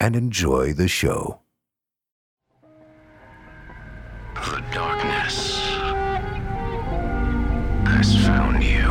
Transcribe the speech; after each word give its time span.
and 0.00 0.14
enjoy 0.16 0.72
the 0.72 0.88
show. 0.88 1.40
The 4.34 4.62
darkness 4.72 5.58
has 7.86 8.16
found 8.24 8.62
you. 8.62 8.87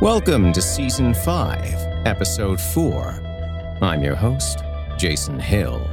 Welcome 0.00 0.52
to 0.54 0.60
Season 0.60 1.14
5, 1.14 2.04
Episode 2.04 2.60
4. 2.60 3.78
I'm 3.80 4.02
your 4.02 4.16
host, 4.16 4.64
Jason 4.98 5.38
Hill. 5.38 5.88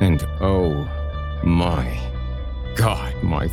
And 0.00 0.22
oh 0.40 0.86
my 1.42 1.98
god, 2.74 3.14
my 3.22 3.50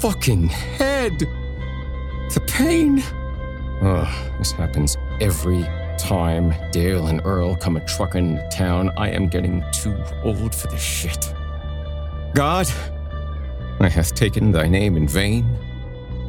fucking 0.00 0.48
head! 0.48 1.18
The 1.18 2.40
pain! 2.48 3.04
Ugh, 3.82 4.38
this 4.38 4.52
happens 4.52 4.96
every 5.20 5.62
time 5.98 6.54
Dale 6.70 7.08
and 7.08 7.20
Earl 7.22 7.54
come 7.54 7.76
a 7.76 7.84
trucking 7.84 8.38
into 8.38 8.48
town. 8.48 8.90
I 8.96 9.10
am 9.10 9.28
getting 9.28 9.62
too 9.72 9.94
old 10.24 10.54
for 10.54 10.68
this 10.68 10.82
shit. 10.82 11.34
God, 12.34 12.66
I 13.78 13.90
hath 13.90 14.14
taken 14.14 14.52
thy 14.52 14.68
name 14.68 14.96
in 14.96 15.06
vain. 15.06 15.58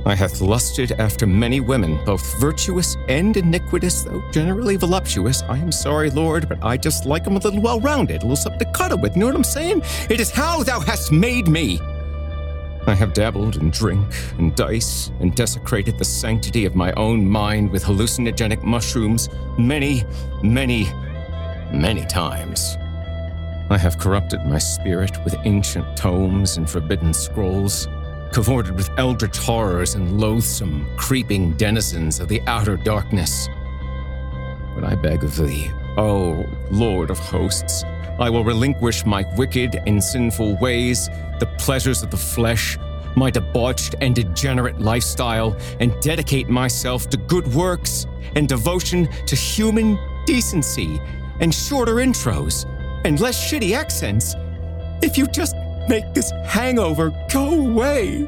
I 0.06 0.16
hath 0.16 0.42
lusted 0.42 0.92
after 0.94 1.26
many 1.26 1.62
women, 1.62 2.04
both 2.04 2.38
virtuous 2.40 2.98
and 3.08 3.38
iniquitous, 3.38 4.04
though 4.04 4.22
generally 4.32 4.76
voluptuous. 4.76 5.44
I 5.44 5.58
am 5.58 5.72
sorry, 5.72 6.10
Lord, 6.10 6.50
but 6.50 6.62
I 6.62 6.76
just 6.76 7.06
like 7.06 7.26
'em 7.26 7.38
a 7.38 7.40
little 7.40 7.62
well 7.62 7.80
rounded, 7.80 8.22
a 8.22 8.26
little 8.26 8.36
something 8.36 8.60
to 8.60 8.66
cuddle 8.66 8.98
with. 8.98 9.16
You 9.16 9.22
know 9.22 9.28
what 9.28 9.36
I'm 9.36 9.46
saying? 9.46 9.82
It 10.10 10.20
is 10.20 10.30
how 10.30 10.62
thou 10.64 10.82
hast 10.82 11.14
made 11.14 11.48
me. 11.48 11.80
I 12.86 12.94
have 12.96 13.14
dabbled 13.14 13.56
in 13.56 13.70
drink 13.70 14.06
and 14.38 14.54
dice 14.56 15.10
and 15.22 15.34
desecrated 15.34 15.98
the 15.98 16.04
sanctity 16.04 16.66
of 16.66 16.76
my 16.76 16.92
own 16.94 17.26
mind 17.26 17.72
with 17.72 17.86
hallucinogenic 17.86 18.62
mushrooms 18.62 19.30
many, 19.58 20.04
many, 20.42 20.92
many 21.72 22.06
times. 22.06 22.78
I 23.70 23.78
have 23.78 23.98
corrupted 23.98 24.46
my 24.46 24.58
spirit 24.58 25.18
with 25.24 25.34
ancient 25.46 25.96
tomes 25.96 26.58
and 26.58 26.70
forbidden 26.70 27.14
scrolls, 27.14 27.88
cavorted 28.34 28.76
with 28.76 28.90
eldritch 28.98 29.38
horrors 29.38 29.94
and 29.94 30.20
loathsome, 30.20 30.86
creeping 30.98 31.54
denizens 31.54 32.20
of 32.20 32.28
the 32.28 32.42
outer 32.48 32.76
darkness. 32.76 33.48
But 34.76 34.84
I 34.84 34.96
beg 34.96 35.24
of 35.24 35.38
thee, 35.38 35.70
O 35.98 36.44
Lord 36.72 37.12
of 37.12 37.20
hosts, 37.20 37.84
I 38.20 38.30
will 38.30 38.44
relinquish 38.44 39.06
my 39.06 39.26
wicked 39.38 39.82
and 39.88 40.04
sinful 40.04 40.58
ways, 40.58 41.10
the 41.40 41.52
pleasures 41.58 42.04
of 42.04 42.12
the 42.12 42.18
flesh, 42.18 42.78
my 43.16 43.30
debauched 43.30 43.96
and 44.02 44.16
degenerate 44.16 44.80
lifestyle, 44.80 45.56
and 45.80 45.94
dedicate 46.00 46.48
myself 46.48 47.10
to 47.10 47.18
good 47.18 47.48
works 47.54 48.06
and 48.36 48.48
devotion 48.48 49.08
to 49.26 49.36
human 49.36 50.00
decency 50.26 51.00
and 51.40 51.54
shorter 51.54 51.96
intros 51.96 52.66
and 53.04 53.20
less 53.20 53.52
shitty 53.52 53.76
accents. 53.76 54.36
If 55.02 55.18
you 55.18 55.28
just 55.28 55.56
make 55.88 56.14
this 56.14 56.32
hangover 56.46 57.12
go 57.32 57.60
away. 57.60 58.28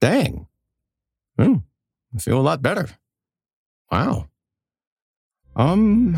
Dang. 0.00 0.46
Hmm. 1.38 1.56
I 2.14 2.18
feel 2.18 2.38
a 2.38 2.42
lot 2.42 2.62
better. 2.62 2.88
Wow. 3.90 4.28
Um, 5.56 6.16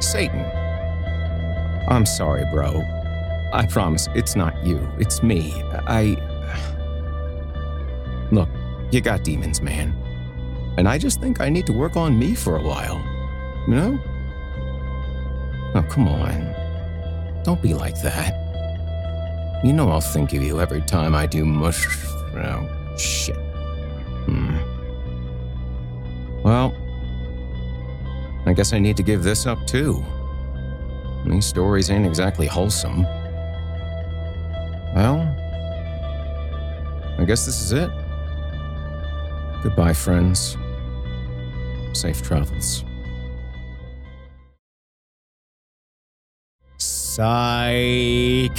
Satan. 0.00 0.44
I'm 1.88 2.06
sorry, 2.06 2.44
bro. 2.52 2.82
I 3.52 3.66
promise 3.66 4.08
it's 4.14 4.36
not 4.36 4.54
you, 4.64 4.86
it's 4.98 5.22
me. 5.22 5.52
I. 5.86 6.16
Look, 8.32 8.48
you 8.90 9.00
got 9.00 9.24
demons, 9.24 9.60
man. 9.60 9.94
And 10.76 10.88
I 10.88 10.98
just 10.98 11.20
think 11.20 11.40
I 11.40 11.48
need 11.48 11.66
to 11.66 11.72
work 11.72 11.96
on 11.96 12.18
me 12.18 12.34
for 12.34 12.56
a 12.56 12.62
while. 12.62 12.98
You 13.66 13.74
know? 13.74 13.98
Oh, 15.74 15.82
come 15.88 16.08
on. 16.08 16.54
Don't 17.44 17.62
be 17.62 17.74
like 17.74 18.00
that. 18.02 18.34
You 19.64 19.72
know 19.72 19.88
I'll 19.88 20.00
think 20.00 20.32
of 20.34 20.42
you 20.42 20.60
every 20.60 20.82
time 20.82 21.14
I 21.14 21.26
do 21.26 21.44
mush. 21.44 21.86
Oh, 22.36 22.96
shit. 22.98 23.36
Hmm. 24.26 24.58
Well, 26.42 26.75
guess 28.56 28.72
I 28.72 28.78
need 28.78 28.96
to 28.96 29.02
give 29.02 29.22
this 29.22 29.44
up 29.44 29.66
too. 29.66 30.02
These 31.26 31.44
stories 31.44 31.90
ain't 31.90 32.06
exactly 32.06 32.46
wholesome. 32.46 33.02
Well, 34.94 35.20
I 37.18 37.24
guess 37.26 37.44
this 37.44 37.60
is 37.60 37.72
it. 37.72 37.90
Goodbye, 39.62 39.92
friends. 39.92 40.56
Safe 41.92 42.22
travels. 42.22 42.82
Psych. 46.78 47.26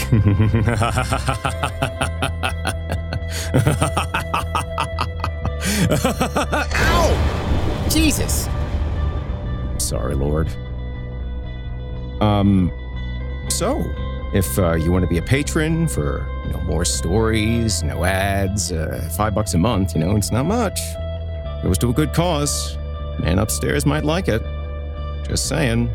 Ow! 6.75 7.87
Jesus. 7.89 8.47
Sorry, 9.87 10.15
Lord. 10.15 10.49
Um, 12.19 12.71
so, 13.47 13.81
if 14.33 14.59
uh, 14.59 14.73
you 14.75 14.91
want 14.91 15.03
to 15.03 15.07
be 15.07 15.17
a 15.17 15.21
patron 15.21 15.87
for 15.87 16.27
you 16.45 16.51
know 16.51 16.59
more 16.63 16.83
stories, 16.83 17.83
no 17.83 18.03
ads, 18.03 18.73
uh, 18.73 19.09
five 19.15 19.33
bucks 19.33 19.53
a 19.53 19.57
month, 19.57 19.95
you 19.95 20.01
know 20.01 20.17
it's 20.17 20.31
not 20.31 20.45
much. 20.45 20.79
It 20.79 21.63
Goes 21.63 21.77
to 21.77 21.89
a 21.89 21.93
good 21.93 22.13
cause. 22.13 22.77
Man 23.19 23.39
upstairs 23.39 23.85
might 23.85 24.03
like 24.03 24.27
it. 24.27 24.41
Just 25.25 25.47
saying. 25.47 25.89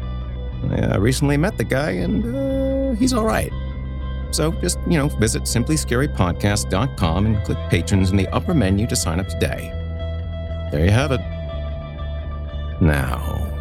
I 0.71 0.97
recently 0.97 1.37
met 1.37 1.59
the 1.59 1.65
guy, 1.65 1.91
and 1.91 2.35
uh, 2.35 2.95
he's 2.95 3.13
all 3.13 3.25
right. 3.25 3.53
So 4.31 4.53
just, 4.53 4.79
you 4.87 4.97
know, 4.97 5.09
visit 5.09 5.43
simplyscarypodcast.com 5.43 7.27
and 7.27 7.45
click 7.45 7.59
patrons 7.69 8.11
in 8.11 8.17
the 8.17 8.29
upper 8.29 8.55
menu 8.55 8.87
to 8.87 8.97
sign 8.97 9.21
up 9.21 9.29
today. 9.29 9.71
There 10.71 10.85
you 10.85 10.91
have 10.91 11.13
it. 11.13 11.21
Now, 12.81 13.53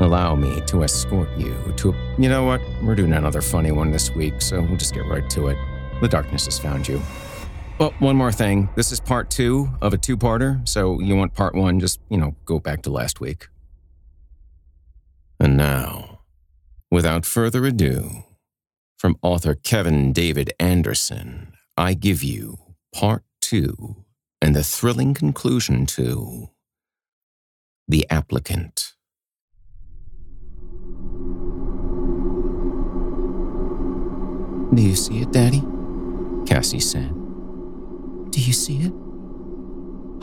allow 0.00 0.34
me 0.34 0.60
to 0.66 0.82
escort 0.82 1.28
you 1.36 1.54
to. 1.76 1.94
You 2.18 2.28
know 2.28 2.44
what? 2.44 2.60
We're 2.82 2.94
doing 2.94 3.12
another 3.12 3.42
funny 3.42 3.72
one 3.72 3.90
this 3.90 4.10
week, 4.14 4.40
so 4.40 4.60
we'll 4.60 4.76
just 4.76 4.94
get 4.94 5.06
right 5.06 5.28
to 5.30 5.48
it. 5.48 5.58
The 6.00 6.08
darkness 6.08 6.46
has 6.46 6.58
found 6.58 6.88
you. 6.88 7.00
Oh, 7.80 7.92
one 7.98 8.16
more 8.16 8.32
thing. 8.32 8.68
This 8.76 8.92
is 8.92 9.00
part 9.00 9.30
two 9.30 9.68
of 9.82 9.92
a 9.92 9.98
two 9.98 10.16
parter, 10.16 10.66
so 10.68 11.00
you 11.00 11.16
want 11.16 11.34
part 11.34 11.54
one, 11.54 11.80
just, 11.80 12.00
you 12.08 12.16
know, 12.16 12.36
go 12.44 12.58
back 12.60 12.82
to 12.82 12.90
last 12.90 13.20
week. 13.20 13.48
And 15.40 15.56
now, 15.56 16.20
without 16.90 17.26
further 17.26 17.64
ado, 17.64 18.24
from 18.96 19.16
author 19.22 19.54
Kevin 19.54 20.12
David 20.12 20.52
Anderson, 20.58 21.52
I 21.76 21.94
give 21.94 22.22
you 22.22 22.58
part 22.94 23.24
two 23.42 24.04
and 24.40 24.54
the 24.54 24.62
thrilling 24.62 25.12
conclusion 25.12 25.84
to 25.86 26.50
The 27.88 28.06
Applicant. 28.08 28.93
Do 34.74 34.82
you 34.82 34.96
see 34.96 35.20
it, 35.20 35.30
Daddy? 35.30 35.62
Cassie 36.46 36.80
said. 36.80 37.10
Do 38.30 38.40
you 38.40 38.52
see 38.52 38.78
it? 38.78 38.92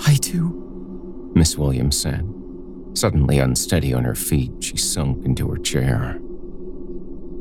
I 0.05 0.15
do, 0.15 1.31
Miss 1.35 1.57
Williams 1.57 1.97
said. 1.97 2.27
Suddenly 2.93 3.39
unsteady 3.39 3.93
on 3.93 4.03
her 4.03 4.15
feet, 4.15 4.51
she 4.59 4.75
sunk 4.75 5.25
into 5.25 5.47
her 5.49 5.57
chair. 5.57 6.19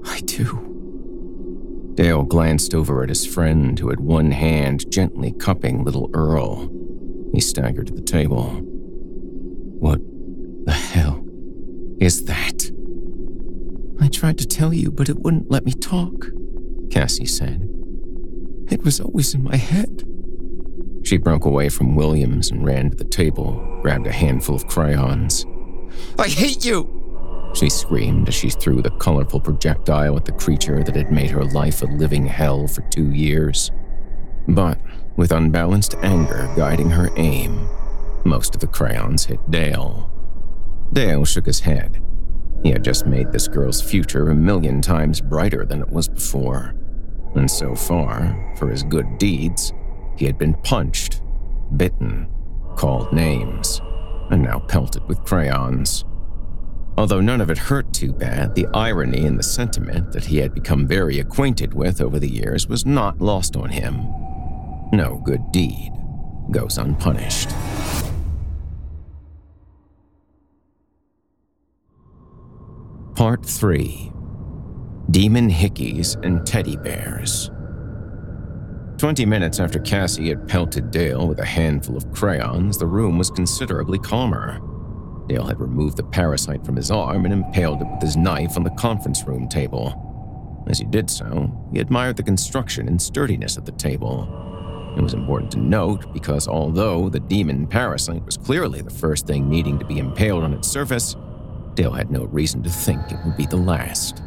I 0.04 0.20
do. 0.20 0.66
Dale 1.94 2.22
glanced 2.22 2.74
over 2.74 3.02
at 3.02 3.08
his 3.08 3.26
friend, 3.26 3.76
who 3.78 3.90
had 3.90 4.00
one 4.00 4.30
hand 4.30 4.90
gently 4.92 5.32
cupping 5.32 5.82
little 5.82 6.10
Earl. 6.14 6.70
He 7.34 7.40
staggered 7.40 7.88
to 7.88 7.94
the 7.94 8.02
table. 8.02 8.50
What 9.80 10.00
the 10.64 10.72
hell 10.72 11.24
is 12.00 12.24
that? 12.26 12.70
I 14.00 14.08
tried 14.08 14.38
to 14.38 14.46
tell 14.46 14.72
you, 14.72 14.92
but 14.92 15.08
it 15.08 15.18
wouldn't 15.18 15.50
let 15.50 15.64
me 15.64 15.72
talk, 15.72 16.26
Cassie 16.90 17.26
said. 17.26 17.68
It 18.70 18.84
was 18.84 19.00
always 19.00 19.34
in 19.34 19.42
my 19.42 19.56
head. 19.56 20.04
She 21.04 21.16
broke 21.16 21.44
away 21.44 21.68
from 21.68 21.96
Williams 21.96 22.50
and 22.50 22.64
ran 22.64 22.90
to 22.90 22.96
the 22.96 23.04
table, 23.04 23.78
grabbed 23.82 24.06
a 24.06 24.12
handful 24.12 24.54
of 24.54 24.66
crayons. 24.66 25.46
I 26.18 26.28
hate 26.28 26.64
you! 26.64 26.96
She 27.54 27.68
screamed 27.68 28.28
as 28.28 28.34
she 28.34 28.50
threw 28.50 28.80
the 28.80 28.90
colorful 28.90 29.40
projectile 29.40 30.16
at 30.16 30.24
the 30.24 30.32
creature 30.32 30.84
that 30.84 30.94
had 30.94 31.10
made 31.10 31.30
her 31.30 31.44
life 31.44 31.82
a 31.82 31.86
living 31.86 32.26
hell 32.26 32.68
for 32.68 32.82
two 32.90 33.10
years. 33.10 33.70
But, 34.46 34.78
with 35.16 35.32
unbalanced 35.32 35.96
anger 36.02 36.52
guiding 36.56 36.90
her 36.90 37.10
aim, 37.16 37.68
most 38.24 38.54
of 38.54 38.60
the 38.60 38.66
crayons 38.66 39.24
hit 39.24 39.50
Dale. 39.50 40.10
Dale 40.92 41.24
shook 41.24 41.46
his 41.46 41.60
head. 41.60 42.00
He 42.62 42.70
had 42.70 42.84
just 42.84 43.06
made 43.06 43.32
this 43.32 43.48
girl's 43.48 43.80
future 43.80 44.28
a 44.28 44.34
million 44.34 44.82
times 44.82 45.20
brighter 45.20 45.64
than 45.64 45.80
it 45.80 45.90
was 45.90 46.08
before. 46.08 46.74
And 47.34 47.50
so 47.50 47.74
far, 47.74 48.54
for 48.56 48.68
his 48.68 48.82
good 48.82 49.18
deeds, 49.18 49.72
he 50.16 50.26
had 50.26 50.38
been 50.38 50.54
punched, 50.54 51.22
bitten, 51.76 52.28
called 52.76 53.12
names, 53.12 53.80
and 54.30 54.42
now 54.42 54.58
pelted 54.58 55.06
with 55.08 55.24
crayons. 55.24 56.04
Although 56.98 57.20
none 57.20 57.40
of 57.40 57.50
it 57.50 57.56
hurt 57.58 57.92
too 57.94 58.12
bad, 58.12 58.54
the 58.54 58.66
irony 58.74 59.24
in 59.24 59.36
the 59.36 59.42
sentiment 59.42 60.12
that 60.12 60.26
he 60.26 60.38
had 60.38 60.52
become 60.52 60.86
very 60.86 61.18
acquainted 61.18 61.72
with 61.72 62.00
over 62.00 62.18
the 62.18 62.28
years 62.28 62.68
was 62.68 62.84
not 62.84 63.20
lost 63.20 63.56
on 63.56 63.70
him. 63.70 64.06
No 64.92 65.22
good 65.24 65.52
deed 65.52 65.92
goes 66.50 66.78
unpunished. 66.78 67.50
Part 73.14 73.44
3 73.44 74.12
Demon 75.10 75.50
Hickeys 75.50 76.22
and 76.24 76.46
Teddy 76.46 76.76
Bears. 76.76 77.50
Twenty 78.96 79.26
minutes 79.26 79.58
after 79.58 79.80
Cassie 79.80 80.28
had 80.28 80.46
pelted 80.46 80.92
Dale 80.92 81.26
with 81.26 81.40
a 81.40 81.44
handful 81.44 81.96
of 81.96 82.12
crayons, 82.12 82.78
the 82.78 82.86
room 82.86 83.18
was 83.18 83.28
considerably 83.30 83.98
calmer. 83.98 84.60
Dale 85.26 85.46
had 85.46 85.58
removed 85.58 85.96
the 85.96 86.04
parasite 86.04 86.64
from 86.64 86.76
his 86.76 86.92
arm 86.92 87.24
and 87.24 87.34
impaled 87.34 87.80
it 87.80 87.88
with 87.90 88.02
his 88.02 88.16
knife 88.16 88.56
on 88.56 88.62
the 88.62 88.70
conference 88.70 89.24
room 89.24 89.48
table. 89.48 90.64
As 90.68 90.78
he 90.78 90.84
did 90.84 91.10
so, 91.10 91.50
he 91.72 91.80
admired 91.80 92.16
the 92.16 92.22
construction 92.22 92.86
and 92.86 93.02
sturdiness 93.02 93.56
of 93.56 93.64
the 93.64 93.72
table. 93.72 94.28
It 94.96 95.00
was 95.00 95.14
important 95.14 95.50
to 95.52 95.58
note 95.58 96.12
because 96.12 96.46
although 96.46 97.08
the 97.08 97.20
demon 97.20 97.66
parasite 97.66 98.24
was 98.24 98.36
clearly 98.36 98.80
the 98.82 98.90
first 98.90 99.26
thing 99.26 99.48
needing 99.48 99.78
to 99.80 99.84
be 99.84 99.98
impaled 99.98 100.44
on 100.44 100.52
its 100.52 100.68
surface, 100.68 101.16
Dale 101.74 101.92
had 101.92 102.12
no 102.12 102.26
reason 102.26 102.62
to 102.62 102.70
think 102.70 103.10
it 103.10 103.18
would 103.24 103.36
be 103.36 103.46
the 103.46 103.56
last. 103.56 104.22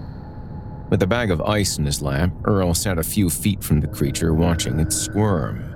With 0.90 1.02
a 1.02 1.08
bag 1.08 1.32
of 1.32 1.42
ice 1.42 1.78
in 1.78 1.86
his 1.86 2.02
lap, 2.02 2.32
Earl 2.46 2.74
sat 2.74 3.00
a 3.00 3.04
few 3.04 3.30
feet 3.30 3.64
from 3.64 3.80
the 3.80 3.88
creature 3.88 4.34
watching 4.34 4.80
it 4.80 4.94
squirm. 4.94 5.70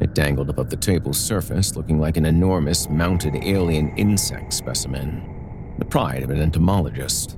It 0.00 0.14
dangled 0.14 0.50
above 0.50 0.70
the 0.70 0.76
table's 0.76 1.18
surface, 1.18 1.76
looking 1.76 1.98
like 1.98 2.16
an 2.16 2.26
enormous 2.26 2.88
mounted 2.88 3.34
alien 3.36 3.96
insect 3.96 4.52
specimen, 4.52 5.74
the 5.78 5.84
pride 5.84 6.22
of 6.22 6.30
an 6.30 6.40
entomologist. 6.40 7.36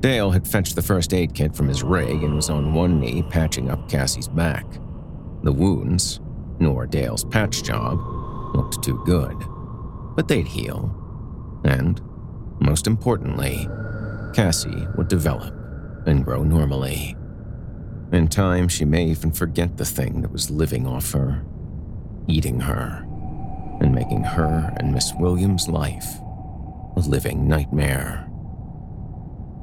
Dale 0.00 0.30
had 0.30 0.46
fetched 0.46 0.76
the 0.76 0.82
first 0.82 1.14
aid 1.14 1.34
kit 1.34 1.54
from 1.54 1.68
his 1.68 1.82
rig 1.82 2.22
and 2.22 2.34
was 2.34 2.50
on 2.50 2.74
one 2.74 3.00
knee 3.00 3.22
patching 3.22 3.70
up 3.70 3.88
Cassie's 3.88 4.28
back. 4.28 4.66
The 5.42 5.52
wounds, 5.52 6.20
nor 6.58 6.86
Dale's 6.86 7.24
patch 7.24 7.62
job, 7.62 7.98
looked 8.54 8.82
too 8.82 9.02
good, 9.06 9.36
but 10.16 10.28
they'd 10.28 10.46
heal. 10.46 10.94
And, 11.64 12.00
most 12.60 12.86
importantly, 12.86 13.68
Cassie 14.34 14.86
would 14.96 15.08
develop 15.08 15.54
and 16.06 16.24
grow 16.24 16.42
normally. 16.42 17.16
In 18.12 18.28
time, 18.28 18.68
she 18.68 18.84
may 18.84 19.06
even 19.06 19.32
forget 19.32 19.76
the 19.76 19.84
thing 19.84 20.22
that 20.22 20.32
was 20.32 20.50
living 20.50 20.86
off 20.86 21.12
her, 21.12 21.44
eating 22.28 22.60
her, 22.60 23.04
and 23.80 23.94
making 23.94 24.22
her 24.22 24.72
and 24.76 24.92
Miss 24.92 25.12
Williams' 25.18 25.68
life 25.68 26.06
a 26.96 27.00
living 27.00 27.46
nightmare. 27.46 28.24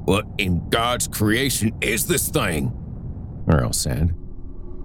What 0.04 0.26
in 0.38 0.68
God's 0.68 1.08
creation 1.08 1.72
is 1.80 2.06
this 2.06 2.28
thing? 2.28 2.72
Earl 3.48 3.72
said. 3.72 4.14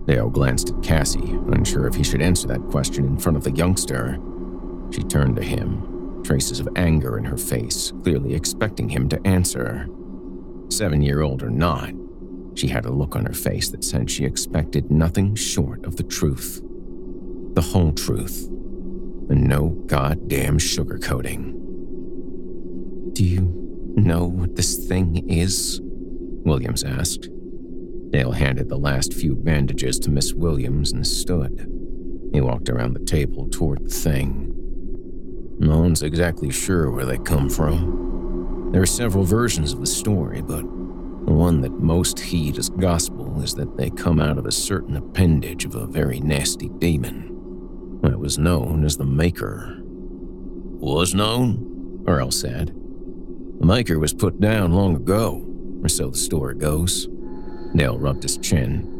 Dale 0.08 0.30
glanced 0.30 0.72
at 0.72 0.82
Cassie, 0.82 1.38
unsure 1.51 1.86
if 1.86 1.94
he 1.94 2.04
should 2.04 2.22
answer 2.22 2.48
that 2.48 2.68
question 2.70 3.06
in 3.06 3.20
front 3.20 3.38
of 3.38 3.44
the 3.44 3.51
youngster. 3.51 4.18
She 4.92 5.04
turned 5.04 5.36
to 5.36 5.44
him, 5.44 6.24
traces 6.24 6.60
of 6.60 6.70
anger 6.75 7.18
in 7.18 7.25
her 7.25 7.38
face, 7.38 7.94
clearly 8.04 8.34
expecting 8.34 8.89
him 8.89 9.08
to 9.10 9.28
answer. 9.28 9.88
Seven 10.70 11.02
year 11.02 11.22
old 11.22 11.44
or 11.44 11.50
not, 11.50 11.94
she 12.56 12.68
had 12.68 12.86
a 12.86 12.92
look 12.92 13.16
on 13.16 13.26
her 13.26 13.34
face 13.34 13.70
that 13.70 13.84
said 13.84 14.10
she 14.10 14.26
expected 14.26 14.92
nothing 14.92 15.36
short 15.36 15.86
of 15.86 15.96
the 15.96 16.04
truth. 16.04 16.62
The 17.54 17.62
whole 17.62 17.92
truth. 17.92 18.48
And 19.30 19.48
no 19.48 19.70
goddamn 19.88 20.58
sugarcoating. 20.58 21.54
Do 23.14 23.24
you 23.24 23.94
know 23.96 24.26
what 24.26 24.56
this 24.56 24.88
thing 24.88 25.30
is? 25.30 25.82
Williams 25.84 26.84
asked. 26.84 27.30
Dale 28.12 28.32
handed 28.32 28.70
the 28.70 28.78
last 28.78 29.14
few 29.14 29.36
bandages 29.36 30.00
to 30.00 30.10
Miss 30.10 30.34
Williams 30.34 30.92
and 30.92 31.06
stood. 31.06 31.68
He 32.34 32.42
walked 32.42 32.70
around 32.70 32.94
the 32.94 33.06
table 33.06 33.48
toward 33.50 33.86
the 33.86 33.90
thing. 33.90 34.54
No 35.60 35.80
one's 35.80 36.04
exactly 36.04 36.52
sure 36.52 36.90
where 36.92 37.06
they 37.06 37.18
come 37.18 37.50
from. 37.50 38.09
There 38.72 38.82
are 38.84 38.86
several 38.86 39.24
versions 39.24 39.74
of 39.74 39.80
the 39.80 39.88
story, 39.88 40.42
but 40.42 40.62
the 40.62 41.34
one 41.34 41.62
that 41.62 41.80
most 41.80 42.20
heed 42.20 42.58
as 42.60 42.70
gospel 42.70 43.42
is 43.42 43.56
that 43.56 43.78
they 43.78 43.90
come 43.90 44.20
out 44.20 44.38
of 44.38 44.46
a 44.46 44.52
certain 44.52 44.96
appendage 44.96 45.66
of 45.66 45.74
a 45.74 45.88
very 45.88 46.20
nasty 46.20 46.70
demon 46.70 48.00
that 48.04 48.20
was 48.20 48.38
known 48.38 48.86
as 48.86 48.96
the 48.96 49.06
Maker. 49.06 49.76
Was 49.82 51.16
known? 51.16 52.04
Earl 52.08 52.30
said. 52.30 52.68
The 53.60 53.66
Maker 53.66 53.98
was 53.98 54.14
put 54.14 54.40
down 54.40 54.72
long 54.74 54.96
ago, 54.96 55.46
or 55.82 55.90
so 55.90 56.12
the 56.12 56.18
story 56.18 56.56
goes. 56.56 57.08
Dale 57.76 57.98
rubbed 57.98 58.24
his 58.24 58.38
chin. 58.38 58.96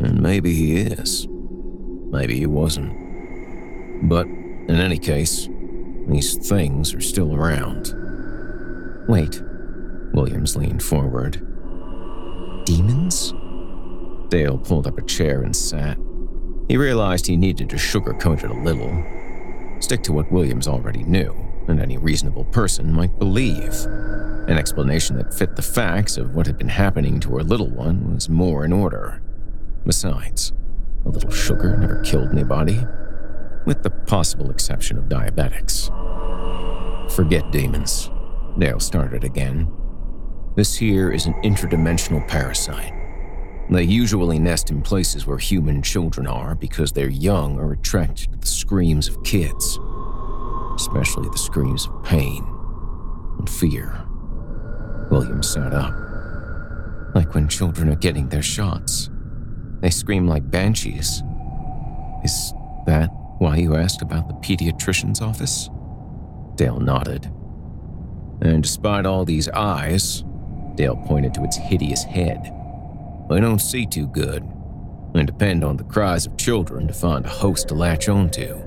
And 0.00 0.22
maybe 0.22 0.54
he 0.54 0.76
is. 0.76 1.26
Maybe 1.28 2.38
he 2.38 2.46
wasn't. 2.46 4.08
But 4.08 4.26
in 4.26 4.76
any 4.76 4.98
case, 4.98 5.48
these 6.06 6.36
things 6.48 6.94
are 6.94 7.00
still 7.00 7.34
around. 7.34 7.99
Wait. 9.08 9.42
Williams 10.12 10.56
leaned 10.56 10.82
forward. 10.82 11.46
Demons? 12.64 13.32
Dale 14.28 14.58
pulled 14.58 14.86
up 14.86 14.98
a 14.98 15.02
chair 15.02 15.42
and 15.42 15.54
sat. 15.54 15.96
He 16.68 16.76
realized 16.76 17.26
he 17.26 17.36
needed 17.36 17.68
to 17.70 17.76
sugarcoat 17.76 18.44
it 18.44 18.50
a 18.50 18.54
little. 18.54 19.04
Stick 19.80 20.02
to 20.04 20.12
what 20.12 20.30
Williams 20.30 20.68
already 20.68 21.02
knew, 21.02 21.34
and 21.66 21.80
any 21.80 21.98
reasonable 21.98 22.44
person 22.44 22.92
might 22.92 23.18
believe. 23.18 23.74
An 24.46 24.56
explanation 24.58 25.16
that 25.16 25.34
fit 25.34 25.56
the 25.56 25.62
facts 25.62 26.16
of 26.16 26.34
what 26.34 26.46
had 26.46 26.58
been 26.58 26.68
happening 26.68 27.18
to 27.20 27.36
her 27.36 27.42
little 27.42 27.70
one 27.70 28.14
was 28.14 28.28
more 28.28 28.64
in 28.64 28.72
order. 28.72 29.20
Besides, 29.84 30.52
a 31.04 31.08
little 31.08 31.30
sugar 31.30 31.76
never 31.76 32.00
killed 32.02 32.30
anybody, 32.30 32.78
with 33.64 33.82
the 33.82 33.90
possible 33.90 34.50
exception 34.50 34.98
of 34.98 35.04
diabetics. 35.04 35.90
Forget 37.12 37.50
demons. 37.50 38.10
Dale 38.58 38.80
started 38.80 39.24
again. 39.24 39.70
This 40.56 40.76
here 40.76 41.10
is 41.10 41.26
an 41.26 41.34
interdimensional 41.42 42.26
parasite. 42.26 42.92
They 43.70 43.84
usually 43.84 44.38
nest 44.38 44.70
in 44.70 44.82
places 44.82 45.26
where 45.26 45.38
human 45.38 45.80
children 45.80 46.26
are 46.26 46.56
because 46.56 46.90
their 46.90 47.08
young 47.08 47.58
are 47.58 47.72
attracted 47.72 48.32
to 48.32 48.38
the 48.38 48.46
screams 48.46 49.06
of 49.06 49.22
kids, 49.22 49.78
especially 50.74 51.28
the 51.28 51.38
screams 51.38 51.86
of 51.86 52.02
pain 52.02 52.44
and 53.38 53.48
fear. 53.48 54.04
William 55.10 55.42
sat 55.42 55.72
up. 55.72 55.94
Like 57.14 57.34
when 57.34 57.48
children 57.48 57.88
are 57.88 57.96
getting 57.96 58.28
their 58.28 58.42
shots. 58.42 59.08
They 59.80 59.90
scream 59.90 60.26
like 60.26 60.50
banshees. 60.50 61.22
Is 62.24 62.52
that 62.86 63.08
why 63.38 63.56
you 63.56 63.76
asked 63.76 64.02
about 64.02 64.28
the 64.28 64.34
pediatrician's 64.34 65.20
office? 65.20 65.70
Dale 66.56 66.80
nodded. 66.80 67.32
And 68.42 68.62
despite 68.62 69.06
all 69.06 69.24
these 69.24 69.48
eyes, 69.48 70.24
Dale 70.76 70.96
pointed 70.96 71.34
to 71.34 71.44
its 71.44 71.56
hideous 71.56 72.04
head 72.04 72.54
I 73.30 73.38
don't 73.38 73.60
see 73.60 73.86
too 73.86 74.08
good, 74.08 74.42
and 75.14 75.24
depend 75.24 75.62
on 75.62 75.76
the 75.76 75.84
cries 75.84 76.26
of 76.26 76.36
children 76.36 76.88
to 76.88 76.92
find 76.92 77.24
a 77.24 77.28
host 77.28 77.68
to 77.68 77.74
latch 77.74 78.08
onto. 78.08 78.60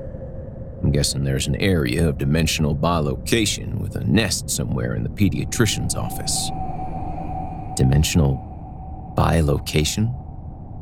I'm 0.81 0.91
guessing 0.91 1.25
there's 1.25 1.47
an 1.47 1.57
area 1.57 2.07
of 2.07 2.17
dimensional 2.17 2.73
bilocation 2.73 3.79
with 3.79 3.97
a 3.97 4.05
nest 4.05 4.49
somewhere 4.49 4.95
in 4.95 5.03
the 5.03 5.09
pediatrician's 5.09 5.95
office. 5.95 6.49
Dimensional 7.75 9.13
bilocation? 9.17 10.13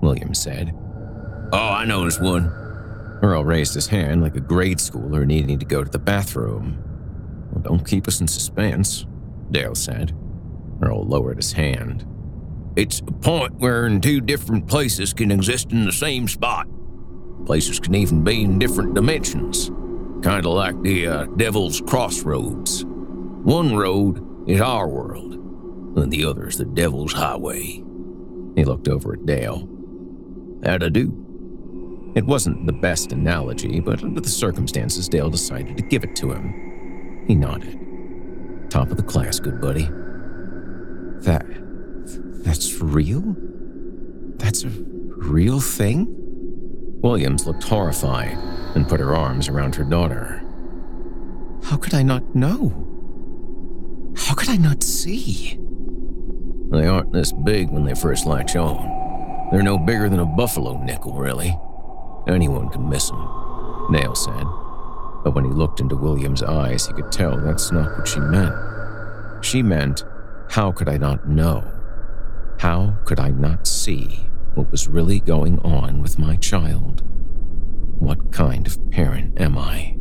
William 0.03 0.36
said. 0.36 0.75
Oh, 1.51 1.57
I 1.57 1.86
know 1.86 2.01
there's 2.01 2.19
one. 2.19 2.50
Earl 3.24 3.45
raised 3.45 3.74
his 3.74 3.88
hand 3.88 4.21
like 4.21 4.36
a 4.36 4.41
grade 4.41 4.77
schooler 4.77 5.25
needing 5.25 5.57
to 5.57 5.65
go 5.65 5.83
to 5.83 5.89
the 5.89 6.00
bathroom. 6.00 6.83
Don't 7.62 7.86
keep 7.86 8.08
us 8.08 8.22
in 8.22 8.27
suspense, 8.27 9.05
Dale 9.51 9.75
said. 9.75 10.15
Earl 10.81 11.05
lowered 11.05 11.38
his 11.38 11.53
hand. 11.53 12.05
It's 12.75 13.00
a 13.00 13.12
point 13.12 13.53
where 13.55 14.00
two 14.00 14.22
different 14.22 14.67
places 14.67 15.13
can 15.13 15.31
exist 15.31 15.72
in 15.72 15.86
the 15.86 15.91
same 15.91 16.27
spot. 16.27 16.67
Places 17.46 17.79
can 17.79 17.96
even 17.96 18.24
be 18.24 18.43
in 18.43 18.60
different 18.60 18.93
dimensions, 18.93 19.70
kind 20.24 20.46
of 20.46 20.53
like 20.53 20.81
the 20.81 21.08
uh, 21.08 21.25
Devil's 21.38 21.81
Crossroads. 21.81 22.86
One 22.86 23.75
road 23.75 24.50
is 24.50 24.62
our 24.62 24.88
world, 24.88 25.34
and 25.98 26.12
the 26.12 26.25
other 26.25 26.48
is 26.48 26.58
the 26.58 26.65
Devil's 26.65 27.13
Highway. 27.13 27.84
He 28.55 28.63
looked 28.63 28.88
over 28.88 29.13
at 29.13 29.25
Dale. 29.25 29.67
How'd 30.63 30.84
I 30.84 30.89
do? 30.89 32.12
It 32.15 32.25
wasn't 32.25 32.65
the 32.65 32.74
best 32.74 33.12
analogy, 33.12 33.79
but 33.79 34.03
under 34.03 34.22
the 34.22 34.29
circumstances, 34.29 35.10
Dale 35.10 35.29
decided 35.29 35.77
to 35.77 35.84
give 35.84 36.03
it 36.03 36.15
to 36.17 36.31
him. 36.31 36.70
He 37.27 37.35
nodded. 37.35 37.77
Top 38.69 38.89
of 38.89 38.97
the 38.97 39.03
class, 39.03 39.39
good 39.39 39.59
buddy. 39.61 39.89
That 41.21 41.45
that's 42.43 42.81
real? 42.81 43.35
That's 44.37 44.63
a 44.63 44.69
real 44.69 45.59
thing? 45.59 46.07
Williams 47.01 47.45
looked 47.45 47.63
horrified 47.63 48.37
and 48.75 48.87
put 48.87 48.99
her 48.99 49.15
arms 49.15 49.47
around 49.47 49.75
her 49.75 49.83
daughter. 49.83 50.41
How 51.63 51.77
could 51.77 51.93
I 51.93 52.03
not 52.03 52.35
know? 52.35 52.87
How 54.17 54.33
could 54.33 54.49
I 54.49 54.57
not 54.57 54.83
see? 54.83 55.57
They 56.71 56.87
aren't 56.87 57.11
this 57.11 57.31
big 57.31 57.69
when 57.69 57.83
they 57.85 57.95
first 57.95 58.25
latch 58.25 58.55
on. 58.55 59.49
They're 59.51 59.61
no 59.61 59.77
bigger 59.77 60.09
than 60.09 60.19
a 60.19 60.25
buffalo 60.25 60.81
nickel, 60.83 61.13
really. 61.13 61.57
Anyone 62.27 62.69
can 62.69 62.89
miss 62.89 63.09
them, 63.09 63.89
Dale 63.91 64.15
said. 64.15 64.45
But 65.23 65.35
when 65.35 65.45
he 65.45 65.51
looked 65.51 65.79
into 65.79 65.95
William's 65.95 66.43
eyes, 66.43 66.87
he 66.87 66.93
could 66.93 67.11
tell 67.11 67.37
that's 67.37 67.71
not 67.71 67.97
what 67.97 68.07
she 68.07 68.19
meant. 68.19 68.55
She 69.43 69.61
meant, 69.61 70.03
how 70.49 70.71
could 70.71 70.89
I 70.89 70.97
not 70.97 71.27
know? 71.27 71.63
How 72.59 72.95
could 73.05 73.19
I 73.19 73.29
not 73.29 73.67
see 73.67 74.25
what 74.55 74.69
was 74.71 74.87
really 74.87 75.19
going 75.19 75.59
on 75.59 76.01
with 76.01 76.19
my 76.19 76.35
child? 76.35 77.03
What 77.99 78.31
kind 78.31 78.67
of 78.67 78.91
parent 78.91 79.39
am 79.39 79.57
I? 79.57 79.95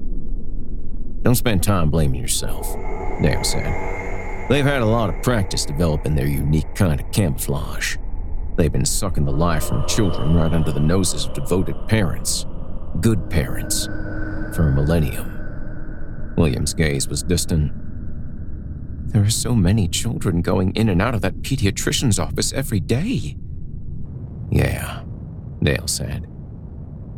Don't 1.23 1.35
spend 1.35 1.63
time 1.63 1.91
blaming 1.91 2.21
yourself, 2.21 2.75
Dale 3.23 3.45
said. 3.45 4.49
They've 4.49 4.65
had 4.65 4.83
a 4.83 4.87
lot 4.87 5.15
of 5.15 5.23
practice 5.23 5.65
developing 5.65 6.15
their 6.15 6.27
unique 6.27 6.75
kind 6.75 7.01
of 7.01 7.13
camouflage. 7.13 7.97
They've 8.57 8.73
been 8.73 8.85
sucking 8.85 9.25
the 9.25 9.33
life 9.33 9.65
from 9.65 9.87
children 9.87 10.35
right 10.35 10.53
under 10.53 10.73
the 10.73 10.81
noses 10.81 11.27
of 11.27 11.35
devoted 11.35 11.77
parents, 11.89 12.47
good 13.01 13.31
parents, 13.31 13.87
for 14.55 14.69
a 14.69 14.73
millennium. 14.73 16.35
William's 16.37 16.75
gaze 16.75 17.09
was 17.09 17.23
distant, 17.23 17.73
there 19.13 19.25
are 19.25 19.31
so 19.31 19.57
many 19.57 19.89
children 19.89 20.41
going 20.41 20.71
in 20.77 20.89
and 20.89 21.03
out 21.03 21.17
of 21.17 21.21
that 21.23 21.43
pediatrician's 21.43 22.21
office 22.21 22.53
every 22.53 22.79
day. 22.79 23.37
Yeah, 24.53 25.03
Dale 25.61 25.89
said. 25.89 26.29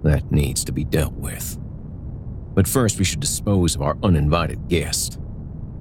That 0.02 0.32
needs 0.32 0.64
to 0.64 0.72
be 0.72 0.84
dealt 0.84 1.12
with. 1.12 1.58
But 2.54 2.66
first, 2.66 2.98
we 2.98 3.04
should 3.04 3.20
dispose 3.20 3.74
of 3.74 3.82
our 3.82 3.98
uninvited 4.02 4.68
guest. 4.68 5.18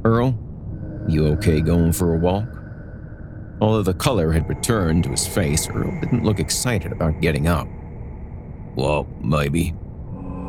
Earl, 0.03 0.38
you 1.08 1.27
okay 1.27 1.62
going 1.62 1.93
for 1.93 2.13
a 2.13 2.17
walk? 2.17 2.50
Although 3.62 3.84
the 3.84 3.93
color 3.93 4.34
had 4.34 4.50
returned 4.50 5.05
to 5.05 5.12
his 5.12 5.25
face, 5.25 5.70
Earl 5.70 5.98
didn't 6.01 6.25
look 6.25 6.41
excited 6.41 6.91
about 6.91 7.22
getting 7.22 7.48
up. 7.48 7.70
Well, 8.75 9.08
maybe. 9.22 9.74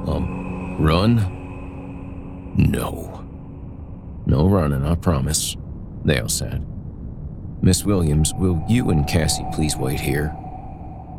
Um, 0.06 0.41
run? 0.82 2.54
No. 2.56 3.24
No 4.26 4.48
running, 4.48 4.84
I 4.84 4.94
promise, 4.96 5.56
Dale 6.04 6.28
said. 6.28 6.66
Miss 7.62 7.84
Williams, 7.84 8.34
will 8.34 8.62
you 8.68 8.90
and 8.90 9.06
Cassie 9.06 9.46
please 9.52 9.76
wait 9.76 10.00
here? 10.00 10.36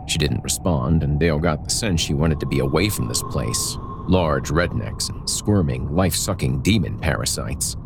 She 0.08 0.17
didn't 0.17 0.43
respond, 0.43 1.03
and 1.03 1.20
Dale 1.20 1.39
got 1.39 1.63
the 1.63 1.70
sense 1.70 2.01
she 2.01 2.13
wanted 2.13 2.39
to 2.41 2.46
be 2.46 2.60
away 2.60 2.89
from 2.89 3.08
this 3.08 3.24
place. 3.24 3.77
Large 4.08 4.50
rednecks 4.50 5.10
and 5.10 5.29
squirming, 5.29 5.96
life 5.96 6.13
sucking 6.13 6.62
demon 6.62 7.00
parasites. 7.00 7.77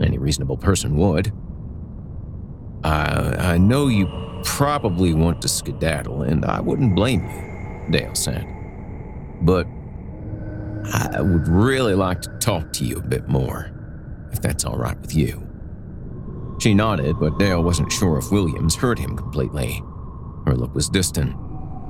Any 0.00 0.18
reasonable 0.18 0.56
person 0.56 0.96
would. 0.96 1.32
I, 2.82 3.52
I 3.52 3.58
know 3.58 3.86
you 3.86 4.08
probably 4.42 5.14
want 5.14 5.40
to 5.42 5.48
skedaddle, 5.48 6.22
and 6.22 6.44
I 6.44 6.60
wouldn't 6.60 6.96
blame 6.96 7.22
you, 7.22 7.92
Dale 7.92 8.14
said. 8.14 8.46
But 9.42 9.68
I 10.92 11.20
would 11.20 11.48
really 11.48 11.94
like 11.94 12.20
to 12.22 12.30
talk 12.38 12.72
to 12.74 12.84
you 12.84 12.98
a 12.98 13.02
bit 13.02 13.28
more 13.28 13.70
if 14.32 14.40
that's 14.40 14.64
all 14.64 14.76
right 14.76 15.00
with 15.00 15.14
you. 15.14 15.48
She 16.58 16.74
nodded, 16.74 17.18
but 17.18 17.38
Dale 17.38 17.62
wasn't 17.62 17.92
sure 17.92 18.18
if 18.18 18.30
Williams 18.30 18.74
heard 18.74 18.98
him 18.98 19.16
completely. 19.16 19.82
Her 20.46 20.54
look 20.54 20.74
was 20.74 20.88
distant, 20.88 21.34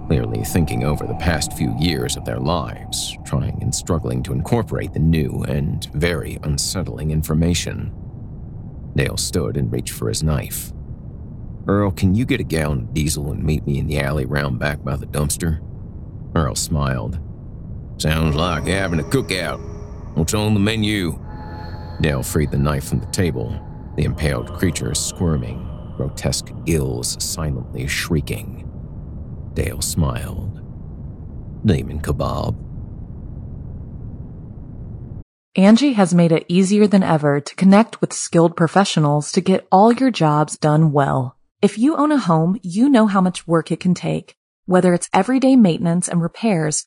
clearly 0.07 0.45
thinking 0.45 0.85
over 0.85 1.07
the 1.07 1.15
past 1.15 1.53
few 1.55 1.75
years 1.79 2.17
of 2.17 2.25
their 2.25 2.39
lives, 2.39 3.17
trying 3.25 3.59
and 3.63 3.75
struggling 3.75 4.23
to 4.23 4.33
incorporate 4.33 4.93
the 4.93 4.99
new 4.99 5.43
and 5.49 5.87
very 5.95 6.39
unsettling 6.43 7.11
information. 7.11 7.93
Dale 8.95 9.17
stood 9.17 9.57
and 9.57 9.73
reached 9.73 9.95
for 9.95 10.09
his 10.09 10.23
knife. 10.23 10.73
Earl, 11.67 11.91
can 11.91 12.15
you 12.15 12.27
get 12.27 12.41
a 12.41 12.45
gallon 12.45 12.81
of 12.81 12.95
diesel 12.95 13.33
and 13.33 13.43
meet 13.43 13.67
me 13.67 13.79
in 13.79 13.87
the 13.87 13.99
alley 13.99 14.27
round 14.27 14.59
back 14.59 14.85
by 14.85 14.97
the 14.97 15.07
dumpster? 15.07 15.61
Earl 16.35 16.55
smiled. 16.55 17.19
Sounds 17.99 18.35
like 18.35 18.67
having 18.67 19.01
a 19.01 19.05
cookout. 19.05 19.61
What's 20.17 20.35
on 20.35 20.55
the 20.55 20.61
menu? 20.61 21.19
Dale 22.01 22.23
freed 22.23 22.51
the 22.51 22.59
knife 22.59 22.89
from 22.89 23.01
the 23.01 23.07
table, 23.07 23.59
the 23.97 24.05
impaled 24.05 24.53
creature 24.53 24.95
squirming, 24.95 25.69
grotesque 25.97 26.51
gills 26.65 27.17
silently 27.23 27.87
shrieking. 27.87 28.69
Dale 29.55 29.81
smiled. 29.81 30.61
Demon 31.65 32.01
kebab. 32.01 32.57
Angi 35.57 35.95
has 35.95 36.13
made 36.13 36.33
it 36.33 36.47
easier 36.49 36.89
than 36.89 37.05
ever 37.05 37.41
to 37.41 37.55
connect 37.55 38.01
with 38.01 38.13
skilled 38.13 38.57
professionals 38.57 39.31
to 39.31 39.41
get 39.41 39.69
all 39.71 39.93
your 39.93 40.11
jobs 40.11 40.59
done 40.59 40.91
well. 40.91 41.37
If 41.63 41.79
you 41.79 41.95
own 41.95 42.11
a 42.11 42.19
home, 42.19 42.59
you 42.63 42.89
know 42.89 43.07
how 43.07 43.21
much 43.21 43.47
work 43.47 43.71
it 43.71 43.79
can 43.79 43.95
take, 43.95 44.37
whether 44.67 44.93
it's 44.93 45.09
everyday 45.15 45.55
maintenance 45.55 46.09
and 46.09 46.21
repairs 46.21 46.87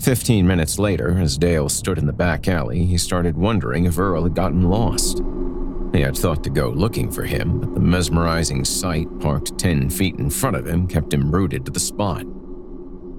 Fifteen 0.00 0.46
minutes 0.46 0.78
later, 0.78 1.18
as 1.18 1.36
Dale 1.36 1.68
stood 1.68 1.98
in 1.98 2.06
the 2.06 2.12
back 2.12 2.48
alley, 2.48 2.86
he 2.86 2.96
started 2.96 3.36
wondering 3.36 3.84
if 3.84 3.98
Earl 3.98 4.22
had 4.22 4.34
gotten 4.34 4.62
lost. 4.62 5.22
He 5.92 6.00
had 6.00 6.16
thought 6.16 6.44
to 6.44 6.50
go 6.50 6.68
looking 6.68 7.10
for 7.10 7.24
him, 7.24 7.60
but 7.60 7.74
the 7.74 7.80
mesmerizing 7.80 8.64
sight 8.64 9.06
parked 9.20 9.58
ten 9.58 9.90
feet 9.90 10.14
in 10.16 10.30
front 10.30 10.56
of 10.56 10.66
him 10.66 10.86
kept 10.86 11.12
him 11.12 11.30
rooted 11.30 11.64
to 11.64 11.72
the 11.72 11.80
spot. 11.80 12.24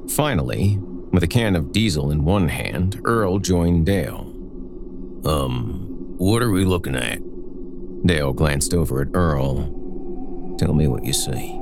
Finally, 0.09 0.77
with 1.11 1.23
a 1.23 1.27
can 1.27 1.55
of 1.55 1.71
diesel 1.71 2.11
in 2.11 2.23
one 2.23 2.47
hand, 2.47 3.01
Earl 3.03 3.39
joined 3.39 3.85
Dale. 3.85 4.21
Um, 5.25 6.15
what 6.17 6.41
are 6.41 6.51
we 6.51 6.63
looking 6.63 6.95
at? 6.95 7.19
Dale 8.05 8.31
glanced 8.31 8.73
over 8.73 9.01
at 9.01 9.09
Earl. 9.13 10.55
Tell 10.57 10.73
me 10.73 10.87
what 10.87 11.03
you 11.03 11.13
see. 11.13 11.59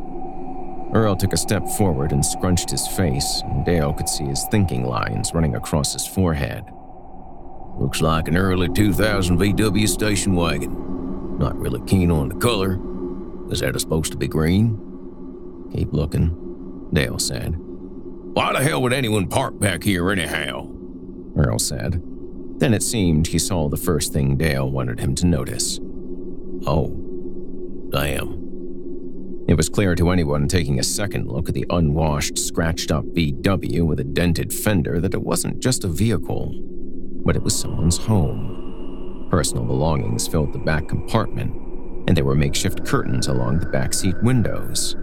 Earl 0.97 1.15
took 1.15 1.31
a 1.31 1.37
step 1.37 1.67
forward 1.67 2.11
and 2.11 2.25
scrunched 2.25 2.71
his 2.71 2.87
face, 2.87 3.43
and 3.45 3.63
Dale 3.63 3.93
could 3.93 4.09
see 4.09 4.23
his 4.23 4.47
thinking 4.49 4.83
lines 4.83 5.31
running 5.31 5.55
across 5.55 5.93
his 5.93 6.07
forehead. 6.07 6.63
Looks 7.77 8.01
like 8.01 8.27
an 8.27 8.35
early 8.35 8.67
2000 8.67 9.37
VW 9.37 9.87
station 9.87 10.33
wagon. 10.33 11.37
Not 11.37 11.55
really 11.55 11.81
keen 11.85 12.09
on 12.09 12.29
the 12.29 12.35
color. 12.35 12.79
Is 13.51 13.59
that 13.59 13.79
supposed 13.79 14.11
to 14.13 14.17
be 14.17 14.27
green? 14.27 15.69
Keep 15.71 15.93
looking, 15.93 16.89
Dale 16.91 17.19
said. 17.19 17.53
Why 17.59 18.53
the 18.53 18.63
hell 18.63 18.81
would 18.81 18.91
anyone 18.91 19.27
park 19.27 19.59
back 19.59 19.83
here 19.83 20.09
anyhow? 20.09 20.67
Earl 21.37 21.59
said. 21.59 22.01
Then 22.57 22.73
it 22.73 22.81
seemed 22.81 23.27
he 23.27 23.37
saw 23.37 23.69
the 23.69 23.77
first 23.77 24.13
thing 24.13 24.35
Dale 24.35 24.71
wanted 24.71 24.99
him 24.99 25.13
to 25.13 25.27
notice. 25.27 25.79
Oh, 26.65 26.87
damn. 27.91 28.46
It 29.47 29.55
was 29.55 29.69
clear 29.69 29.95
to 29.95 30.09
anyone 30.09 30.49
taking 30.49 30.77
a 30.77 30.83
second 30.83 31.29
look 31.29 31.47
at 31.47 31.55
the 31.55 31.65
unwashed, 31.69 32.37
scratched 32.37 32.91
up 32.91 33.05
VW 33.05 33.83
with 33.83 34.01
a 34.01 34.03
dented 34.03 34.51
fender 34.51 34.99
that 34.99 35.13
it 35.13 35.21
wasn't 35.21 35.61
just 35.61 35.85
a 35.85 35.87
vehicle, 35.87 36.53
but 37.23 37.37
it 37.37 37.43
was 37.43 37.57
someone's 37.57 37.95
home. 37.95 39.27
Personal 39.31 39.63
belongings 39.63 40.27
filled 40.27 40.51
the 40.51 40.59
back 40.59 40.89
compartment, 40.89 41.53
and 42.07 42.17
there 42.17 42.25
were 42.25 42.35
makeshift 42.35 42.85
curtains 42.85 43.27
along 43.27 43.59
the 43.59 43.67
backseat 43.67 44.21
windows. 44.21 44.95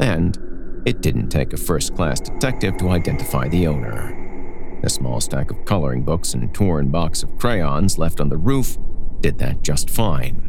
And 0.00 0.36
it 0.84 1.00
didn't 1.00 1.28
take 1.28 1.52
a 1.52 1.56
first 1.56 1.94
class 1.94 2.18
detective 2.20 2.78
to 2.78 2.88
identify 2.88 3.46
the 3.46 3.68
owner. 3.68 4.80
A 4.82 4.90
small 4.90 5.20
stack 5.20 5.52
of 5.52 5.64
coloring 5.66 6.02
books 6.02 6.34
and 6.34 6.52
torn 6.52 6.88
box 6.88 7.22
of 7.22 7.36
crayons 7.38 7.96
left 7.96 8.20
on 8.20 8.28
the 8.28 8.36
roof 8.36 8.76
did 9.20 9.38
that 9.38 9.62
just 9.62 9.88
fine. 9.88 10.47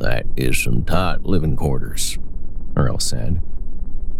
That 0.00 0.24
is 0.34 0.56
some 0.56 0.82
tight 0.82 1.24
living 1.24 1.56
quarters, 1.56 2.18
Earl 2.74 2.98
said. 2.98 3.42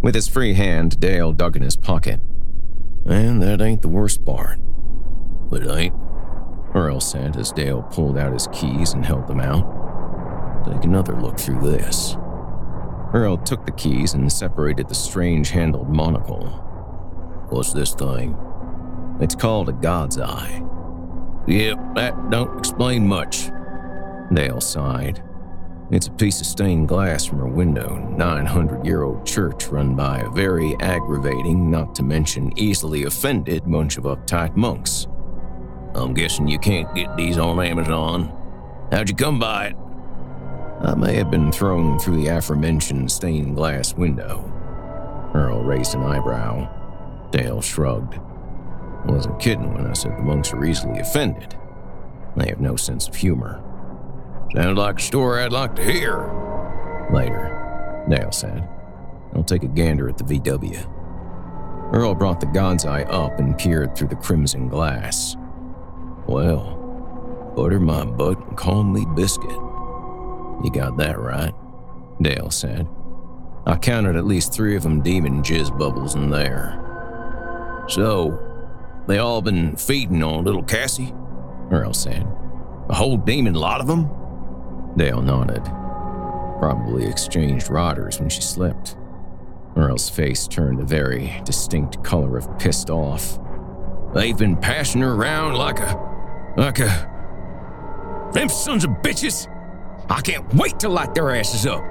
With 0.03 0.15
his 0.15 0.29
free 0.29 0.53
hand, 0.53 1.01
Dale 1.01 1.33
dug 1.33 1.57
in 1.57 1.63
his 1.63 1.77
pocket. 1.77 2.21
And 3.07 3.43
that 3.43 3.63
ain't 3.63 3.81
the 3.81 3.89
worst 3.89 4.23
part. 4.27 4.59
It 5.51 5.67
ain't, 5.67 5.95
Earl 6.75 7.01
said 7.01 7.35
as 7.39 7.51
Dale 7.51 7.83
pulled 7.83 8.19
out 8.19 8.35
his 8.35 8.47
keys 8.53 8.93
and 8.93 9.07
held 9.07 9.27
them 9.27 9.41
out. 9.41 10.67
Take 10.67 10.85
another 10.85 11.19
look 11.19 11.39
through 11.39 11.63
this. 11.63 12.15
Earl 13.15 13.39
took 13.39 13.65
the 13.65 13.73
keys 13.73 14.13
and 14.13 14.31
separated 14.31 14.87
the 14.87 14.95
strange 14.95 15.49
handled 15.49 15.89
monocle. 15.89 16.47
What's 17.49 17.73
this 17.73 17.95
thing? 17.95 18.37
It's 19.19 19.35
called 19.35 19.71
a 19.71 19.73
God's 19.73 20.19
Eye. 20.19 20.63
Yep, 21.49 21.79
that 21.95 22.31
don't 22.31 22.59
explain 22.59 23.09
much. 23.09 23.51
Dale 24.33 24.61
sighed. 24.61 25.23
It's 25.91 26.07
a 26.07 26.13
piece 26.13 26.41
of 26.41 26.47
stained 26.47 26.87
glass 26.87 27.25
from 27.25 27.41
a 27.41 27.49
window, 27.49 27.97
900 28.17 28.87
year 28.87 29.03
old 29.03 29.27
church 29.27 29.67
run 29.67 29.97
by 29.97 30.21
a 30.21 30.31
very 30.31 30.77
aggravating, 30.79 31.69
not 31.69 31.97
to 31.97 32.05
mention 32.05 32.57
easily 32.57 33.05
offended 33.05 33.69
bunch 33.69 33.99
of 33.99 34.05
uptight 34.05 34.55
monks. 34.55 35.09
I'm 35.97 36.15
guessing 36.15 36.47
you 36.47 36.61
can't 36.61 36.95
get 36.95 37.17
these 37.17 37.39
on 37.39 37.59
Amazon. 37.59 38.33
How'd 38.93 39.09
you 39.09 39.17
come 39.17 39.41
by 39.41 39.67
it? 39.67 39.77
I 40.83 40.95
may 40.95 41.15
have 41.15 41.31
been 41.31 41.51
thrown 41.51 41.99
through 41.99 42.23
the 42.23 42.29
aforementioned 42.29 43.11
stained 43.11 43.57
glass 43.57 43.93
window. 43.93 44.45
Earl 45.35 45.65
raised 45.65 45.97
an 45.97 46.05
eyebrow. 46.05 46.69
Dale 47.33 47.61
shrugged. 47.61 48.15
I 48.15 49.11
wasn't 49.11 49.41
kidding 49.41 49.75
when 49.75 49.89
I 49.89 49.95
said 49.95 50.17
the 50.17 50.23
monks 50.23 50.53
are 50.53 50.65
easily 50.65 51.01
offended. 51.01 51.57
They 52.37 52.49
have 52.49 52.61
no 52.61 52.77
sense 52.77 53.09
of 53.09 53.17
humor. 53.17 53.61
Sounds 54.55 54.79
like 54.79 54.99
a 54.99 55.03
story 55.03 55.43
I'd 55.43 55.53
like 55.53 55.77
to 55.77 55.85
hear. 55.85 56.29
Later, 57.13 58.05
Dale 58.09 58.33
said. 58.33 58.69
I'll 59.35 59.45
take 59.45 59.63
a 59.63 59.69
gander 59.69 60.09
at 60.09 60.19
the 60.19 60.25
VW. 60.25 61.93
Earl 61.93 62.15
brought 62.15 62.41
the 62.41 62.47
God's 62.47 62.85
Eye 62.85 63.05
up 63.05 63.39
and 63.39 63.57
peered 63.57 63.97
through 63.97 64.09
the 64.09 64.17
crimson 64.17 64.69
glass. 64.69 65.37
Well, 66.27 67.53
butter 67.55 67.79
my 67.79 68.05
butt 68.05 68.39
and 68.39 68.57
call 68.57 68.83
me 68.83 69.07
Biscuit. 69.15 69.51
You 69.51 70.71
got 70.73 70.97
that 70.97 71.19
right, 71.19 71.55
Dale 72.21 72.51
said. 72.51 72.89
I 73.67 73.77
counted 73.77 74.17
at 74.17 74.27
least 74.27 74.53
three 74.53 74.75
of 74.75 74.83
them 74.83 75.01
demon 75.01 75.43
jizz 75.43 75.77
bubbles 75.79 76.17
in 76.17 76.31
there. 76.31 76.77
So, 77.89 78.39
they 79.07 79.19
all 79.19 79.43
been 79.43 79.77
feeding 79.77 80.23
on 80.23 80.45
little 80.45 80.63
Cassie? 80.63 81.15
Earl 81.71 81.93
said. 81.93 82.27
A 82.89 82.95
whole 82.95 83.17
demon 83.17 83.55
lot 83.55 83.81
of 83.81 83.87
them? 83.87 84.11
Dale 84.97 85.23
nodded. 85.23 85.65
Probably 86.59 87.07
exchanged 87.07 87.71
rotters 87.71 88.21
when 88.21 88.29
she 88.29 88.41
slipped. 88.43 88.97
Earl's 89.77 90.11
face 90.11 90.47
turned 90.49 90.81
a 90.81 90.85
very 90.85 91.41
distinct 91.45 92.03
color 92.03 92.37
of 92.37 92.59
pissed 92.59 92.91
off. 92.91 93.39
They've 94.15 94.37
been 94.37 94.57
passing 94.57 95.01
her 95.03 95.15
around 95.15 95.55
like 95.55 95.79
a. 95.79 96.55
like 96.57 96.81
a. 96.81 98.31
Them 98.33 98.49
sons 98.49 98.85
of 98.85 98.91
bitches! 99.03 99.49
I 100.11 100.21
can't 100.21 100.53
wait 100.55 100.81
to 100.81 100.89
light 100.89 101.15
their 101.15 101.35
asses 101.35 101.67
up! 101.67 101.85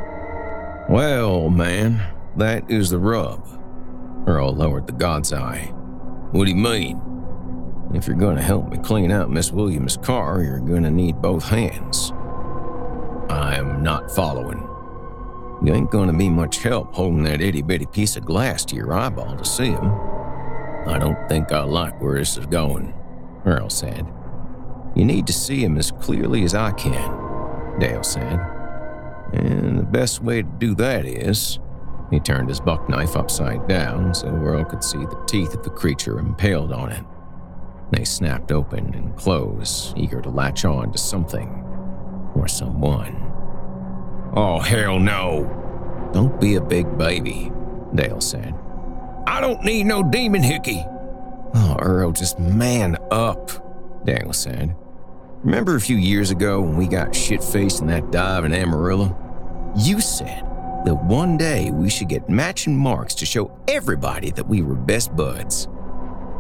Well, 0.90 1.50
man, 1.50 2.02
that 2.38 2.70
is 2.70 2.90
the 2.90 3.00
rub. 3.00 3.48
Earl 4.28 4.54
lowered 4.54 4.88
the 4.88 4.94
God's 4.94 5.32
eye. 5.34 5.72
What 6.32 6.46
do 6.46 6.52
you 6.52 6.58
mean? 6.58 7.02
If 7.94 8.06
you're 8.06 8.16
gonna 8.16 8.42
help 8.42 8.70
me 8.70 8.78
clean 8.78 9.12
out 9.12 9.32
Miss 9.32 9.52
Williams' 9.52 9.98
car, 9.98 10.44
you're 10.44 10.60
gonna 10.60 10.92
need 10.92 11.22
both 11.22 11.48
hands. 11.48 12.12
I'm 13.30 13.84
not 13.84 14.10
following. 14.10 14.68
You 15.64 15.74
ain't 15.74 15.92
gonna 15.92 16.14
be 16.14 16.30
much 16.30 16.64
help 16.64 16.96
holding 16.96 17.24
that 17.24 17.42
itty 17.42 17.62
bitty 17.62 17.86
piece 17.86 18.16
of 18.16 18.26
glass 18.26 18.66
to 18.66 18.76
your 18.76 18.94
eyeball 18.94 19.38
to 19.38 19.46
see 19.46 19.72
him. 19.72 19.92
I 20.88 20.98
don't 20.98 21.30
think 21.30 21.52
I 21.52 21.62
like 21.64 22.02
where 22.02 22.18
this 22.18 22.38
is 22.38 22.48
going, 22.48 22.94
Earl 23.46 23.70
said. 23.70 24.08
You 24.96 25.06
need 25.06 25.28
to 25.28 25.34
see 25.34 25.64
him 25.64 25.78
as 25.78 25.92
clearly 25.92 26.44
as 26.44 26.56
I 26.56 26.72
can, 26.72 27.78
Dale 27.80 28.04
said. 28.04 28.40
And 29.34 29.78
the 29.78 29.84
best 29.84 30.24
way 30.24 30.42
to 30.42 30.48
do 30.58 30.74
that 30.76 31.06
is. 31.06 31.60
He 32.10 32.20
turned 32.20 32.50
his 32.50 32.60
buck 32.60 32.90
knife 32.90 33.16
upside 33.16 33.68
down 33.68 34.16
so 34.16 34.28
Earl 34.30 34.66
could 34.66 34.84
see 34.84 34.98
the 34.98 35.24
teeth 35.28 35.54
of 35.54 35.62
the 35.64 35.70
creature 35.70 36.18
impaled 36.18 36.72
on 36.72 36.92
it. 36.92 37.04
They 37.92 38.04
snapped 38.04 38.52
open 38.52 38.96
and 38.96 39.16
closed, 39.16 39.96
eager 39.96 40.20
to 40.22 40.30
latch 40.30 40.66
on 40.66 40.92
to 40.92 40.98
something 40.98 41.69
or 42.36 42.48
someone. 42.48 43.16
Oh, 44.36 44.60
hell 44.60 45.00
no. 45.00 45.56
Don't 46.14 46.40
be 46.40 46.56
a 46.56 46.62
big 46.62 46.98
baby, 46.98 47.52
Dale 47.94 48.22
said. 48.22 48.54
I 49.28 49.42
don't 49.42 49.64
need 49.64 49.84
no 49.86 50.04
demon 50.04 50.42
hickey. 50.42 50.84
Oh, 51.54 51.78
Earl, 51.80 52.12
just 52.12 52.40
man 52.40 52.98
up, 53.12 54.06
Dale 54.06 54.34
said. 54.34 54.76
Remember 55.44 55.76
a 55.76 55.82
few 55.82 55.98
years 55.98 56.32
ago 56.32 56.62
when 56.62 56.76
we 56.76 56.88
got 56.88 57.16
shit 57.16 57.44
faced 57.44 57.82
in 57.82 57.88
that 57.88 58.12
dive 58.12 58.46
in 58.46 58.54
Amarillo? 58.54 59.16
You 59.78 60.02
said 60.02 60.44
that 60.86 61.04
one 61.04 61.38
day 61.38 61.72
we 61.72 61.90
should 61.90 62.10
get 62.10 62.30
matching 62.30 62.78
marks 62.78 63.16
to 63.16 63.26
show 63.26 63.58
everybody 63.68 64.32
that 64.32 64.48
we 64.48 64.62
were 64.62 64.76
best 64.76 65.16
buds. 65.16 65.68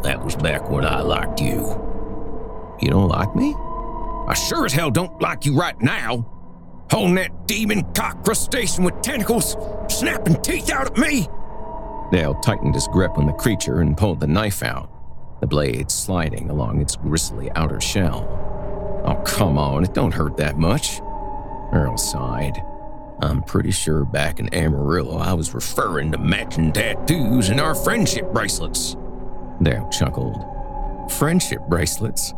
That 0.03 0.23
was 0.23 0.35
back 0.35 0.69
when 0.69 0.85
I 0.85 1.01
liked 1.01 1.41
you. 1.41 1.77
You 2.81 2.89
don't 2.89 3.09
like 3.09 3.35
me? 3.35 3.55
I 4.29 4.35
sure 4.35 4.65
as 4.65 4.73
hell 4.73 4.91
don't 4.91 5.19
like 5.21 5.45
you 5.45 5.55
right 5.55 5.79
now. 5.81 6.25
Holding 6.91 7.15
that 7.15 7.47
demon 7.47 7.83
cock 7.93 8.23
crustacean 8.23 8.83
with 8.83 9.01
tentacles, 9.01 9.57
snapping 9.89 10.39
teeth 10.41 10.71
out 10.71 10.91
at 10.91 10.97
me. 10.97 11.27
Dale 12.11 12.35
tightened 12.35 12.75
his 12.75 12.87
grip 12.87 13.17
on 13.17 13.25
the 13.25 13.33
creature 13.33 13.81
and 13.81 13.97
pulled 13.97 14.19
the 14.19 14.27
knife 14.27 14.63
out, 14.63 14.89
the 15.41 15.47
blade 15.47 15.89
sliding 15.89 16.49
along 16.49 16.79
its 16.79 16.95
gristly 16.95 17.51
outer 17.55 17.81
shell. 17.81 18.27
Oh, 19.05 19.21
come 19.25 19.57
on, 19.57 19.83
it 19.83 19.93
don't 19.93 20.13
hurt 20.13 20.37
that 20.37 20.57
much. 20.57 20.99
Earl 21.71 21.97
sighed. 21.97 22.61
I'm 23.21 23.43
pretty 23.43 23.71
sure 23.71 24.05
back 24.05 24.39
in 24.39 24.53
Amarillo 24.53 25.17
I 25.17 25.33
was 25.33 25.53
referring 25.53 26.11
to 26.11 26.17
matching 26.17 26.71
tattoos 26.71 27.49
and 27.49 27.59
our 27.59 27.75
friendship 27.75 28.31
bracelets. 28.31 28.95
Dale 29.61 29.89
chuckled. 29.89 31.11
Friendship 31.11 31.61
bracelets? 31.67 32.33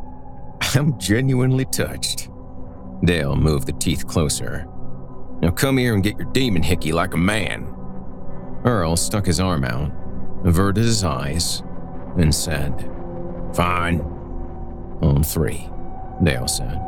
I'm 0.76 0.98
genuinely 0.98 1.66
touched. 1.66 2.30
Dale 3.04 3.36
moved 3.36 3.68
the 3.68 3.74
teeth 3.74 4.08
closer. 4.08 4.68
Now 5.42 5.52
come 5.52 5.78
here 5.78 5.94
and 5.94 6.04
get 6.04 6.18
your 6.18 6.32
demon 6.32 6.64
hickey 6.64 6.92
like 6.92 7.14
a 7.14 7.18
man. 7.18 7.68
Earl 8.64 8.96
stuck 8.96 9.26
his 9.26 9.40
arm 9.40 9.64
out, 9.64 9.92
averted 10.46 10.84
his 10.84 11.04
eyes, 11.04 11.62
and 12.18 12.34
said, 12.34 12.90
Fine. 13.54 14.02
On 15.02 15.24
three, 15.24 15.68
Dale 16.24 16.48
said. 16.48 16.80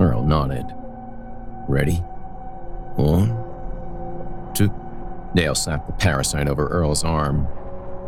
Earl 0.00 0.24
nodded. 0.24 0.66
Ready? 1.68 1.96
One, 2.96 3.36
two. 4.54 4.72
Dale 5.34 5.54
slapped 5.54 5.86
the 5.86 5.92
parasite 5.92 6.48
over 6.48 6.66
Earl's 6.68 7.04
arm. 7.04 7.46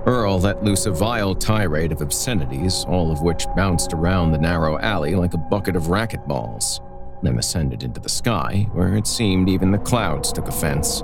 Earl 0.07 0.39
let 0.39 0.63
loose 0.63 0.87
a 0.87 0.93
vile 0.93 1.35
tirade 1.35 1.91
of 1.91 2.01
obscenities, 2.01 2.85
all 2.85 3.11
of 3.11 3.23
which 3.23 3.47
bounced 3.57 3.93
around 3.93 4.31
the 4.31 4.39
narrow 4.39 4.79
alley 4.79 5.17
like 5.17 5.35
a 5.35 5.39
bucket 5.39 5.75
of 5.75 5.85
racquetballs, 5.85 6.81
then 7.25 7.39
ascended 7.39 7.83
into 7.83 8.01
the 8.01 8.09
sky, 8.09 8.69
where 8.73 8.95
it 8.97 9.09
seemed 9.09 9.49
even 9.49 9.73
the 9.73 9.79
clouds 9.79 10.33
took 10.33 10.47
offense. 10.47 11.03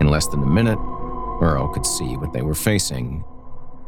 In 0.00 0.08
less 0.08 0.26
than 0.26 0.42
a 0.42 0.46
minute, 0.46 0.78
Earl 1.42 1.68
could 1.74 1.84
see 1.84 2.16
what 2.16 2.32
they 2.32 2.40
were 2.40 2.54
facing, 2.54 3.24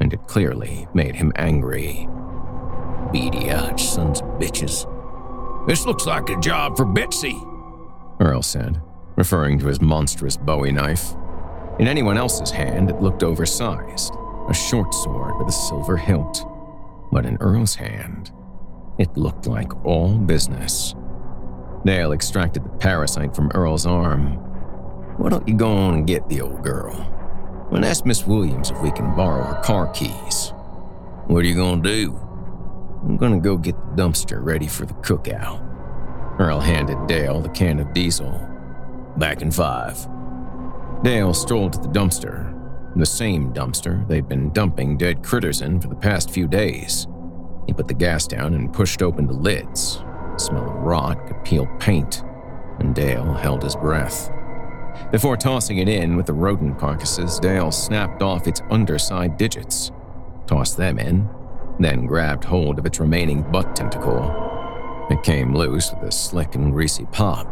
and 0.01 0.13
it 0.13 0.27
clearly 0.27 0.87
made 0.93 1.15
him 1.15 1.33
angry. 1.37 2.07
Beady 3.13 3.51
eyed 3.51 3.81
sons 3.81 4.21
of 4.21 4.27
bitches. 4.39 4.87
This 5.67 5.87
looks 5.87 6.05
like 6.05 6.29
a 6.29 6.39
job 6.41 6.77
for 6.77 6.85
Betsy, 6.85 7.41
Earl 8.21 8.43
said, 8.43 8.83
referring 9.17 9.59
to 9.61 9.67
his 9.67 9.81
monstrous 9.81 10.37
bowie 10.37 10.73
knife. 10.73 11.15
In 11.79 11.89
anyone 11.89 12.17
else's 12.17 12.51
hand, 12.51 12.91
it 12.91 13.03
looked 13.03 13.23
oversized, 13.23 14.15
a 14.49 14.55
short 14.55 14.93
sword 14.95 15.39
with 15.39 15.49
a 15.49 15.53
silver 15.53 15.97
hilt. 15.97 16.47
But 17.13 17.27
in 17.27 17.37
Earl's 17.39 17.75
hand, 17.75 18.33
it 18.99 19.17
looked 19.17 19.47
like 19.47 19.85
all 19.85 20.17
business. 20.19 20.95
Dale 21.85 22.13
extracted 22.13 22.65
the 22.65 22.77
parasite 22.79 23.35
from 23.35 23.51
Earl's 23.55 23.87
arm. 23.87 24.35
Why 25.19 25.31
don't 25.31 25.47
you 25.47 25.55
go 25.55 25.71
on 25.71 25.95
and 25.95 26.07
get 26.07 26.29
the 26.29 26.41
old 26.41 26.63
girl? 26.63 27.13
and 27.73 27.85
ask 27.85 28.07
Miss 28.07 28.27
Williams 28.27 28.71
if 28.71 28.81
we 28.81 28.91
can 28.91 29.15
borrow 29.15 29.43
her 29.43 29.61
car 29.63 29.89
keys. 29.89 30.53
What 31.27 31.45
are 31.45 31.49
you 31.49 31.57
gonna 31.57 31.83
do? 31.83 32.17
I'm 33.03 33.17
gonna 33.17 33.41
go 33.41 33.57
get 33.57 33.75
the 33.75 34.03
dumpster 34.03 34.43
ready 34.43 34.67
for 34.67 34.87
the 34.87 34.95
cookout. 34.95 35.63
Earl 36.39 36.61
handed 36.61 37.07
Dale 37.07 37.41
the 37.41 37.49
can 37.49 37.81
of 37.81 37.93
diesel. 37.93 38.31
Back 39.17 39.43
in 39.43 39.51
five. 39.51 40.07
Dale 41.03 41.35
strolled 41.35 41.73
to 41.75 41.81
the 41.81 41.89
dumpster, 41.89 42.53
the 43.01 43.07
same 43.07 43.53
dumpster 43.53 44.07
they'd 44.09 44.29
been 44.29 44.51
dumping 44.53 44.97
dead 44.97 45.23
critters 45.23 45.61
in 45.61 45.81
for 45.81 45.89
the 45.89 45.95
past 45.95 46.31
few 46.31 46.49
days. 46.49 47.07
He 47.67 47.73
put 47.73 47.89
the 47.89 47.95
gas 47.95 48.27
down 48.27 48.55
and 48.55 48.73
pushed 48.73 49.03
open 49.03 49.27
the 49.27 49.33
lids. 49.33 49.99
The 50.33 50.39
smell 50.39 50.71
of 50.71 50.77
rot 50.77 51.27
could 51.27 51.45
peel 51.45 51.67
paint, 51.79 52.23
and 52.79 52.95
Dale 52.95 53.35
held 53.35 53.63
his 53.63 53.77
breath. 53.77 54.31
Before 55.11 55.37
tossing 55.37 55.79
it 55.79 55.89
in 55.89 56.17
with 56.17 56.27
the 56.27 56.33
rodent 56.33 56.79
carcasses, 56.79 57.39
Dale 57.39 57.71
snapped 57.71 58.23
off 58.23 58.47
its 58.47 58.63
underside 58.71 59.37
digits, 59.37 59.91
tossed 60.47 60.77
them 60.77 60.99
in, 60.99 61.29
then 61.79 62.07
grabbed 62.07 62.45
hold 62.45 62.79
of 62.79 62.87
its 62.87 63.01
remaining 63.01 63.43
butt 63.51 63.77
tentacle. 63.77 65.07
It 65.11 65.23
came 65.23 65.55
loose 65.55 65.93
with 65.93 66.09
a 66.09 66.13
slick 66.13 66.55
and 66.55 66.73
greasy 66.73 67.07
pop. 67.13 67.47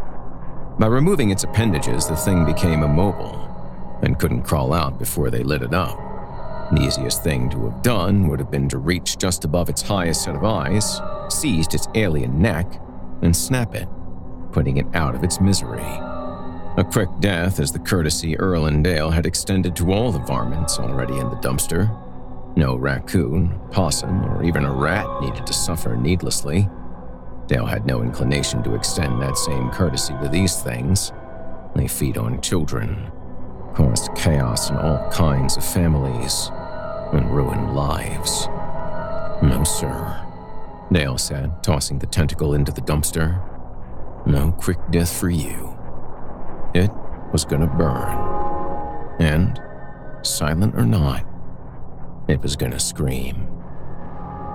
By 0.78 0.86
removing 0.86 1.30
its 1.30 1.44
appendages, 1.44 2.06
the 2.06 2.16
thing 2.16 2.44
became 2.44 2.82
immobile 2.82 3.53
and 4.04 4.18
couldn't 4.18 4.42
crawl 4.42 4.72
out 4.72 4.98
before 4.98 5.30
they 5.30 5.42
lit 5.42 5.62
it 5.62 5.74
up. 5.74 5.98
The 6.72 6.82
easiest 6.82 7.24
thing 7.24 7.50
to 7.50 7.68
have 7.68 7.82
done 7.82 8.28
would 8.28 8.38
have 8.38 8.50
been 8.50 8.68
to 8.68 8.78
reach 8.78 9.18
just 9.18 9.44
above 9.44 9.68
its 9.68 9.82
highest 9.82 10.24
set 10.24 10.36
of 10.36 10.44
eyes, 10.44 11.00
seized 11.28 11.74
its 11.74 11.88
alien 11.94 12.40
neck, 12.40 12.80
and 13.22 13.34
snap 13.34 13.74
it, 13.74 13.88
putting 14.52 14.76
it 14.76 14.86
out 14.94 15.14
of 15.14 15.24
its 15.24 15.40
misery. 15.40 15.82
A 16.76 16.84
quick 16.90 17.08
death 17.20 17.60
as 17.60 17.70
the 17.70 17.78
courtesy 17.78 18.36
Earl 18.36 18.66
and 18.66 18.82
Dale 18.82 19.10
had 19.10 19.26
extended 19.26 19.76
to 19.76 19.92
all 19.92 20.10
the 20.10 20.18
varmints 20.18 20.78
already 20.78 21.16
in 21.18 21.30
the 21.30 21.36
dumpster. 21.36 21.88
No 22.56 22.76
raccoon, 22.76 23.58
possum, 23.70 24.24
or 24.24 24.42
even 24.42 24.64
a 24.64 24.72
rat 24.72 25.06
needed 25.20 25.46
to 25.46 25.52
suffer 25.52 25.96
needlessly. 25.96 26.68
Dale 27.46 27.66
had 27.66 27.86
no 27.86 28.02
inclination 28.02 28.62
to 28.64 28.74
extend 28.74 29.20
that 29.20 29.36
same 29.36 29.70
courtesy 29.70 30.14
to 30.22 30.28
these 30.28 30.62
things. 30.62 31.12
They 31.76 31.86
feed 31.88 32.16
on 32.16 32.40
children, 32.40 33.10
caused 33.74 34.14
chaos 34.14 34.70
in 34.70 34.76
all 34.76 35.08
kinds 35.10 35.56
of 35.56 35.64
families, 35.64 36.50
and 37.12 37.30
ruin 37.30 37.74
lives. 37.74 38.46
No, 39.42 39.62
sir, 39.64 40.24
Dale 40.92 41.18
said, 41.18 41.62
tossing 41.62 41.98
the 41.98 42.06
tentacle 42.06 42.54
into 42.54 42.72
the 42.72 42.80
dumpster. 42.80 43.42
No 44.26 44.52
quick 44.52 44.78
death 44.90 45.14
for 45.14 45.28
you. 45.28 45.76
It 46.74 46.90
was 47.32 47.44
gonna 47.44 47.66
burn. 47.66 48.16
And, 49.18 49.60
silent 50.22 50.74
or 50.76 50.86
not, 50.86 51.24
it 52.28 52.40
was 52.40 52.56
gonna 52.56 52.80
scream. 52.80 53.48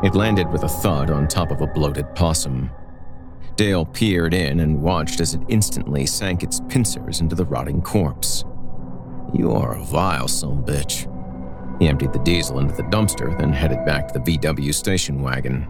It 0.02 0.16
landed 0.16 0.50
with 0.50 0.64
a 0.64 0.70
thud 0.70 1.12
on 1.12 1.28
top 1.28 1.52
of 1.52 1.62
a 1.62 1.68
bloated 1.68 2.16
possum. 2.16 2.72
Dale 3.58 3.86
peered 3.86 4.34
in 4.34 4.62
and 4.62 4.82
watched 4.82 5.20
as 5.20 5.34
it 5.34 5.42
instantly 5.50 6.06
sank 6.06 6.42
its 6.42 6.62
pincers 6.70 7.20
into 7.20 7.36
the 7.36 7.46
rotting 7.46 7.82
corpse. 7.82 8.46
You 9.34 9.52
are 9.52 9.76
a 9.76 9.84
vile 9.84 10.28
son 10.28 10.64
bitch. 10.64 11.08
He 11.80 11.88
emptied 11.88 12.14
the 12.14 12.20
diesel 12.20 12.60
into 12.60 12.76
the 12.76 12.84
dumpster, 12.84 13.38
then 13.38 13.54
headed 13.54 13.86
back 13.86 14.08
to 14.08 14.20
the 14.20 14.38
VW 14.38 14.74
station 14.74 15.22
wagon. 15.22 15.68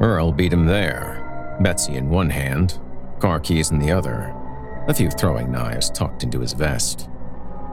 Earl 0.00 0.32
beat 0.32 0.52
him 0.52 0.66
there, 0.66 1.56
Betsy 1.60 1.94
in 1.94 2.08
one 2.08 2.30
hand, 2.30 2.78
car 3.20 3.40
keys 3.40 3.70
in 3.70 3.78
the 3.78 3.90
other 3.90 4.34
a 4.88 4.94
few 4.94 5.10
throwing 5.10 5.52
knives 5.52 5.90
tucked 5.90 6.22
into 6.22 6.40
his 6.40 6.54
vest. 6.54 7.10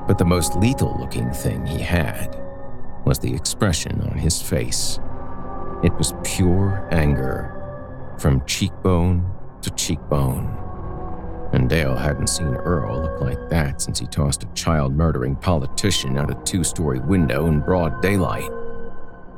But 0.06 0.18
the 0.18 0.26
most 0.26 0.56
lethal 0.58 0.98
looking 1.00 1.32
thing 1.32 1.66
he 1.66 1.80
had 1.80 2.38
was 3.06 3.20
the 3.20 3.34
expression 3.34 4.02
on 4.02 4.18
his 4.18 4.42
face. 4.42 5.00
It 5.82 5.94
was 5.94 6.14
pure 6.24 6.88
anger, 6.92 7.52
from 8.20 8.46
cheekbone 8.46 9.32
to 9.62 9.70
cheekbone. 9.72 10.65
And 11.56 11.70
Dale 11.70 11.96
hadn't 11.96 12.28
seen 12.28 12.54
Earl 12.54 13.04
look 13.04 13.22
like 13.22 13.50
that 13.50 13.82
since 13.82 13.98
he 13.98 14.08
tossed 14.08 14.44
a 14.44 14.54
child 14.56 14.94
murdering 14.94 15.38
politician 15.38 16.18
out 16.18 16.30
a 16.30 16.36
two 16.44 16.66
story 16.66 17.00
window 17.00 17.46
in 17.46 17.62
broad 17.62 18.02
daylight. 18.02 18.50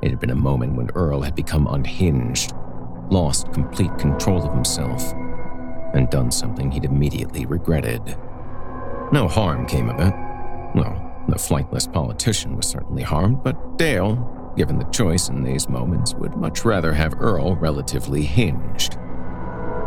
It 0.01 0.09
had 0.09 0.19
been 0.19 0.31
a 0.31 0.35
moment 0.35 0.75
when 0.75 0.89
Earl 0.95 1.21
had 1.21 1.35
become 1.35 1.67
unhinged, 1.67 2.53
lost 3.11 3.53
complete 3.53 3.95
control 3.99 4.43
of 4.43 4.51
himself 4.51 5.13
and 5.93 6.09
done 6.09 6.31
something 6.31 6.71
he'd 6.71 6.85
immediately 6.85 7.45
regretted. 7.45 8.01
No 9.11 9.27
harm 9.27 9.67
came 9.67 9.87
of 9.87 9.99
it. 9.99 10.13
Well, 10.73 11.23
the 11.29 11.35
flightless 11.35 11.91
politician 11.91 12.55
was 12.55 12.65
certainly 12.65 13.03
harmed, 13.03 13.43
but 13.43 13.77
Dale, 13.77 14.53
given 14.57 14.79
the 14.79 14.85
choice 14.85 15.29
in 15.29 15.43
these 15.43 15.69
moments, 15.69 16.15
would 16.15 16.35
much 16.35 16.65
rather 16.65 16.93
have 16.93 17.21
Earl 17.21 17.55
relatively 17.57 18.23
hinged. 18.23 18.97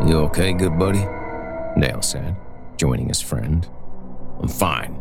You 0.06 0.18
okay, 0.26 0.52
good 0.52 0.78
buddy? 0.78 1.04
Dale 1.78 2.02
said, 2.02 2.37
joining 2.76 3.09
his 3.09 3.20
friend. 3.20 3.68
I'm 4.40 4.48
fine. 4.48 5.00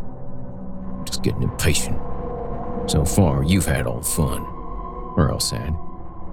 Just 1.06 1.24
getting 1.24 1.44
impatient. 1.44 2.00
So 2.88 3.06
far, 3.06 3.44
you've 3.44 3.66
had 3.66 3.88
all 3.88 4.00
the 4.00 4.06
fun, 4.06 4.42
Earl 5.18 5.40
said. 5.40 5.76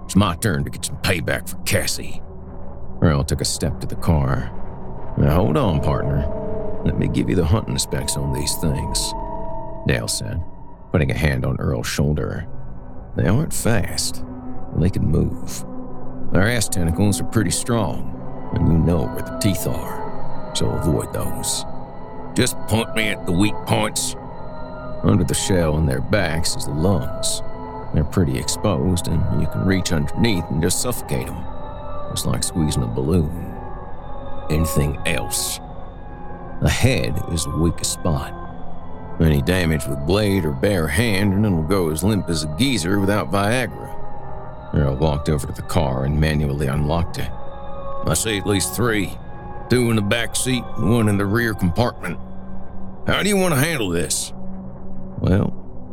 It's 0.04 0.16
my 0.16 0.36
turn 0.36 0.64
to 0.64 0.70
get 0.70 0.84
some 0.84 0.96
payback 0.98 1.48
for 1.48 1.56
Cassie. 1.64 2.22
Earl 3.02 3.24
took 3.24 3.40
a 3.40 3.44
step 3.44 3.80
to 3.80 3.86
the 3.86 3.96
car. 3.96 4.52
Now 5.18 5.34
hold 5.34 5.56
on, 5.56 5.80
partner. 5.80 6.32
Let 6.84 6.98
me 6.98 7.08
give 7.08 7.28
you 7.28 7.36
the 7.36 7.44
hunting 7.44 7.78
specs 7.78 8.16
on 8.16 8.32
these 8.32 8.54
things, 8.56 9.12
Dale 9.86 10.08
said, 10.08 10.40
putting 10.92 11.10
a 11.10 11.14
hand 11.14 11.44
on 11.44 11.58
Earl's 11.58 11.86
shoulder. 11.86 12.46
They 13.16 13.26
aren't 13.26 13.52
fast, 13.52 14.24
but 14.72 14.80
they 14.80 14.90
can 14.90 15.06
move. 15.06 15.64
Their 16.32 16.48
ass 16.48 16.68
tentacles 16.68 17.20
are 17.20 17.24
pretty 17.24 17.50
strong, 17.50 18.50
and 18.54 18.68
you 18.68 18.78
know 18.78 19.06
where 19.06 19.22
the 19.22 19.38
teeth 19.38 19.66
are, 19.66 20.05
so 20.56 20.70
avoid 20.70 21.12
those. 21.12 21.64
Just 22.34 22.58
point 22.68 22.94
me 22.94 23.08
at 23.08 23.24
the 23.26 23.32
weak 23.32 23.54
points. 23.66 24.14
Under 25.02 25.24
the 25.24 25.34
shell 25.34 25.74
on 25.74 25.86
their 25.86 26.00
backs 26.00 26.56
is 26.56 26.64
the 26.64 26.72
lungs. 26.72 27.42
They're 27.94 28.04
pretty 28.04 28.38
exposed, 28.38 29.08
and 29.08 29.40
you 29.40 29.46
can 29.48 29.64
reach 29.64 29.92
underneath 29.92 30.44
and 30.50 30.62
just 30.62 30.80
suffocate 30.80 31.26
them. 31.26 31.44
It's 32.10 32.26
like 32.26 32.42
squeezing 32.42 32.82
a 32.82 32.86
balloon 32.86 33.56
anything 34.50 34.98
else. 35.06 35.60
The 36.60 36.68
head 36.68 37.20
is 37.32 37.44
the 37.44 37.56
weakest 37.56 37.92
spot. 37.92 38.32
Any 39.20 39.42
damage 39.42 39.86
with 39.86 40.06
blade 40.06 40.44
or 40.44 40.52
bare 40.52 40.88
hand, 40.88 41.32
and 41.32 41.44
it'll 41.44 41.62
go 41.62 41.90
as 41.90 42.04
limp 42.04 42.28
as 42.28 42.44
a 42.44 42.56
geezer 42.58 43.00
without 43.00 43.30
Viagra. 43.30 43.94
Earl 44.74 44.96
walked 44.96 45.28
over 45.28 45.46
to 45.46 45.52
the 45.52 45.62
car 45.62 46.04
and 46.04 46.20
manually 46.20 46.66
unlocked 46.66 47.18
it. 47.18 47.30
I 48.06 48.14
see 48.14 48.38
at 48.38 48.46
least 48.46 48.74
three 48.74 49.16
two 49.68 49.90
in 49.90 49.96
the 49.96 50.02
back 50.02 50.36
seat 50.36 50.62
and 50.76 50.90
one 50.90 51.08
in 51.08 51.18
the 51.18 51.26
rear 51.26 51.54
compartment. 51.54 52.18
How 53.06 53.22
do 53.22 53.28
you 53.28 53.36
want 53.36 53.54
to 53.54 53.60
handle 53.60 53.90
this? 53.90 54.32
Well, 55.18 55.48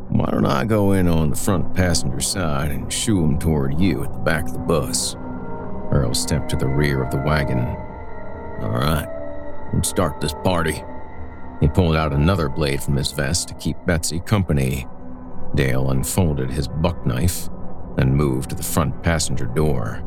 why 0.09 0.29
don't 0.31 0.45
I 0.45 0.65
go 0.65 0.91
in 0.91 1.07
on 1.07 1.29
the 1.29 1.35
front 1.35 1.73
passenger 1.73 2.19
side 2.19 2.71
and 2.71 2.91
shoo 2.91 3.23
him 3.23 3.39
toward 3.39 3.79
you 3.79 4.03
at 4.03 4.13
the 4.13 4.19
back 4.19 4.45
of 4.45 4.53
the 4.53 4.59
bus? 4.59 5.15
Earl 5.91 6.13
stepped 6.13 6.49
to 6.49 6.55
the 6.55 6.67
rear 6.67 7.03
of 7.03 7.11
the 7.11 7.17
wagon. 7.17 7.59
All 8.61 8.71
right, 8.71 9.07
let's 9.73 9.89
start 9.89 10.21
this 10.21 10.33
party. 10.43 10.83
He 11.61 11.67
pulled 11.67 11.95
out 11.95 12.13
another 12.13 12.49
blade 12.49 12.83
from 12.83 12.95
his 12.95 13.11
vest 13.11 13.47
to 13.47 13.53
keep 13.55 13.77
Betsy 13.85 14.19
company. 14.19 14.87
Dale 15.55 15.91
unfolded 15.91 16.49
his 16.49 16.67
buck 16.67 17.05
knife 17.05 17.47
and 17.97 18.15
moved 18.15 18.49
to 18.49 18.55
the 18.55 18.63
front 18.63 19.03
passenger 19.03 19.45
door. 19.45 20.03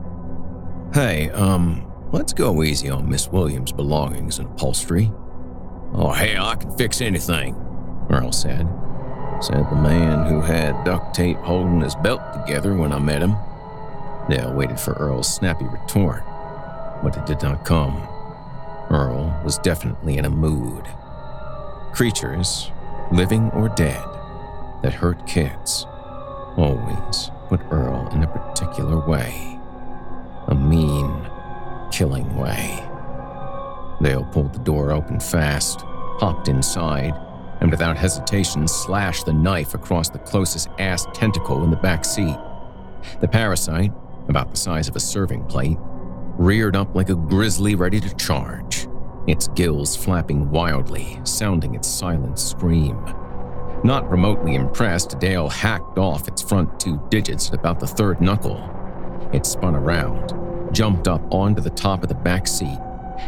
Hey, 0.93 1.31
um, 1.31 1.91
let's 2.17 2.33
go 2.33 2.63
easy 2.63 2.89
on 2.89 3.07
Miss 3.07 3.29
Williams' 3.29 3.73
belongings 3.73 4.39
and 4.39 4.49
upholstery. 4.49 5.13
Oh, 5.93 6.09
hell, 6.09 6.47
I 6.47 6.55
can 6.55 6.75
fix 6.79 7.03
anything, 7.03 7.55
Earl 8.09 8.33
said. 8.33 8.67
Said 9.43 9.69
the 9.69 9.77
man 9.77 10.27
who 10.27 10.41
had 10.41 10.83
duct 10.85 11.15
tape 11.15 11.37
holding 11.37 11.83
his 11.83 11.95
belt 11.97 12.23
together 12.33 12.75
when 12.75 12.91
I 12.91 12.99
met 12.99 13.21
him. 13.21 13.37
Dale 14.31 14.55
waited 14.55 14.81
for 14.81 14.95
Earl's 14.95 15.33
snappy 15.33 15.67
retort, 15.67 16.23
but 17.03 17.15
it 17.19 17.27
did 17.27 17.43
not 17.43 17.67
come. 17.67 17.97
Earl 18.91 19.39
was 19.45 19.59
definitely 19.59 20.17
in 20.17 20.25
a 20.25 20.31
mood. 20.31 20.87
Creatures, 21.93 22.71
living 23.13 23.51
or 23.51 23.69
dead, 23.69 24.03
that 24.83 24.95
hurt 24.95 25.27
kids 25.27 25.85
always 26.57 27.31
put 27.49 27.61
Earl 27.71 28.09
in 28.13 28.23
a 28.23 28.27
particular 28.27 29.07
way. 29.07 29.59
A 30.49 30.55
mean, 30.55 31.29
killing 31.91 32.35
way. 32.37 32.83
Dale 34.03 34.25
pulled 34.33 34.53
the 34.53 34.61
door 34.61 34.93
open 34.93 35.21
fast, 35.21 35.81
hopped 36.19 36.49
inside, 36.49 37.15
and 37.61 37.71
without 37.71 37.97
hesitation 37.97 38.69
slashed 38.69 39.27
the 39.27 39.33
knife 39.33 39.75
across 39.75 40.11
the 40.11 40.19
closest 40.19 40.69
ass 40.79 41.07
tentacle 41.15 41.65
in 41.65 41.71
the 41.71 41.77
back 41.77 42.05
seat. 42.05 42.37
The 43.21 43.29
parasite, 43.29 43.93
about 44.29 44.51
the 44.51 44.57
size 44.57 44.89
of 44.89 44.97
a 44.97 45.01
serving 45.01 45.45
plate, 45.45 45.79
reared 46.39 46.77
up 46.77 46.95
like 46.95 47.09
a 47.09 47.15
grizzly 47.15 47.75
ready 47.75 48.01
to 48.01 48.15
charge, 48.17 48.87
its 49.27 49.49
gills 49.49 49.97
flapping 49.97 50.51
wildly, 50.51 51.19
sounding 51.25 51.75
its 51.75 51.89
silent 51.89 52.39
scream. 52.39 53.03
Not 53.83 54.11
remotely 54.11 54.55
impressed, 54.55 55.19
Dale 55.19 55.49
hacked 55.49 55.99
off 55.99 56.29
its 56.29 56.43
front 56.43 56.79
two 56.79 57.01
digits 57.09 57.49
at 57.49 57.55
about 57.55 57.81
the 57.81 57.87
third 57.87 58.21
knuckle. 58.21 58.71
It 59.33 59.47
spun 59.47 59.75
around, 59.75 60.33
jumped 60.77 61.09
up 61.09 61.23
onto 61.33 61.63
the 61.63 61.71
top 61.71 62.03
of 62.03 62.11
the 62.11 62.15
back 62.15 62.47
seat, 62.47 62.79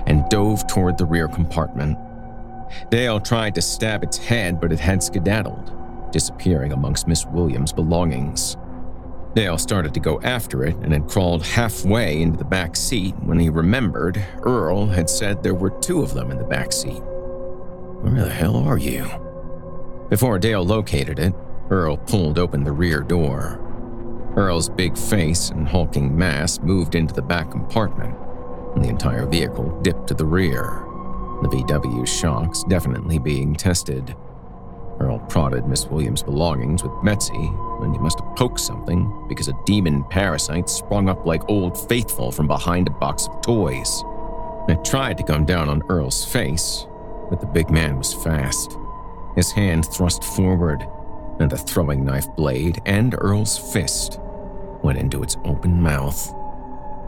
and 0.06 0.28
dove 0.28 0.66
toward 0.66 0.98
the 0.98 1.06
rear 1.06 1.26
compartment. 1.26 1.96
Dale 2.90 3.18
tried 3.18 3.54
to 3.54 3.62
stab 3.62 4.02
its 4.02 4.18
head, 4.18 4.60
but 4.60 4.70
it 4.70 4.78
had 4.78 5.02
skedaddled, 5.02 6.12
disappearing 6.12 6.72
amongst 6.72 7.08
Miss 7.08 7.24
Williams' 7.24 7.72
belongings. 7.72 8.58
Dale 9.34 9.56
started 9.56 9.94
to 9.94 10.00
go 10.00 10.20
after 10.20 10.62
it 10.64 10.76
and 10.76 10.92
had 10.92 11.08
crawled 11.08 11.42
halfway 11.42 12.20
into 12.20 12.36
the 12.36 12.44
back 12.44 12.76
seat 12.76 13.14
when 13.22 13.38
he 13.38 13.48
remembered 13.48 14.22
Earl 14.42 14.86
had 14.86 15.08
said 15.08 15.42
there 15.42 15.54
were 15.54 15.70
two 15.80 16.02
of 16.02 16.12
them 16.12 16.30
in 16.30 16.36
the 16.36 16.44
back 16.44 16.70
seat. 16.70 17.00
Where 18.02 18.24
the 18.24 18.30
hell 18.30 18.56
are 18.56 18.78
you? 18.78 19.08
Before 20.10 20.38
Dale 20.38 20.64
located 20.64 21.18
it, 21.18 21.34
Earl 21.70 21.96
pulled 21.96 22.38
open 22.38 22.64
the 22.64 22.72
rear 22.72 23.00
door. 23.00 23.67
Earl's 24.38 24.68
big 24.68 24.96
face 24.96 25.50
and 25.50 25.66
hulking 25.66 26.16
mass 26.16 26.60
moved 26.60 26.94
into 26.94 27.12
the 27.12 27.20
back 27.20 27.50
compartment, 27.50 28.16
and 28.76 28.84
the 28.84 28.88
entire 28.88 29.26
vehicle 29.26 29.80
dipped 29.82 30.06
to 30.06 30.14
the 30.14 30.24
rear, 30.24 30.84
the 31.42 31.48
VW's 31.48 32.08
shocks 32.08 32.62
definitely 32.68 33.18
being 33.18 33.56
tested. 33.56 34.14
Earl 35.00 35.18
prodded 35.28 35.66
Miss 35.66 35.86
Williams' 35.86 36.22
belongings 36.22 36.84
with 36.84 36.92
Betsy, 37.04 37.34
and 37.34 37.92
he 37.92 37.98
must 37.98 38.20
have 38.20 38.36
poked 38.36 38.60
something 38.60 39.26
because 39.28 39.48
a 39.48 39.58
demon 39.66 40.04
parasite 40.04 40.68
sprung 40.68 41.08
up 41.08 41.26
like 41.26 41.50
Old 41.50 41.76
Faithful 41.88 42.30
from 42.30 42.46
behind 42.46 42.86
a 42.86 42.92
box 42.92 43.26
of 43.26 43.40
toys. 43.40 44.04
It 44.68 44.84
tried 44.84 45.18
to 45.18 45.24
come 45.24 45.46
down 45.46 45.68
on 45.68 45.82
Earl's 45.88 46.24
face, 46.24 46.86
but 47.28 47.40
the 47.40 47.46
big 47.46 47.70
man 47.70 47.98
was 47.98 48.14
fast. 48.14 48.78
His 49.34 49.50
hand 49.50 49.84
thrust 49.86 50.22
forward, 50.22 50.86
and 51.40 51.50
the 51.50 51.58
throwing 51.58 52.04
knife 52.04 52.28
blade 52.36 52.80
and 52.86 53.16
Earl's 53.18 53.58
fist 53.58 54.20
went 54.88 54.98
into 54.98 55.22
its 55.22 55.36
open 55.44 55.82
mouth. 55.82 56.34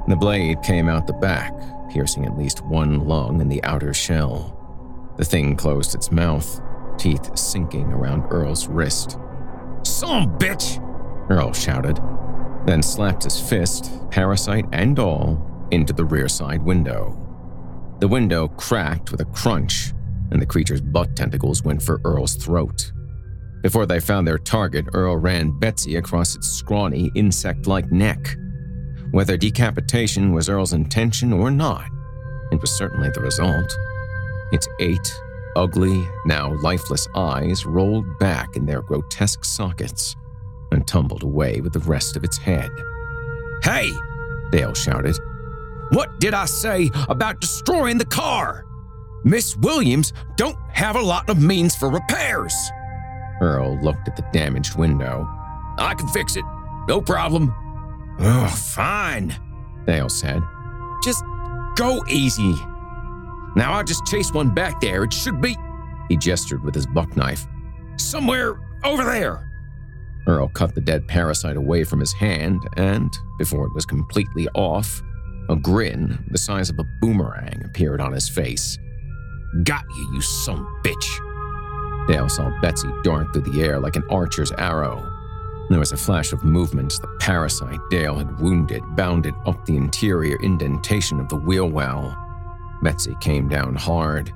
The 0.07 0.15
blade 0.15 0.63
came 0.63 0.87
out 0.87 1.07
the 1.07 1.15
back, 1.15 1.55
piercing 1.89 2.27
at 2.27 2.37
least 2.37 2.63
one 2.67 3.07
lung 3.07 3.41
in 3.41 3.49
the 3.49 3.65
outer 3.65 3.95
shell. 3.95 5.15
The 5.17 5.25
thing 5.25 5.57
closed 5.57 5.95
its 5.95 6.13
mouth, 6.13 6.61
teeth 6.99 7.35
sinking 7.39 7.87
around 7.87 8.31
Earl's 8.31 8.69
wrist. 8.69 9.13
Some 9.83 10.39
bitch! 10.39 10.79
Earl 11.31 11.55
shouted, 11.55 11.99
then 12.67 12.83
slapped 12.83 13.25
his 13.25 13.41
fist, 13.41 13.91
parasite 14.11 14.67
and 14.73 14.99
all, 14.99 15.43
into 15.71 15.95
the 15.95 16.05
rear 16.05 16.29
side 16.29 16.63
window. 16.63 17.17
The 18.01 18.09
window 18.09 18.49
cracked 18.49 19.11
with 19.11 19.23
a 19.23 19.33
crunch, 19.33 19.95
and 20.31 20.43
the 20.43 20.45
creature's 20.45 20.83
butt 20.83 21.17
tentacles 21.17 21.65
went 21.65 21.81
for 21.83 21.99
Earl's 22.05 22.35
throat. 22.35 22.93
Before 23.63 23.87
they 23.87 24.01
found 24.01 24.27
their 24.27 24.39
target, 24.39 24.87
Earl 24.95 25.17
ran 25.17 25.51
Betsy 25.51 25.97
across 25.97 26.35
its 26.35 26.49
scrawny, 26.49 27.11
insect 27.15 27.67
like 27.67 27.93
neck. 27.93 28.37
Whether 29.11 29.37
decapitation 29.37 30.33
was 30.33 30.49
Earl's 30.49 30.73
intention 30.73 31.33
or 31.33 31.51
not, 31.51 31.89
it 32.53 32.61
was 32.61 32.71
certainly 32.71 33.11
the 33.11 33.21
result. 33.21 33.77
Its 34.53 34.67
eight 34.81 35.13
ugly, 35.57 36.09
now 36.27 36.55
lifeless 36.63 37.07
eyes 37.15 37.67
rolled 37.67 38.19
back 38.19 38.57
in 38.57 38.67
their 38.67 38.83
grotesque 38.83 39.45
sockets 39.45 40.17
and 40.73 40.87
tumbled 40.87 41.23
away 41.23 41.61
with 41.61 41.73
the 41.73 41.81
rest 41.81 42.17
of 42.17 42.25
its 42.25 42.39
head. 42.39 42.71
Hey! 43.63 43.91
Dale 44.51 44.75
shouted. 44.75 45.19
What 45.91 46.19
did 46.21 46.35
I 46.35 46.45
say 46.45 46.91
about 47.09 47.41
destroying 47.41 47.99
the 47.99 48.05
car? 48.05 48.65
Miss 49.25 49.57
Williams 49.57 50.13
don't 50.37 50.59
have 50.71 50.97
a 50.97 51.03
lot 51.03 51.29
of 51.29 51.43
means 51.43 51.77
for 51.77 51.91
repairs. 51.91 52.55
Earl 53.41 53.81
looked 53.83 54.09
at 54.09 54.17
the 54.17 54.25
damaged 54.33 54.77
window. 54.77 55.27
I 55.79 55.95
can 55.97 56.09
fix 56.09 56.37
it. 56.37 56.45
No 56.89 57.01
problem. 57.01 57.55
Oh, 58.19 58.49
fine, 58.49 59.35
Dale 59.87 60.09
said. 60.09 60.43
Just 61.03 61.25
go 61.77 62.05
easy. 62.09 62.55
Now 63.57 63.73
I'll 63.73 63.85
just 63.85 64.07
chase 64.07 64.33
one 64.33 64.55
back 64.55 64.81
there. 64.81 65.05
It 65.05 65.13
should 65.13 65.41
be. 65.41 65.57
He 66.09 66.17
gestured 66.17 66.63
with 66.63 66.75
his 66.75 66.87
buck 66.87 67.17
knife. 67.17 67.47
Somewhere 67.97 68.61
over 68.85 69.05
there. 69.05 69.49
Earl 70.27 70.49
cut 70.49 70.75
the 70.75 70.81
dead 70.81 71.09
parasite 71.09 71.57
away 71.57 71.85
from 71.85 72.01
his 72.01 72.13
hand, 72.13 72.61
and, 72.77 73.11
before 73.39 73.67
it 73.67 73.75
was 73.75 73.87
completely 73.87 74.49
off, 74.55 75.03
a 75.49 75.57
grin 75.57 76.23
the 76.31 76.39
size 76.39 76.69
of 76.71 76.79
a 76.79 76.85
boomerang 77.01 77.63
appeared 77.65 78.01
on 78.01 78.13
his 78.13 78.29
face. 78.29 78.79
Got 79.65 79.85
you, 79.97 80.11
you 80.15 80.21
some 80.21 80.67
bitch. 80.85 81.30
Dale 82.07 82.29
saw 82.29 82.51
Betsy 82.61 82.89
dart 83.03 83.33
through 83.33 83.43
the 83.43 83.63
air 83.63 83.79
like 83.79 83.97
an 83.97 84.05
archer's 84.11 84.53
arrow. 84.53 85.07
There 85.69 85.79
was 85.79 85.93
a 85.93 85.97
flash 85.97 86.33
of 86.33 86.43
movement 86.43 86.99
the 87.01 87.07
parasite 87.21 87.79
Dale 87.91 88.17
had 88.17 88.41
wounded 88.41 88.83
bounded 88.97 89.35
up 89.47 89.65
the 89.65 89.77
interior 89.77 90.37
indentation 90.41 91.21
of 91.21 91.29
the 91.29 91.37
wheel 91.37 91.71
well. 91.71 92.17
Betsy 92.83 93.15
came 93.21 93.49
down 93.49 93.77
hard, 93.77 94.33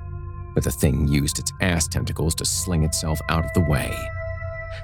but 0.53 0.63
the 0.63 0.71
thing 0.71 1.07
used 1.07 1.37
its 1.39 1.51
ass 1.59 1.87
tentacles 1.87 2.35
to 2.35 2.45
sling 2.45 2.83
itself 2.83 3.19
out 3.29 3.43
of 3.43 3.51
the 3.53 3.69
way. 3.69 3.93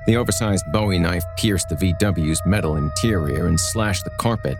The 0.08 0.17
oversized 0.17 0.65
Bowie 0.74 1.00
knife 1.00 1.24
pierced 1.38 1.70
the 1.70 1.76
VW's 1.76 2.41
metal 2.46 2.76
interior 2.76 3.48
and 3.48 3.60
slashed 3.60 4.04
the 4.04 4.12
carpet. 4.20 4.58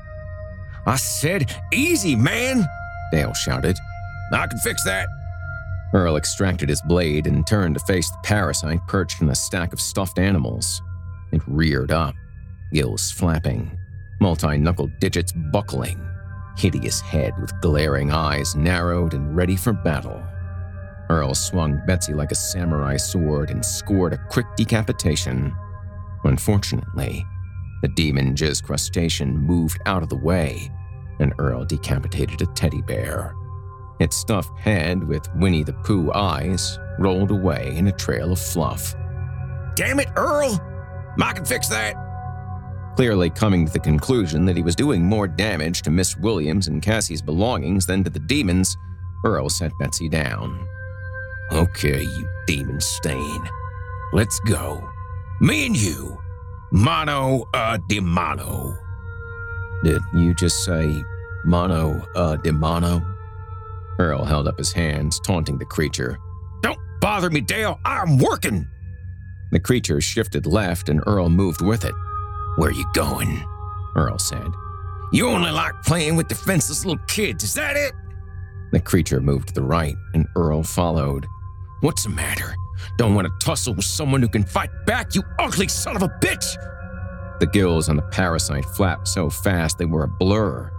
I 0.86 0.96
said, 0.96 1.54
easy, 1.74 2.16
man, 2.16 2.66
Dale 3.12 3.34
shouted. 3.34 3.78
I 4.32 4.48
can 4.48 4.60
fix 4.60 4.84
that. 4.86 5.10
Earl 5.94 6.16
extracted 6.16 6.70
his 6.70 6.82
blade 6.84 7.28
and 7.28 7.46
turned 7.46 7.76
to 7.76 7.82
face 7.82 8.10
the 8.10 8.18
parasite 8.24 8.80
perched 8.88 9.22
in 9.22 9.30
a 9.30 9.36
stack 9.36 9.74
of 9.74 9.82
stuffed 9.82 10.20
animals. 10.20 10.82
It 11.32 11.42
reared 11.48 11.92
up, 11.92 12.16
gills 12.72 13.12
flapping, 13.12 13.78
multi 14.22 14.58
knuckled 14.58 15.00
digits 15.00 15.34
buckling, 15.52 16.00
hideous 16.58 17.02
head 17.02 17.34
with 17.42 17.60
glaring 17.62 18.12
eyes 18.12 18.56
narrowed 18.56 19.14
and 19.14 19.36
ready 19.36 19.58
for 19.58 19.74
battle. 19.74 20.22
Earl 21.10 21.36
swung 21.36 21.82
Betsy 21.86 22.14
like 22.14 22.32
a 22.32 22.36
samurai 22.36 22.96
sword 22.96 23.50
and 23.50 23.66
scored 23.66 24.14
a 24.14 24.28
quick 24.30 24.46
decapitation. 24.56 25.54
Unfortunately, 26.24 27.26
the 27.82 27.90
demon 27.90 28.34
jizz 28.34 28.64
crustacean 28.64 29.38
moved 29.38 29.82
out 29.86 30.04
of 30.04 30.10
the 30.10 30.16
way, 30.16 30.72
and 31.20 31.34
Earl 31.38 31.66
decapitated 31.66 32.42
a 32.42 32.46
teddy 32.54 32.82
bear. 32.82 33.36
Its 34.02 34.16
stuffed 34.16 34.58
head 34.58 35.04
with 35.08 35.34
Winnie 35.36 35.64
the 35.64 35.74
Pooh 35.74 36.12
eyes 36.14 36.80
rolled 36.98 37.32
away 37.32 37.74
in 37.76 37.88
a 37.88 37.92
trail 37.92 38.32
of 38.32 38.40
fluff. 38.40 38.96
Damn 39.76 40.00
it, 40.00 40.10
Earl! 40.16 40.60
I 41.22 41.34
can 41.34 41.46
fix 41.46 41.68
that! 41.68 41.96
Clearly 42.96 43.30
coming 43.30 43.66
to 43.66 43.72
the 43.72 43.80
conclusion 43.80 44.46
that 44.46 44.58
he 44.58 44.64
was 44.64 44.76
doing 44.76 45.04
more 45.04 45.28
damage 45.28 45.82
to 45.84 45.92
Miss 45.92 46.18
Williams 46.18 46.68
and 46.68 46.82
Cassie's 46.82 47.22
belongings 47.22 47.86
than 47.86 48.04
to 48.04 48.10
the 48.10 48.20
demons, 48.20 48.76
Earl 49.24 49.50
set 49.50 49.72
Betsy 49.80 50.10
down. 50.10 50.68
Okay, 51.52 52.02
you 52.02 52.30
demon 52.48 52.82
stain. 52.82 53.48
Let's 54.14 54.40
go. 54.42 54.90
Me 55.40 55.66
and 55.68 55.76
you. 55.80 56.18
Mono 56.72 57.44
a 57.54 57.78
demano. 57.90 58.78
Did 59.84 60.02
you 60.14 60.34
just 60.34 60.64
say 60.64 61.04
mono 61.44 62.02
a 62.16 62.38
demano? 62.38 63.11
Earl 64.02 64.26
held 64.26 64.48
up 64.48 64.58
his 64.58 64.74
hands, 64.74 65.20
taunting 65.20 65.60
the 65.60 65.66
creature. 65.66 66.18
Don't 66.64 66.80
bother 67.02 67.30
me, 67.30 67.40
Dale. 67.40 67.80
I'm 67.86 68.18
working. 68.18 68.68
The 69.52 69.60
creature 69.60 70.02
shifted 70.02 70.48
left, 70.48 70.90
and 70.90 71.04
Earl 71.06 71.30
moved 71.30 71.62
with 71.62 71.86
it. 71.86 71.94
Where 72.56 72.70
are 72.70 72.74
you 72.74 72.86
going? 72.96 73.46
Earl 73.96 74.18
said. 74.18 74.48
You 75.14 75.28
only 75.28 75.52
like 75.52 75.84
playing 75.84 76.16
with 76.16 76.30
defenseless 76.30 76.84
little 76.84 77.04
kids, 77.06 77.44
is 77.44 77.54
that 77.54 77.76
it? 77.76 77.94
The 78.72 78.80
creature 78.80 79.22
moved 79.22 79.50
to 79.50 79.54
the 79.54 79.62
right, 79.62 79.96
and 80.16 80.26
Earl 80.36 80.64
followed. 80.64 81.28
What's 81.82 82.06
the 82.06 82.10
matter? 82.10 82.56
Don't 82.98 83.14
want 83.14 83.28
to 83.28 83.46
tussle 83.46 83.76
with 83.76 83.86
someone 83.86 84.24
who 84.24 84.30
can 84.30 84.44
fight 84.44 84.72
back, 84.88 85.14
you 85.14 85.22
ugly 85.38 85.68
son 85.68 85.96
of 85.96 86.02
a 86.02 86.10
bitch! 86.22 86.56
The 87.40 87.46
gills 87.46 87.88
on 87.88 87.98
the 87.98 88.02
parasite 88.02 88.66
flapped 88.66 89.08
so 89.08 89.30
fast 89.30 89.78
they 89.78 89.86
were 89.86 90.06
a 90.06 90.08
blur, 90.08 90.72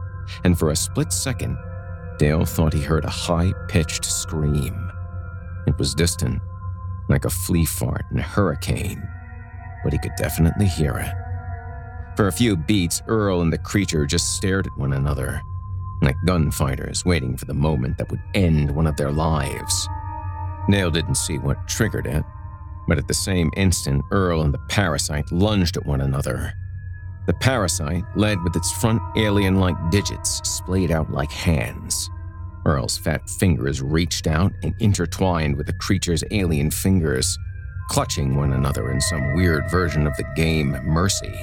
and 0.42 0.58
for 0.58 0.70
a 0.70 0.76
split 0.76 1.12
second, 1.12 1.56
Dale 2.22 2.44
thought 2.44 2.72
he 2.72 2.80
heard 2.80 3.04
a 3.04 3.11
high 3.11 3.52
pitched 3.66 4.04
scream. 4.04 4.92
It 5.66 5.76
was 5.76 5.92
distant, 5.92 6.40
like 7.08 7.24
a 7.24 7.30
flea 7.30 7.64
fart 7.64 8.04
in 8.12 8.20
a 8.20 8.22
hurricane, 8.22 9.02
but 9.82 9.92
he 9.92 9.98
could 9.98 10.14
definitely 10.16 10.66
hear 10.66 10.96
it. 10.98 11.12
For 12.16 12.28
a 12.28 12.32
few 12.32 12.56
beats, 12.56 13.02
Earl 13.08 13.40
and 13.40 13.52
the 13.52 13.58
creature 13.58 14.06
just 14.06 14.37
stared 14.37 14.68
at 14.68 14.78
one 14.78 14.92
another, 14.92 15.42
like 16.00 16.14
gunfighters 16.24 17.04
waiting 17.04 17.37
for 17.37 17.46
the 17.46 17.54
moment 17.54 17.98
that 17.98 18.08
would 18.08 18.22
end 18.35 18.70
one 18.70 18.87
of 18.87 18.96
their 18.96 19.11
lives. 19.11 19.88
Dale 20.70 20.92
didn't 20.92 21.16
see 21.16 21.38
what 21.38 21.66
triggered 21.66 22.06
it, 22.06 22.22
but 22.87 22.98
at 22.98 23.08
the 23.08 23.14
same 23.14 23.50
instant, 23.56 24.04
Earl 24.12 24.42
and 24.42 24.54
the 24.54 24.62
parasite 24.68 25.32
lunged 25.32 25.76
at 25.76 25.87
one 25.87 26.00
another. 26.00 26.52
The 27.26 27.35
parasite 27.35 28.04
led 28.14 28.40
with 28.44 28.54
its 28.54 28.70
front 28.70 29.02
alien 29.16 29.58
like 29.58 29.90
digits 29.90 30.40
splayed 30.48 30.92
out 30.92 31.11
like 31.11 31.32
hands. 31.32 32.01
Earl's 32.64 32.98
fat 32.98 33.29
fingers 33.29 33.83
reached 33.83 34.27
out 34.27 34.53
and 34.62 34.75
intertwined 34.79 35.57
with 35.57 35.66
the 35.66 35.72
creature's 35.75 36.22
alien 36.31 36.70
fingers, 36.70 37.37
clutching 37.88 38.37
one 38.37 38.53
another 38.53 38.90
in 38.90 39.01
some 39.01 39.35
weird 39.35 39.70
version 39.70 40.07
of 40.07 40.16
the 40.16 40.25
game 40.37 40.70
Mercy. 40.85 41.35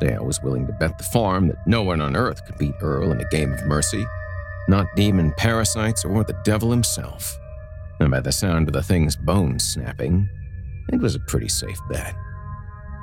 Dale 0.00 0.24
was 0.24 0.42
willing 0.42 0.66
to 0.66 0.72
bet 0.72 0.96
the 0.96 1.04
farm 1.04 1.48
that 1.48 1.66
no 1.66 1.82
one 1.82 2.00
on 2.00 2.16
Earth 2.16 2.44
could 2.46 2.56
beat 2.56 2.74
Earl 2.80 3.12
in 3.12 3.20
a 3.20 3.28
game 3.28 3.52
of 3.52 3.64
Mercy, 3.66 4.06
not 4.68 4.86
demon 4.96 5.32
parasites 5.36 6.04
or 6.04 6.24
the 6.24 6.38
devil 6.44 6.70
himself. 6.70 7.38
And 8.00 8.10
by 8.10 8.20
the 8.20 8.32
sound 8.32 8.68
of 8.68 8.72
the 8.72 8.82
thing's 8.82 9.14
bones 9.16 9.62
snapping, 9.62 10.28
it 10.90 11.00
was 11.00 11.14
a 11.14 11.20
pretty 11.20 11.48
safe 11.48 11.78
bet. 11.90 12.14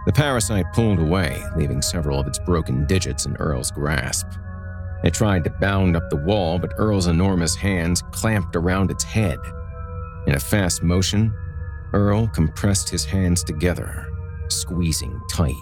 The 0.08 0.14
parasite 0.14 0.66
pulled 0.74 1.00
away, 1.00 1.42
leaving 1.56 1.82
several 1.82 2.20
of 2.20 2.28
its 2.28 2.40
broken 2.40 2.86
digits 2.86 3.26
in 3.26 3.36
Earl's 3.36 3.72
grasp. 3.72 4.28
It 5.04 5.14
tried 5.14 5.44
to 5.44 5.50
bound 5.50 5.96
up 5.96 6.10
the 6.10 6.18
wall, 6.18 6.58
but 6.60 6.74
Earl's 6.78 7.08
enormous 7.08 7.56
hands 7.56 8.02
clamped 8.12 8.56
around 8.56 8.92
its 8.92 9.04
head. 9.04 9.38
In 10.26 10.36
a 10.36 10.40
fast 10.40 10.84
motion, 10.84 11.34
Earl 11.94 12.28
compressed 12.28 12.90
his 12.90 13.06
hands 13.06 13.44
together, 13.44 14.08
squeezing 14.50 15.22
tight. 15.30 15.56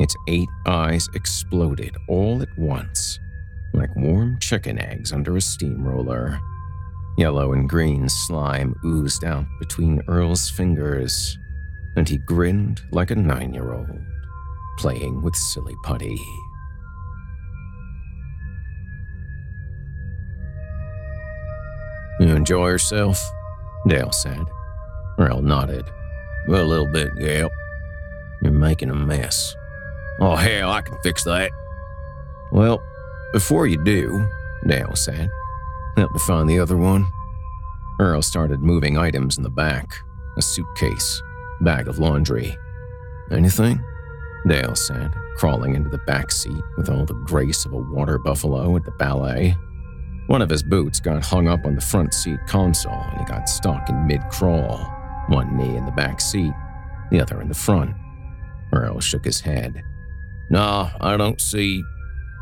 Its 0.00 0.16
eight 0.28 0.48
eyes 0.66 1.08
exploded 1.14 1.96
all 2.08 2.42
at 2.42 2.58
once, 2.58 3.18
like 3.72 3.94
warm 3.96 4.38
chicken 4.40 4.78
eggs 4.78 5.12
under 5.12 5.36
a 5.36 5.40
steamroller. 5.40 6.40
Yellow 7.16 7.52
and 7.52 7.68
green 7.68 8.08
slime 8.08 8.74
oozed 8.84 9.24
out 9.24 9.46
between 9.58 10.02
Earl's 10.08 10.50
fingers, 10.50 11.38
and 11.96 12.08
he 12.08 12.18
grinned 12.18 12.80
like 12.92 13.10
a 13.10 13.16
nine 13.16 13.52
year 13.54 13.72
old, 13.72 14.00
playing 14.78 15.22
with 15.22 15.36
silly 15.36 15.74
putty. 15.82 16.20
You 22.20 22.36
enjoy 22.36 22.68
yourself? 22.68 23.18
Dale 23.88 24.12
said. 24.12 24.46
Earl 25.18 25.40
nodded. 25.40 25.86
A 26.46 26.50
little 26.50 26.86
bit, 26.86 27.16
Gale. 27.18 27.50
You're 28.42 28.52
making 28.52 28.90
a 28.90 28.94
mess. 28.94 29.56
Oh, 30.20 30.36
hell, 30.36 30.70
I 30.70 30.82
can 30.82 30.98
fix 31.02 31.24
that. 31.24 31.50
Well, 32.52 32.82
before 33.32 33.66
you 33.66 33.82
do, 33.82 34.26
Dale 34.66 34.94
said, 34.94 35.30
help 35.96 36.12
me 36.12 36.18
find 36.18 36.48
the 36.48 36.58
other 36.58 36.76
one. 36.76 37.10
Earl 37.98 38.20
started 38.20 38.60
moving 38.60 38.98
items 38.98 39.38
in 39.38 39.42
the 39.42 39.50
back 39.50 39.94
a 40.36 40.42
suitcase, 40.42 41.22
bag 41.60 41.88
of 41.88 41.98
laundry. 41.98 42.56
Anything? 43.30 43.82
Dale 44.46 44.74
said, 44.74 45.12
crawling 45.36 45.74
into 45.74 45.90
the 45.90 45.98
back 45.98 46.30
seat 46.30 46.62
with 46.76 46.88
all 46.88 47.04
the 47.04 47.14
grace 47.14 47.64
of 47.64 47.72
a 47.72 47.78
water 47.78 48.18
buffalo 48.18 48.76
at 48.76 48.84
the 48.84 48.90
ballet. 48.92 49.56
One 50.30 50.42
of 50.42 50.48
his 50.48 50.62
boots 50.62 51.00
got 51.00 51.24
hung 51.24 51.48
up 51.48 51.66
on 51.66 51.74
the 51.74 51.80
front 51.80 52.14
seat 52.14 52.38
console 52.46 52.92
and 52.92 53.18
he 53.18 53.24
got 53.24 53.48
stuck 53.48 53.88
in 53.88 54.06
mid 54.06 54.22
crawl, 54.30 54.78
one 55.26 55.56
knee 55.56 55.74
in 55.74 55.84
the 55.84 55.90
back 55.90 56.20
seat, 56.20 56.52
the 57.10 57.20
other 57.20 57.40
in 57.40 57.48
the 57.48 57.54
front. 57.54 57.96
Earl 58.72 59.00
shook 59.00 59.24
his 59.24 59.40
head. 59.40 59.82
Nah, 60.48 60.90
I 61.00 61.16
don't 61.16 61.40
see. 61.40 61.82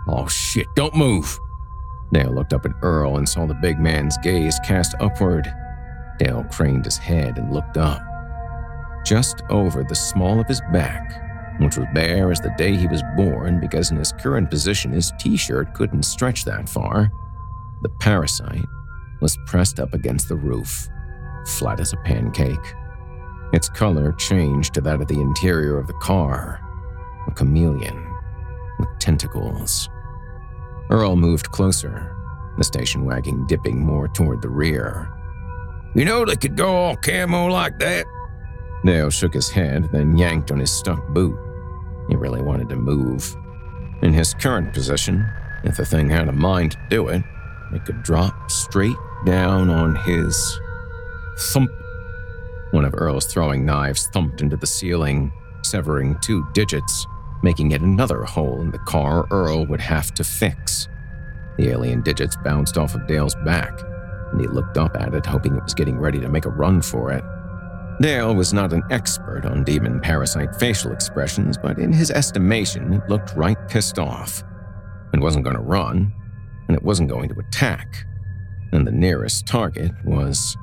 Oh 0.07 0.27
shit, 0.29 0.67
don't 0.77 0.95
move. 0.95 1.39
Dale 2.13 2.31
looked 2.31 2.53
up 2.53 2.67
at 2.67 2.73
Earl 2.83 3.17
and 3.17 3.27
saw 3.27 3.47
the 3.47 3.55
big 3.55 3.81
man's 3.81 4.19
gaze 4.19 4.59
cast 4.63 4.95
upward. 5.01 5.51
Dale 6.19 6.45
craned 6.53 6.85
his 6.85 6.99
head 6.99 7.39
and 7.39 7.55
looked 7.55 7.79
up. 7.79 8.03
Just 9.07 9.41
over 9.49 9.83
the 9.83 9.95
small 9.95 10.39
of 10.39 10.47
his 10.47 10.61
back, 10.75 11.59
which 11.59 11.79
was 11.79 11.87
bare 11.95 12.31
as 12.31 12.41
the 12.43 12.53
day 12.59 12.77
he 12.77 12.87
was 12.87 13.03
born 13.17 13.59
because 13.61 13.91
in 13.91 13.97
his 13.97 14.13
current 14.13 14.51
position 14.51 14.93
his 14.93 15.11
t 15.19 15.39
shirt 15.39 15.73
couldn't 15.73 16.03
stretch 16.03 16.45
that 16.45 16.69
far, 16.69 17.11
the 17.83 17.89
parasite 18.01 18.67
was 19.21 19.39
pressed 19.47 19.81
up 19.81 19.95
against 19.95 20.29
the 20.29 20.37
roof, 20.37 20.89
flat 21.47 21.81
as 21.81 21.93
a 21.93 21.97
pancake. 21.99 22.75
Its 23.53 23.69
color 23.69 24.13
changed 24.13 24.75
to 24.75 24.81
that 24.81 25.01
of 25.01 25.09
the 25.09 25.21
interior 25.21 25.79
of 25.79 25.87
the 25.87 25.95
car, 25.95 26.61
a 27.27 27.31
chameleon 27.33 28.05
with 28.79 28.89
tentacles. 28.99 29.89
Earl 30.91 31.17
moved 31.17 31.51
closer, 31.51 32.15
the 32.57 32.65
station 32.65 33.05
wagon 33.05 33.47
dipping 33.47 33.79
more 33.79 34.09
toward 34.09 34.43
the 34.43 34.49
rear. 34.49 35.13
You 35.95 36.05
know 36.05 36.25
they 36.25 36.37
could 36.37 36.57
go 36.57 36.75
all 36.75 36.97
camo 36.97 37.47
like 37.47 37.79
that? 37.79 38.07
Dale 38.85 39.11
shook 39.11 39.35
his 39.35 39.51
head, 39.51 39.89
then 39.93 40.17
yanked 40.17 40.53
on 40.53 40.59
his 40.59 40.71
stuck 40.71 41.07
boot. 41.09 41.37
He 42.09 42.17
really 42.17 42.43
wanted 42.43 42.69
to 42.71 42.77
move. 42.77 43.37
In 44.03 44.13
his 44.13 44.35
current 44.35 44.73
position, 44.73 45.27
if 45.65 45.77
the 45.77 45.85
thing 45.85 46.09
had 46.09 46.29
a 46.29 46.33
mind 46.33 46.73
to 46.73 46.79
do 46.89 47.09
it, 47.09 47.23
it 47.73 47.85
could 47.85 48.03
drop 48.03 48.51
straight 48.51 48.97
down 49.25 49.71
on 49.71 49.95
his 49.97 50.61
thump. 51.39 51.71
One 52.71 52.85
of 52.85 52.95
Earl's 52.97 53.27
throwing 53.27 53.65
knives 53.65 54.09
thumped 54.09 54.41
into 54.41 54.57
the 54.57 54.67
ceiling, 54.67 55.33
severing 55.63 56.19
two 56.21 56.47
digits, 56.53 57.07
making 57.43 57.73
it 57.73 57.81
another 57.81 58.25
hole 58.25 58.61
in 58.61 58.71
the 58.71 58.79
car 58.79 59.27
Earl 59.31 59.67
would 59.67 59.81
have 59.81 60.13
to 60.15 60.25
fix. 60.25 60.89
The 61.57 61.69
alien 61.71 62.03
digits 62.03 62.37
bounced 62.37 62.77
off 62.77 62.95
of 62.95 63.07
Dale's 63.07 63.35
back, 63.45 63.73
and 64.33 64.41
he 64.41 64.47
looked 64.47 64.77
up 64.77 64.97
at 64.97 65.15
it, 65.15 65.27
hoping 65.27 65.57
it 65.57 65.63
was 65.63 65.75
getting 65.75 65.99
ready 65.99 66.21
to 66.21 66.29
make 66.29 66.45
a 66.45 66.51
run 66.51 66.83
for 66.83 67.11
it. 67.11 67.25
Dale 68.01 68.35
was 68.35 68.53
not 68.53 68.73
an 68.73 68.85
expert 68.91 69.45
on 69.45 69.65
demon 69.65 69.99
parasite 69.99 70.55
facial 70.57 70.93
expressions, 70.93 71.59
but 71.59 71.79
in 71.79 71.93
his 71.93 72.13
estimation, 72.13 72.93
it 72.93 73.09
looked 73.09 73.35
right 73.35 73.57
pissed 73.69 73.99
off. 73.99 74.45
It 75.13 75.21
wasn't 75.21 75.45
going 75.45 75.57
to 75.57 75.63
run, 75.63 76.15
and 76.69 76.77
it 76.77 76.83
wasn't 76.83 77.09
going 77.09 77.29
to 77.31 77.39
attack. 77.41 78.07
And 78.73 78.87
the 78.87 78.93
nearest 78.93 79.47
target 79.47 79.93
was. 80.05 80.57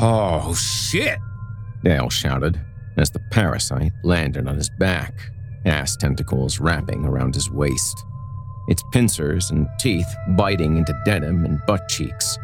Oh, 0.00 0.54
shit! 0.54 1.18
Dale 1.82 2.10
shouted 2.10 2.60
as 2.96 3.10
the 3.10 3.20
parasite 3.30 3.92
landed 4.04 4.46
on 4.46 4.56
his 4.56 4.68
back, 4.68 5.14
ass 5.64 5.96
tentacles 5.96 6.60
wrapping 6.60 7.04
around 7.04 7.34
his 7.34 7.50
waist, 7.50 8.04
its 8.68 8.82
pincers 8.92 9.50
and 9.50 9.68
teeth 9.78 10.08
biting 10.36 10.76
into 10.76 11.00
denim 11.04 11.44
and 11.44 11.60
butt 11.66 11.88
cheeks. 11.88 12.36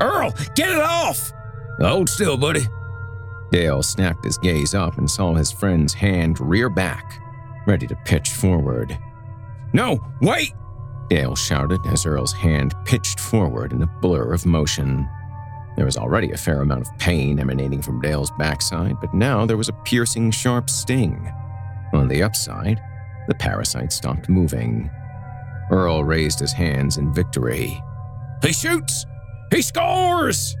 Earl, 0.00 0.32
get 0.54 0.70
it 0.70 0.80
off! 0.80 1.32
Hold 1.80 2.08
still, 2.08 2.36
buddy. 2.36 2.62
Dale 3.50 3.82
snapped 3.82 4.24
his 4.24 4.38
gaze 4.38 4.74
up 4.74 4.96
and 4.96 5.10
saw 5.10 5.34
his 5.34 5.52
friend's 5.52 5.92
hand 5.92 6.40
rear 6.40 6.70
back, 6.70 7.20
ready 7.66 7.86
to 7.86 7.96
pitch 8.04 8.30
forward. 8.30 8.96
No, 9.72 10.02
wait! 10.20 10.52
Dale 11.12 11.36
shouted 11.36 11.86
as 11.86 12.06
Earl's 12.06 12.32
hand 12.32 12.74
pitched 12.86 13.20
forward 13.20 13.74
in 13.74 13.82
a 13.82 13.86
blur 13.86 14.32
of 14.32 14.46
motion. 14.46 15.06
There 15.76 15.84
was 15.84 15.98
already 15.98 16.32
a 16.32 16.38
fair 16.38 16.62
amount 16.62 16.88
of 16.88 16.98
pain 16.98 17.38
emanating 17.38 17.82
from 17.82 18.00
Dale's 18.00 18.30
backside, 18.38 18.98
but 18.98 19.12
now 19.12 19.44
there 19.44 19.58
was 19.58 19.68
a 19.68 19.74
piercing, 19.84 20.30
sharp 20.30 20.70
sting. 20.70 21.30
On 21.92 22.08
the 22.08 22.22
upside, 22.22 22.80
the 23.28 23.34
parasite 23.34 23.92
stopped 23.92 24.30
moving. 24.30 24.90
Earl 25.70 26.02
raised 26.02 26.40
his 26.40 26.54
hands 26.54 26.96
in 26.96 27.12
victory. 27.12 27.78
He 28.40 28.54
shoots! 28.54 29.04
He 29.50 29.60
scores! 29.60 30.56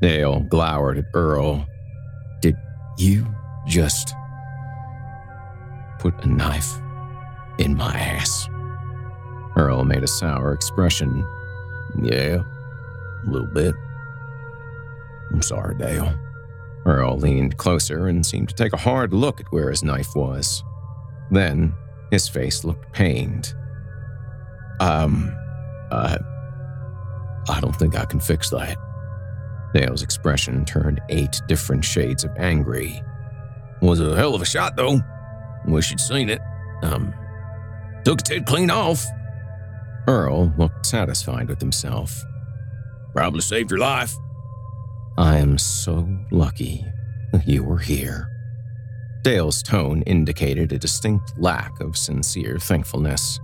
Dale 0.00 0.40
glowered 0.40 0.96
at 0.96 1.04
Earl. 1.12 1.66
Did 2.40 2.56
you 2.96 3.26
just 3.66 4.14
put 5.98 6.14
a 6.24 6.28
knife 6.28 6.80
in 7.58 7.76
my 7.76 7.94
ass? 7.94 8.48
Earl 9.56 9.84
made 9.84 10.02
a 10.02 10.08
sour 10.08 10.52
expression. 10.52 11.26
Yeah, 12.00 12.42
a 13.26 13.30
little 13.30 13.48
bit. 13.48 13.74
I'm 15.32 15.42
sorry, 15.42 15.76
Dale. 15.76 16.12
Earl 16.84 17.16
leaned 17.18 17.56
closer 17.58 18.08
and 18.08 18.24
seemed 18.24 18.48
to 18.48 18.54
take 18.54 18.72
a 18.72 18.78
hard 18.78 19.12
look 19.12 19.40
at 19.40 19.46
where 19.50 19.70
his 19.70 19.82
knife 19.82 20.14
was. 20.16 20.64
Then 21.30 21.74
his 22.10 22.28
face 22.28 22.64
looked 22.64 22.92
pained. 22.92 23.54
Um, 24.80 25.34
I. 25.90 26.18
I 27.48 27.60
don't 27.60 27.74
think 27.74 27.96
I 27.96 28.04
can 28.04 28.20
fix 28.20 28.50
that. 28.50 28.76
Dale's 29.74 30.02
expression 30.02 30.64
turned 30.64 31.00
eight 31.08 31.40
different 31.48 31.84
shades 31.84 32.24
of 32.24 32.30
angry. 32.36 33.00
Was 33.80 34.00
a 34.00 34.14
hell 34.14 34.34
of 34.34 34.42
a 34.42 34.46
shot, 34.46 34.76
though. 34.76 35.00
Wish 35.66 35.90
you'd 35.90 36.00
seen 36.00 36.28
it. 36.28 36.40
Um, 36.82 37.12
took 38.04 38.26
head 38.28 38.46
clean 38.46 38.70
off. 38.70 39.04
Earl 40.08 40.52
looked 40.58 40.86
satisfied 40.86 41.48
with 41.48 41.60
himself. 41.60 42.24
Probably 43.14 43.40
saved 43.40 43.70
your 43.70 43.80
life. 43.80 44.14
I 45.18 45.38
am 45.38 45.58
so 45.58 46.08
lucky 46.30 46.84
that 47.32 47.46
you 47.46 47.62
were 47.62 47.78
here. 47.78 48.28
Dale's 49.22 49.62
tone 49.62 50.02
indicated 50.02 50.72
a 50.72 50.78
distinct 50.78 51.38
lack 51.38 51.78
of 51.80 51.96
sincere 51.96 52.58
thankfulness. 52.58 53.38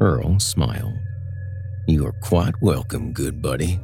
Earl 0.00 0.40
smiled. 0.40 0.98
You 1.86 2.06
are 2.06 2.14
quite 2.22 2.60
welcome, 2.60 3.12
good 3.12 3.40
buddy. 3.40 3.78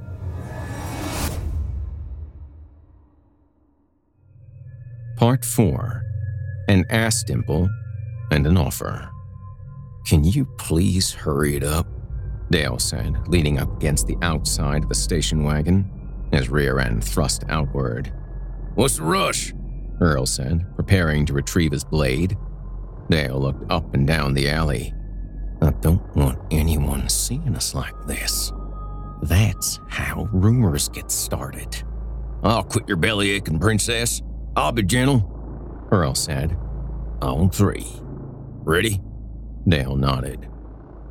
Part 5.17 5.45
4 5.45 6.03
An 6.69 6.85
ass 6.91 7.23
dimple 7.23 7.69
and 8.31 8.47
an 8.47 8.57
offer. 8.57 9.11
Can 10.07 10.25
you 10.25 10.47
please 10.59 11.13
hurry 11.13 11.57
it 11.57 11.65
up? 11.65 11.87
Dale 12.51 12.79
said, 12.79 13.29
leaning 13.29 13.59
up 13.59 13.77
against 13.77 14.07
the 14.07 14.17
outside 14.23 14.83
of 14.85 14.89
the 14.89 14.95
station 14.95 15.45
wagon, 15.45 15.91
his 16.33 16.49
rear 16.49 16.79
end 16.79 17.05
thrust 17.05 17.45
outward. 17.49 18.13
What's 18.75 18.97
the 18.97 19.03
rush? 19.03 19.53
Earl 20.01 20.27
said, 20.27 20.65
preparing 20.77 21.27
to 21.27 21.33
retrieve 21.33 21.73
his 21.73 21.85
blade. 21.85 22.37
Dale 23.11 23.41
looked 23.41 23.71
up 23.71 23.95
and 23.95 24.07
down 24.07 24.35
the 24.35 24.49
alley. 24.51 24.95
I 25.61 25.71
don't 25.71 26.17
want 26.17 26.39
anyone 26.51 27.09
seeing 27.09 27.55
us 27.57 27.75
like 27.75 27.95
this. 28.07 28.53
That's 29.23 29.81
how 29.89 30.29
rumors 30.33 30.89
get 30.89 31.11
started. 31.11 31.83
I'll 32.45 32.63
quit 32.63 32.87
your 32.87 32.97
belly 32.97 33.31
aching, 33.31 33.59
princess. 33.59 34.23
I'll 34.57 34.73
be 34.73 34.85
gentle, 34.85 35.89
Earl 35.91 36.15
said. 36.15 36.57
On 37.21 37.51
three. 37.51 37.87
Ready? 38.63 39.01
Dale 39.67 39.97
nodded. 39.97 40.49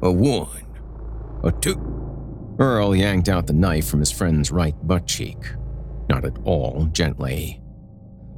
A 0.01 0.11
one. 0.11 0.65
A 1.43 1.51
two. 1.51 2.55
Earl 2.59 2.95
yanked 2.95 3.29
out 3.29 3.47
the 3.47 3.53
knife 3.53 3.87
from 3.87 3.99
his 3.99 4.11
friend's 4.11 4.51
right 4.51 4.75
butt 4.87 5.05
cheek. 5.05 5.37
Not 6.09 6.25
at 6.25 6.37
all 6.43 6.85
gently. 6.91 7.61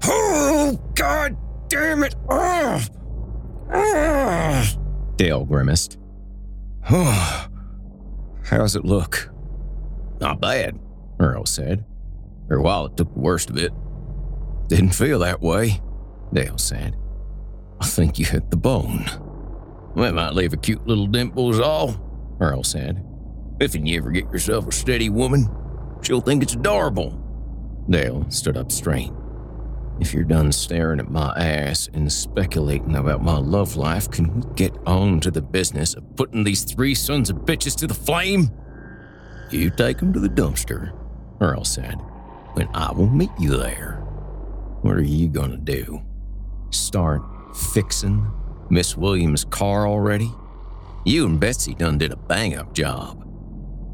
Oh, 0.04 0.80
God 0.96 1.38
damn 1.70 2.04
it! 2.04 2.16
Oh. 2.30 2.82
Oh. 3.72 4.66
Dale 5.16 5.46
grimaced. 5.46 5.98
Oh, 6.90 7.48
how's 8.46 8.76
it 8.76 8.86
look? 8.86 9.30
Not 10.20 10.42
bad, 10.42 10.80
Earl 11.20 11.46
said. 11.46 11.86
While 12.48 12.88
it 12.88 12.98
took 12.98 13.14
the 13.14 13.20
worst 13.20 13.50
of 13.50 13.58
it. 13.58 13.72
Didn't 14.68 14.96
feel 14.96 15.20
that 15.20 15.42
way, 15.42 15.82
Dale 16.34 16.58
said. 16.58 16.96
I 17.80 17.86
think 17.86 18.18
you 18.18 18.26
hit 18.26 18.50
the 18.50 18.58
bone. 18.58 19.06
That 19.96 20.14
might 20.14 20.34
leave 20.34 20.54
a 20.54 20.58
cute 20.58 20.86
little 20.88 21.08
dimple 21.08 21.50
is 21.50 21.60
all, 21.60 22.38
Earl 22.40 22.64
said. 22.64 23.04
If 23.60 23.76
you 23.76 23.98
ever 23.98 24.12
get 24.12 24.32
yourself 24.32 24.68
a 24.68 24.72
steady 24.72 25.10
woman, 25.10 25.50
she'll 26.02 26.22
think 26.22 26.44
it's 26.44 26.54
adorable. 26.54 27.20
Dale 27.90 28.26
stood 28.30 28.56
up 28.56 28.72
straight. 28.72 29.12
If 30.00 30.14
you're 30.14 30.24
done 30.24 30.54
staring 30.54 31.00
at 31.00 31.12
my 31.12 31.34
ass 31.36 31.90
and 31.94 32.10
speculating 32.10 32.96
about 32.96 33.22
my 33.22 33.38
love 33.38 33.76
life, 33.76 34.10
can 34.10 34.40
we 34.40 34.54
get 34.56 34.74
on 34.86 35.20
to 35.22 35.32
the 35.32 35.42
business 35.42 35.94
of 35.94 36.16
putting 36.16 36.46
these 36.46 36.64
three 36.64 36.96
sons 36.96 37.30
of 37.30 37.38
bitches 37.38 37.76
to 37.78 37.88
the 37.88 37.94
flame? 37.94 38.50
You 39.52 39.70
take 39.70 40.02
'em 40.02 40.14
to 40.14 40.20
the 40.20 40.30
dumpster, 40.30 40.94
Earl 41.42 41.66
said, 41.66 42.00
and 42.56 42.70
I 42.74 42.94
will 42.94 43.10
meet 43.10 43.32
you 43.38 43.58
there. 43.58 43.96
What 44.82 44.96
are 44.96 45.04
you 45.04 45.28
gonna 45.28 45.58
do? 45.58 46.02
Start 46.70 47.22
fixing 47.54 48.26
Miss 48.70 48.96
Williams' 48.96 49.46
car 49.46 49.88
already? 49.88 50.32
You 51.06 51.26
and 51.26 51.40
Betsy 51.40 51.74
done 51.74 51.98
did 51.98 52.12
a 52.12 52.16
bang 52.16 52.56
up 52.56 52.74
job. 52.74 53.26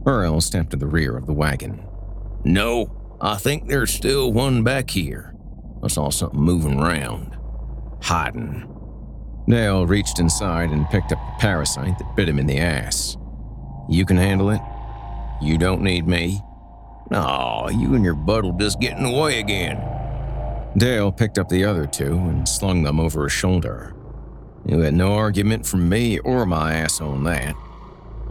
Earl 0.06 0.42
stepped 0.42 0.72
to 0.72 0.78
the 0.78 0.88
rear 0.88 1.18
of 1.18 1.26
the 1.26 1.34
wagon. 1.34 1.86
No, 2.44 3.18
I 3.22 3.38
think 3.38 3.68
there's 3.68 3.94
still 3.94 4.32
one 4.32 4.64
back 4.64 4.90
here. 4.90 5.34
I 5.84 5.88
saw 5.88 6.10
something 6.10 6.40
moving 6.40 6.80
around. 6.80 7.38
Hiding. 8.02 8.72
Dale 9.48 9.86
reached 9.86 10.20
inside 10.20 10.72
and 10.72 10.90
picked 10.90 11.12
up 11.12 11.20
the 11.20 11.40
parasite 11.40 11.98
that 11.98 12.16
bit 12.16 12.28
him 12.28 12.40
in 12.40 12.48
the 12.48 12.58
ass. 12.58 13.18
You 13.90 14.06
can 14.06 14.18
handle 14.18 14.50
it? 14.50 14.62
You 15.42 15.58
don't 15.58 15.82
need 15.82 16.08
me? 16.08 16.42
No, 17.12 17.70
you 17.72 17.94
and 17.94 18.04
your 18.04 18.16
bud 18.16 18.44
will 18.44 18.58
just 18.58 18.80
get 18.80 18.98
in 18.98 19.04
the 19.04 19.12
way 19.12 19.40
again. 19.40 19.82
Dale 20.78 21.12
picked 21.12 21.38
up 21.38 21.50
the 21.50 21.64
other 21.64 21.86
two 21.86 22.14
and 22.14 22.48
slung 22.48 22.84
them 22.84 23.00
over 23.00 23.24
his 23.24 23.32
shoulder. 23.32 23.95
You 24.68 24.80
had 24.80 24.94
no 24.96 25.14
argument 25.14 25.66
from 25.66 25.88
me 25.88 26.20
or 26.20 26.46
my 26.46 26.74
ass 26.74 27.00
on 27.00 27.24
that. 27.26 27.56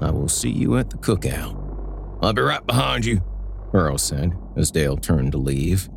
I 0.01 0.11
will 0.11 0.28
see 0.28 0.51
you 0.51 0.76
at 0.76 0.91
the 0.91 0.97
cookout. 0.97 1.61
I'll 2.22 2.32
be 2.32 2.43
right 2.43 2.66
behind 2.66 3.05
you, 3.05 3.22
Earl 3.72 3.99
said 3.99 4.32
as 4.57 4.70
Dale 4.70 4.97
turned 4.97 5.32
to 5.32 5.39
leave. 5.39 5.89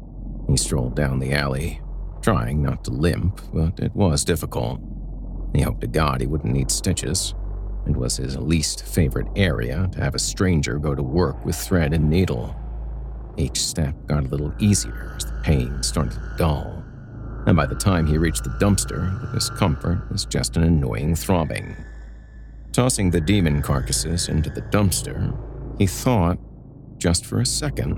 He 0.47 0.57
strolled 0.57 0.95
down 0.95 1.19
the 1.19 1.33
alley, 1.33 1.81
trying 2.21 2.61
not 2.61 2.83
to 2.85 2.91
limp, 2.91 3.41
but 3.53 3.79
it 3.79 3.95
was 3.95 4.23
difficult. 4.23 4.79
He 5.55 5.61
hoped 5.61 5.81
to 5.81 5.87
God 5.87 6.21
he 6.21 6.27
wouldn't 6.27 6.53
need 6.53 6.71
stitches. 6.71 7.33
It 7.87 7.95
was 7.95 8.17
his 8.17 8.37
least 8.37 8.85
favorite 8.85 9.27
area 9.35 9.89
to 9.93 9.99
have 10.01 10.13
a 10.13 10.19
stranger 10.19 10.77
go 10.77 10.93
to 10.93 11.03
work 11.03 11.43
with 11.45 11.55
thread 11.55 11.93
and 11.93 12.09
needle. 12.09 12.55
Each 13.37 13.59
step 13.61 13.95
got 14.07 14.25
a 14.25 14.27
little 14.27 14.53
easier 14.59 15.13
as 15.15 15.25
the 15.25 15.39
pain 15.43 15.81
started 15.83 16.13
to 16.13 16.35
dull, 16.37 16.76
and 17.47 17.55
by 17.55 17.65
the 17.65 17.75
time 17.75 18.05
he 18.05 18.17
reached 18.17 18.43
the 18.43 18.49
dumpster, 18.51 19.19
the 19.21 19.27
discomfort 19.27 20.11
was 20.11 20.25
just 20.25 20.57
an 20.57 20.63
annoying 20.63 21.15
throbbing. 21.15 21.77
Tossing 22.73 23.09
the 23.09 23.21
demon 23.21 23.61
carcasses 23.61 24.27
into 24.27 24.49
the 24.49 24.61
dumpster, 24.63 25.33
he 25.79 25.87
thought, 25.87 26.37
just 26.97 27.25
for 27.25 27.39
a 27.39 27.45
second, 27.45 27.97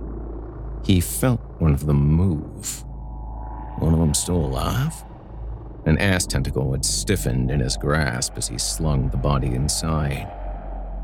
he 0.85 1.01
felt 1.01 1.41
one 1.59 1.73
of 1.73 1.87
them 1.87 1.97
move. 1.97 2.83
One 3.79 3.93
of 3.93 3.99
them 3.99 4.13
still 4.13 4.37
alive? 4.37 4.93
An 5.85 5.97
ass 5.97 6.27
tentacle 6.27 6.71
had 6.73 6.85
stiffened 6.85 7.49
in 7.49 7.59
his 7.59 7.75
grasp 7.75 8.37
as 8.37 8.47
he 8.47 8.59
slung 8.59 9.09
the 9.09 9.17
body 9.17 9.47
inside. 9.47 10.31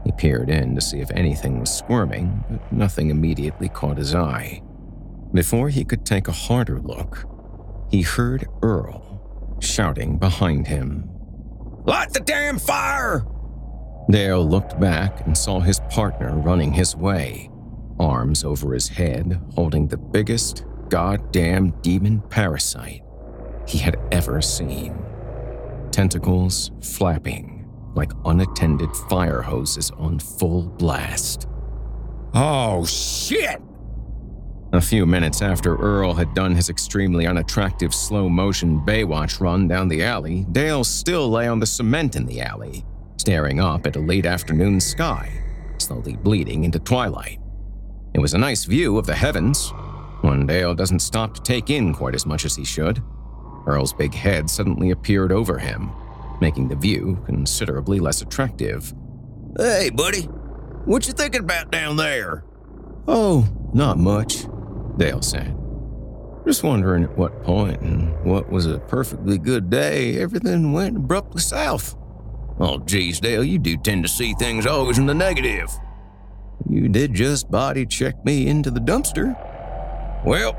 He 0.03 0.11
peered 0.11 0.51
in 0.51 0.75
to 0.75 0.81
see 0.81 0.99
if 0.99 1.09
anything 1.11 1.59
was 1.59 1.75
squirming, 1.75 2.43
but 2.47 2.71
nothing 2.71 3.09
immediately 3.09 3.69
caught 3.69 3.97
his 3.97 4.13
eye. 4.13 4.61
Before 5.33 5.69
he 5.69 5.83
could 5.83 6.05
take 6.05 6.27
a 6.27 6.31
harder 6.31 6.79
look, 6.79 7.25
he 7.89 8.01
heard 8.01 8.47
Earl 8.61 9.57
shouting 9.59 10.17
behind 10.17 10.67
him. 10.67 11.09
Light 11.85 12.13
the 12.13 12.19
damn 12.19 12.59
fire! 12.59 13.25
Dale 14.09 14.47
looked 14.47 14.79
back 14.79 15.25
and 15.25 15.37
saw 15.37 15.59
his 15.59 15.79
partner 15.89 16.35
running 16.35 16.73
his 16.73 16.95
way, 16.95 17.49
arms 17.99 18.43
over 18.43 18.73
his 18.73 18.87
head, 18.87 19.41
holding 19.55 19.87
the 19.87 19.97
biggest 19.97 20.65
goddamn 20.89 21.71
demon 21.81 22.21
parasite 22.29 23.01
he 23.67 23.77
had 23.79 23.97
ever 24.11 24.41
seen. 24.41 24.97
Tentacles 25.91 26.71
flapping 26.81 27.67
like 27.95 28.11
unattended 28.25 28.93
fire 29.09 29.41
hoses 29.41 29.89
on 29.91 30.19
full 30.19 30.63
blast. 30.63 31.47
Oh, 32.33 32.85
shit! 32.85 33.61
A 34.75 34.81
few 34.81 35.05
minutes 35.05 35.41
after 35.41 35.77
Earl 35.77 36.13
had 36.13 36.33
done 36.33 36.53
his 36.53 36.69
extremely 36.69 37.27
unattractive 37.27 37.93
slow 37.93 38.27
motion 38.27 38.81
Baywatch 38.81 39.39
run 39.39 39.69
down 39.69 39.87
the 39.87 40.03
alley, 40.03 40.45
Dale 40.51 40.83
still 40.83 41.29
lay 41.29 41.47
on 41.47 41.59
the 41.59 41.65
cement 41.65 42.17
in 42.17 42.25
the 42.25 42.41
alley, 42.41 42.83
staring 43.15 43.61
up 43.61 43.87
at 43.87 43.95
a 43.95 44.01
late 44.01 44.25
afternoon 44.25 44.81
sky, 44.81 45.31
slowly 45.77 46.17
bleeding 46.17 46.65
into 46.65 46.77
twilight. 46.77 47.39
It 48.13 48.19
was 48.19 48.33
a 48.33 48.37
nice 48.37 48.65
view 48.65 48.97
of 48.97 49.05
the 49.05 49.15
heavens, 49.15 49.69
one 50.19 50.45
Dale 50.45 50.75
doesn't 50.75 50.99
stop 50.99 51.35
to 51.35 51.41
take 51.41 51.69
in 51.69 51.93
quite 51.93 52.13
as 52.13 52.25
much 52.25 52.43
as 52.43 52.57
he 52.57 52.65
should. 52.65 53.01
Earl's 53.65 53.93
big 53.93 54.13
head 54.13 54.49
suddenly 54.49 54.91
appeared 54.91 55.31
over 55.31 55.57
him, 55.57 55.89
making 56.41 56.67
the 56.67 56.75
view 56.75 57.23
considerably 57.25 58.01
less 58.01 58.21
attractive. 58.21 58.93
Hey, 59.57 59.89
buddy, 59.89 60.23
what 60.83 61.07
you 61.07 61.13
thinking 61.13 61.45
about 61.45 61.71
down 61.71 61.95
there? 61.95 62.43
Oh, 63.07 63.47
not 63.73 63.97
much, 63.97 64.47
Dale 64.97 65.21
said. 65.21 65.55
Just 66.45 66.63
wondering 66.63 67.03
at 67.03 67.17
what 67.17 67.43
point 67.43 67.81
and 67.81 68.23
what 68.23 68.51
was 68.51 68.67
a 68.67 68.77
perfectly 68.79 69.37
good 69.37 69.69
day, 69.69 70.19
everything 70.19 70.73
went 70.73 70.95
abruptly 70.95 71.41
south. 71.41 71.95
Oh, 72.59 72.77
geez, 72.79 73.19
Dale, 73.19 73.43
you 73.43 73.57
do 73.57 73.75
tend 73.77 74.03
to 74.03 74.09
see 74.09 74.33
things 74.33 74.65
always 74.65 74.97
in 74.97 75.07
the 75.07 75.13
negative. 75.13 75.69
You 76.69 76.87
did 76.87 77.13
just 77.13 77.49
body 77.49 77.85
check 77.85 78.23
me 78.23 78.47
into 78.47 78.71
the 78.71 78.79
dumpster. 78.79 79.35
Well, 80.23 80.55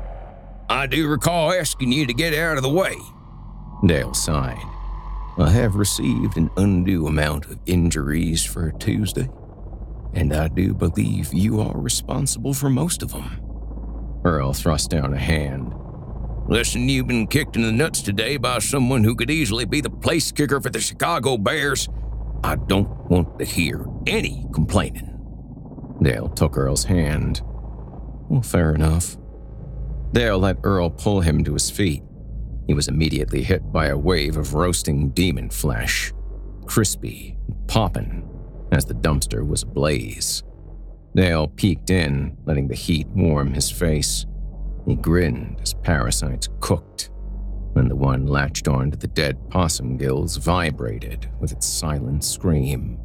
I 0.69 0.87
do 0.87 1.07
recall 1.07 1.53
asking 1.53 1.93
you 1.93 2.05
to 2.05 2.13
get 2.13 2.33
out 2.33 2.57
of 2.57 2.63
the 2.63 2.69
way. 2.69 2.95
Dale 3.85 4.13
sighed. 4.13 4.61
I 5.39 5.49
have 5.51 5.75
received 5.75 6.35
an 6.35 6.49
undue 6.57 7.07
amount 7.07 7.45
of 7.45 7.59
injuries 7.65 8.43
for 8.43 8.71
Tuesday, 8.73 9.29
and 10.13 10.33
I 10.33 10.49
do 10.49 10.73
believe 10.73 11.33
you 11.33 11.61
are 11.61 11.77
responsible 11.77 12.53
for 12.53 12.69
most 12.69 13.01
of 13.01 13.11
them. 13.11 13.46
Earl 14.27 14.51
thrust 14.51 14.89
down 14.89 15.13
a 15.13 15.17
hand. 15.17 15.73
Listen, 16.49 16.89
you've 16.89 17.07
been 17.07 17.27
kicked 17.27 17.55
in 17.55 17.61
the 17.61 17.71
nuts 17.71 18.01
today 18.01 18.35
by 18.35 18.59
someone 18.59 19.05
who 19.05 19.15
could 19.15 19.31
easily 19.31 19.63
be 19.63 19.79
the 19.79 19.89
place 19.89 20.33
kicker 20.33 20.59
for 20.59 20.69
the 20.69 20.81
Chicago 20.81 21.37
Bears. 21.37 21.87
I 22.43 22.55
don't 22.55 22.89
want 23.09 23.39
to 23.39 23.45
hear 23.45 23.85
any 24.05 24.45
complaining. 24.53 25.13
Dale 26.01 26.27
took 26.27 26.57
Earl's 26.57 26.83
hand. 26.83 27.41
Well, 28.29 28.41
fair 28.41 28.75
enough. 28.75 29.15
Dale 30.11 30.39
let 30.39 30.57
Earl 30.61 30.89
pull 30.89 31.21
him 31.21 31.45
to 31.45 31.53
his 31.53 31.71
feet. 31.71 32.03
He 32.67 32.73
was 32.73 32.89
immediately 32.89 33.43
hit 33.43 33.71
by 33.71 33.87
a 33.87 33.97
wave 33.97 34.35
of 34.35 34.53
roasting 34.53 35.11
demon 35.11 35.49
flesh, 35.49 36.11
crispy 36.65 37.37
and 37.47 37.67
popping, 37.69 38.29
as 38.73 38.83
the 38.83 38.93
dumpster 38.93 39.47
was 39.47 39.63
ablaze. 39.63 40.43
Dale 41.17 41.47
peeked 41.47 41.89
in, 41.89 42.37
letting 42.45 42.67
the 42.67 42.75
heat 42.75 43.07
warm 43.07 43.51
his 43.51 43.71
face. 43.71 44.27
He 44.85 44.93
grinned 44.93 45.59
as 45.63 45.73
parasites 45.73 46.47
cooked, 46.59 47.09
and 47.75 47.89
the 47.89 47.95
one 47.95 48.27
latched 48.27 48.67
onto 48.67 48.95
the 48.95 49.07
dead 49.07 49.49
possum 49.49 49.97
gills 49.97 50.37
vibrated 50.37 51.27
with 51.39 51.51
its 51.51 51.65
silent 51.65 52.23
scream. 52.23 52.99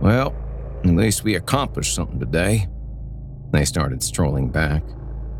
Well, 0.00 0.36
at 0.84 0.90
least 0.94 1.24
we 1.24 1.34
accomplished 1.34 1.96
something 1.96 2.20
today. 2.20 2.68
They 3.50 3.64
started 3.64 4.04
strolling 4.04 4.48
back, 4.48 4.84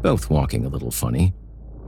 both 0.02 0.28
walking 0.28 0.66
a 0.66 0.68
little 0.68 0.90
funny. 0.90 1.34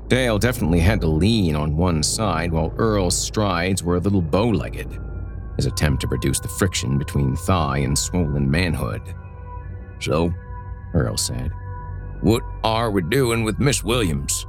Dale 0.06 0.38
definitely 0.38 0.78
had 0.78 1.00
to 1.00 1.08
lean 1.08 1.56
on 1.56 1.76
one 1.76 2.04
side 2.04 2.52
while 2.52 2.72
Earl's 2.78 3.18
strides 3.18 3.82
were 3.82 3.96
a 3.96 4.00
little 4.00 4.22
bow 4.22 4.48
legged, 4.48 5.00
his 5.56 5.66
attempt 5.66 6.02
to 6.02 6.06
reduce 6.06 6.38
the 6.38 6.46
friction 6.46 6.98
between 6.98 7.34
thigh 7.34 7.78
and 7.78 7.98
swollen 7.98 8.48
manhood. 8.48 9.02
So, 10.02 10.34
Earl 10.94 11.16
said, 11.16 11.52
what 12.22 12.42
are 12.64 12.90
we 12.90 13.02
doing 13.02 13.44
with 13.44 13.60
Miss 13.60 13.84
Williams? 13.84 14.46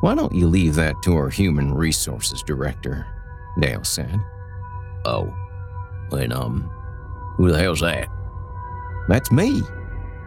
Why 0.00 0.14
don't 0.14 0.34
you 0.34 0.48
leave 0.48 0.74
that 0.74 0.96
to 1.02 1.14
our 1.14 1.30
human 1.30 1.72
resources 1.74 2.42
director? 2.42 3.06
Dale 3.58 3.84
said. 3.84 4.20
Oh, 5.04 5.34
and 6.12 6.32
um, 6.32 6.70
who 7.36 7.50
the 7.50 7.58
hell's 7.58 7.80
that? 7.80 8.08
That's 9.08 9.32
me. 9.32 9.62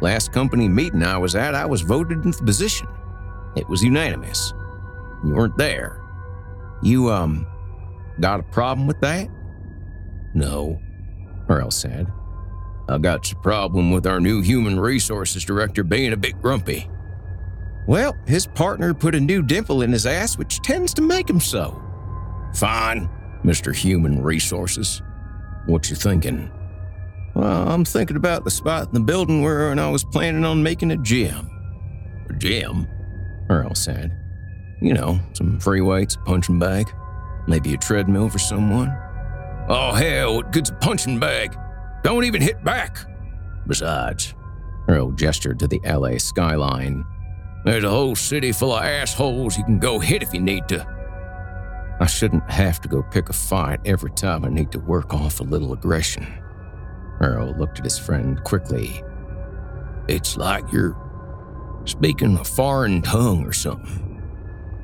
Last 0.01 0.31
company 0.31 0.67
meeting 0.67 1.03
I 1.03 1.17
was 1.17 1.35
at, 1.35 1.55
I 1.55 1.65
was 1.65 1.81
voted 1.81 2.25
into 2.25 2.39
the 2.39 2.45
position. 2.45 2.87
It 3.55 3.69
was 3.69 3.83
unanimous. 3.83 4.53
You 5.23 5.35
weren't 5.35 5.57
there. 5.57 6.01
You, 6.81 7.11
um, 7.11 7.47
got 8.19 8.39
a 8.39 8.43
problem 8.43 8.87
with 8.87 8.99
that? 9.01 9.29
No, 10.33 10.79
Earl 11.49 11.71
said. 11.71 12.11
I 12.93 12.99
got 12.99 13.31
a 13.31 13.35
problem 13.37 13.89
with 13.89 14.05
our 14.05 14.19
new 14.19 14.41
human 14.41 14.79
resources 14.79 15.43
director 15.43 15.83
being 15.83 16.13
a 16.13 16.17
bit 16.17 16.39
grumpy. 16.39 16.87
Well, 17.87 18.15
his 18.27 18.45
partner 18.45 18.93
put 18.93 19.15
a 19.15 19.19
new 19.19 19.41
dimple 19.41 19.81
in 19.81 19.91
his 19.91 20.05
ass, 20.05 20.37
which 20.37 20.61
tends 20.61 20.93
to 20.93 21.01
make 21.01 21.27
him 21.27 21.39
so. 21.39 21.81
Fine, 22.53 23.09
Mr. 23.43 23.75
Human 23.75 24.21
Resources. 24.21 25.01
What 25.65 25.89
you 25.89 25.95
thinking? 25.95 26.51
Well, 27.33 27.67
I'm 27.67 27.83
thinking 27.83 28.15
about 28.15 28.43
the 28.43 28.51
spot 28.51 28.89
in 28.89 28.93
the 28.93 28.99
building 28.99 29.41
where 29.41 29.71
I 29.71 29.89
was 29.89 30.03
planning 30.03 30.45
on 30.45 30.61
making 30.61 30.91
a 30.91 30.97
gym. 30.97 31.49
A 32.29 32.33
gym? 32.33 32.87
Earl 33.49 33.73
said. 33.73 34.15
You 34.81 34.93
know, 34.93 35.19
some 35.33 35.59
free 35.59 35.81
weights, 35.81 36.13
a 36.13 36.19
punching 36.19 36.59
bag, 36.59 36.93
maybe 37.47 37.73
a 37.73 37.77
treadmill 37.77 38.29
for 38.29 38.37
someone. 38.37 38.95
Oh, 39.67 39.93
hell, 39.93 40.35
what 40.35 40.51
good's 40.51 40.69
a 40.69 40.73
punching 40.75 41.19
bag? 41.19 41.57
Don't 42.03 42.25
even 42.25 42.41
hit 42.41 42.63
back. 42.63 42.97
Besides, 43.65 44.35
Earl 44.87 45.11
gestured 45.11 45.59
to 45.59 45.67
the 45.67 45.79
LA 45.85 46.17
skyline. 46.17 47.05
There's 47.65 47.85
a 47.85 47.89
whole 47.89 48.15
city 48.15 48.51
full 48.51 48.73
of 48.73 48.83
assholes 48.83 49.57
you 49.57 49.63
can 49.63 49.79
go 49.79 49.99
hit 49.99 50.21
if 50.21 50.33
you 50.33 50.41
need 50.41 50.67
to. 50.67 50.85
I 52.01 52.05
shouldn't 52.05 52.49
have 52.49 52.81
to 52.81 52.89
go 52.89 53.03
pick 53.03 53.29
a 53.29 53.33
fight 53.33 53.79
every 53.85 54.11
time 54.11 54.43
I 54.43 54.49
need 54.49 54.71
to 54.73 54.79
work 54.79 55.13
off 55.13 55.39
a 55.39 55.43
little 55.43 55.71
aggression. 55.71 56.27
Earl 57.21 57.55
looked 57.57 57.79
at 57.79 57.85
his 57.85 57.97
friend 57.97 58.43
quickly. 58.43 59.01
It's 60.09 60.35
like 60.35 60.69
you're 60.73 60.97
speaking 61.85 62.37
a 62.37 62.43
foreign 62.43 63.01
tongue 63.01 63.45
or 63.45 63.53
something. 63.53 64.21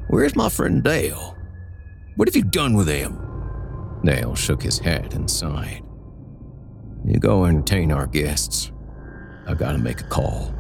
Where's 0.07 0.35
my 0.35 0.47
friend 0.47 0.81
Dale? 0.81 1.35
What 2.15 2.29
have 2.29 2.35
you 2.35 2.43
done 2.43 2.75
with 2.75 2.87
him? 2.87 3.19
Dale 4.05 4.35
shook 4.35 4.63
his 4.63 4.79
head 4.79 5.13
and 5.13 5.29
sighed. 5.29 5.83
You 7.09 7.17
go 7.17 7.45
entertain 7.45 7.91
our 7.91 8.05
guests. 8.05 8.71
I 9.47 9.55
gotta 9.55 9.79
make 9.79 10.01
a 10.01 10.03
call. 10.03 10.53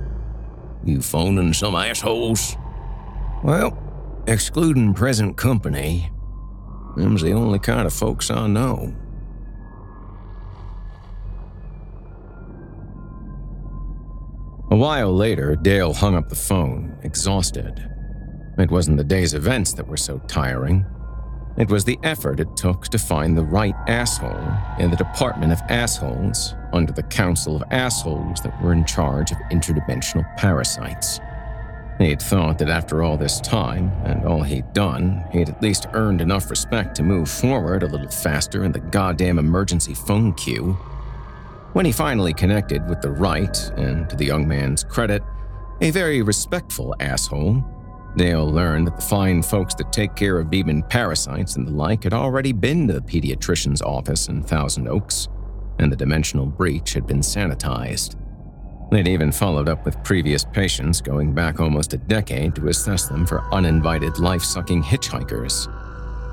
You 0.83 0.99
phoning 0.99 1.53
some 1.53 1.75
assholes? 1.75 2.57
Well, 3.43 3.77
excluding 4.25 4.95
present 4.95 5.37
company, 5.37 6.09
them's 6.97 7.21
the 7.21 7.33
only 7.33 7.59
kind 7.59 7.85
of 7.85 7.93
folks 7.93 8.31
I 8.31 8.47
know. 8.47 8.95
A 14.71 14.75
while 14.75 15.15
later, 15.15 15.55
Dale 15.55 15.93
hung 15.93 16.15
up 16.15 16.29
the 16.29 16.35
phone, 16.35 16.97
exhausted. 17.03 17.87
It 18.57 18.71
wasn't 18.71 18.97
the 18.97 19.03
day's 19.03 19.35
events 19.35 19.73
that 19.73 19.87
were 19.87 19.97
so 19.97 20.17
tiring. 20.27 20.83
It 21.57 21.69
was 21.69 21.83
the 21.83 21.99
effort 22.03 22.39
it 22.39 22.55
took 22.55 22.87
to 22.89 22.97
find 22.97 23.37
the 23.37 23.43
right 23.43 23.75
asshole 23.87 24.53
in 24.79 24.91
the 24.91 24.97
Department 24.97 25.51
of 25.51 25.59
Assholes 25.67 26.55
under 26.71 26.93
the 26.93 27.03
Council 27.03 27.55
of 27.55 27.63
Assholes 27.71 28.41
that 28.41 28.61
were 28.61 28.71
in 28.71 28.85
charge 28.85 29.31
of 29.31 29.37
interdimensional 29.51 30.25
parasites. 30.37 31.19
He'd 31.99 32.21
thought 32.21 32.59
that 32.59 32.69
after 32.69 33.03
all 33.03 33.17
this 33.17 33.41
time 33.41 33.91
and 34.05 34.23
all 34.25 34.41
he'd 34.41 34.71
done, 34.71 35.25
he'd 35.33 35.49
at 35.49 35.61
least 35.61 35.87
earned 35.93 36.21
enough 36.21 36.49
respect 36.49 36.95
to 36.95 37.03
move 37.03 37.29
forward 37.29 37.83
a 37.83 37.87
little 37.87 38.07
faster 38.07 38.63
in 38.63 38.71
the 38.71 38.79
goddamn 38.79 39.37
emergency 39.37 39.93
phone 39.93 40.33
queue. 40.33 40.77
When 41.73 41.85
he 41.85 41.91
finally 41.91 42.33
connected 42.33 42.87
with 42.87 43.01
the 43.01 43.11
right, 43.11 43.57
and 43.75 44.09
to 44.09 44.15
the 44.15 44.25
young 44.25 44.47
man's 44.47 44.83
credit, 44.83 45.21
a 45.81 45.91
very 45.91 46.21
respectful 46.21 46.95
asshole, 47.01 47.65
Dale 48.17 48.49
learned 48.49 48.87
that 48.87 48.95
the 48.95 49.01
fine 49.01 49.41
folks 49.41 49.75
that 49.75 49.93
take 49.93 50.15
care 50.15 50.39
of 50.39 50.49
demon 50.49 50.83
parasites 50.83 51.55
and 51.55 51.67
the 51.67 51.71
like 51.71 52.03
had 52.03 52.13
already 52.13 52.51
been 52.51 52.87
to 52.87 52.93
the 52.93 53.01
pediatrician's 53.01 53.81
office 53.81 54.27
in 54.27 54.43
Thousand 54.43 54.87
Oaks, 54.87 55.27
and 55.77 55.91
the 55.91 55.95
dimensional 55.95 56.45
breach 56.45 56.93
had 56.93 57.05
been 57.07 57.21
sanitized. 57.21 58.15
They'd 58.91 59.07
even 59.07 59.31
followed 59.31 59.69
up 59.69 59.85
with 59.85 60.03
previous 60.03 60.43
patients 60.43 60.99
going 60.99 61.33
back 61.33 61.59
almost 61.59 61.93
a 61.93 61.97
decade 61.97 62.55
to 62.55 62.69
assess 62.69 63.07
them 63.07 63.25
for 63.25 63.43
uninvited 63.53 64.17
life 64.17 64.43
sucking 64.43 64.81
hitchhikers. 64.81 65.67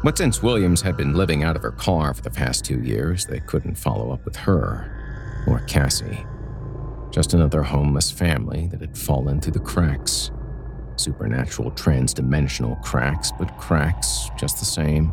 But 0.02 0.16
since 0.16 0.42
Williams 0.42 0.80
had 0.80 0.96
been 0.96 1.14
living 1.14 1.44
out 1.44 1.56
of 1.56 1.62
her 1.62 1.72
car 1.72 2.14
for 2.14 2.22
the 2.22 2.30
past 2.30 2.64
two 2.64 2.80
years, 2.80 3.26
they 3.26 3.40
couldn't 3.40 3.74
follow 3.74 4.10
up 4.10 4.24
with 4.24 4.36
her 4.36 5.44
or 5.46 5.60
Cassie. 5.60 6.24
Just 7.10 7.34
another 7.34 7.62
homeless 7.62 8.10
family 8.10 8.68
that 8.68 8.80
had 8.80 8.96
fallen 8.96 9.40
through 9.40 9.52
the 9.52 9.60
cracks. 9.60 10.30
Supernatural 10.96 11.70
transdimensional 11.72 12.82
cracks, 12.82 13.32
but 13.38 13.56
cracks 13.58 14.30
just 14.38 14.58
the 14.58 14.64
same. 14.64 15.12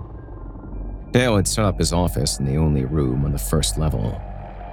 Dale 1.11 1.35
had 1.35 1.47
set 1.47 1.65
up 1.65 1.77
his 1.77 1.93
office 1.93 2.39
in 2.39 2.45
the 2.45 2.57
only 2.57 2.85
room 2.85 3.23
on 3.25 3.31
the 3.31 3.37
first 3.37 3.77
level. 3.77 4.19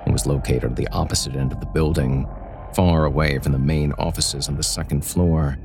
It 0.06 0.12
was 0.12 0.26
located 0.26 0.64
at 0.64 0.76
the 0.76 0.88
opposite 0.88 1.36
end 1.36 1.52
of 1.52 1.60
the 1.60 1.66
building, 1.66 2.26
far 2.74 3.04
away 3.04 3.38
from 3.38 3.52
the 3.52 3.58
main 3.58 3.92
offices 3.94 4.48
on 4.48 4.56
the 4.56 4.62
second 4.62 5.04
floor, 5.04 5.58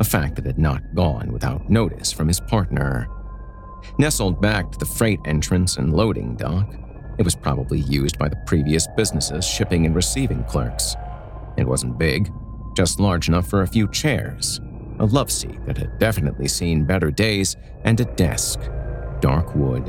a 0.00 0.04
fact 0.04 0.36
that 0.36 0.46
had 0.46 0.58
not 0.58 0.82
gone 0.94 1.32
without 1.32 1.70
notice 1.70 2.12
from 2.12 2.28
his 2.28 2.40
partner. 2.40 3.08
Nestled 3.98 4.40
back 4.40 4.70
to 4.70 4.78
the 4.78 4.84
freight 4.84 5.20
entrance 5.24 5.76
and 5.76 5.94
loading 5.94 6.36
dock, 6.36 6.74
It 7.18 7.24
was 7.24 7.34
probably 7.34 7.80
used 7.80 8.16
by 8.16 8.28
the 8.28 8.40
previous 8.46 8.86
business's 8.96 9.44
shipping 9.44 9.86
and 9.86 9.94
receiving 9.94 10.44
clerks. 10.44 10.94
It 11.56 11.66
wasn't 11.66 11.98
big, 11.98 12.32
just 12.76 13.00
large 13.00 13.28
enough 13.28 13.48
for 13.48 13.62
a 13.62 13.66
few 13.66 13.88
chairs, 13.88 14.60
a 14.98 15.06
love 15.06 15.30
seat 15.30 15.64
that 15.66 15.78
had 15.78 15.98
definitely 15.98 16.48
seen 16.48 16.84
better 16.84 17.10
days, 17.10 17.56
and 17.84 18.00
a 18.00 18.04
desk, 18.04 18.60
dark 19.20 19.54
wood, 19.54 19.84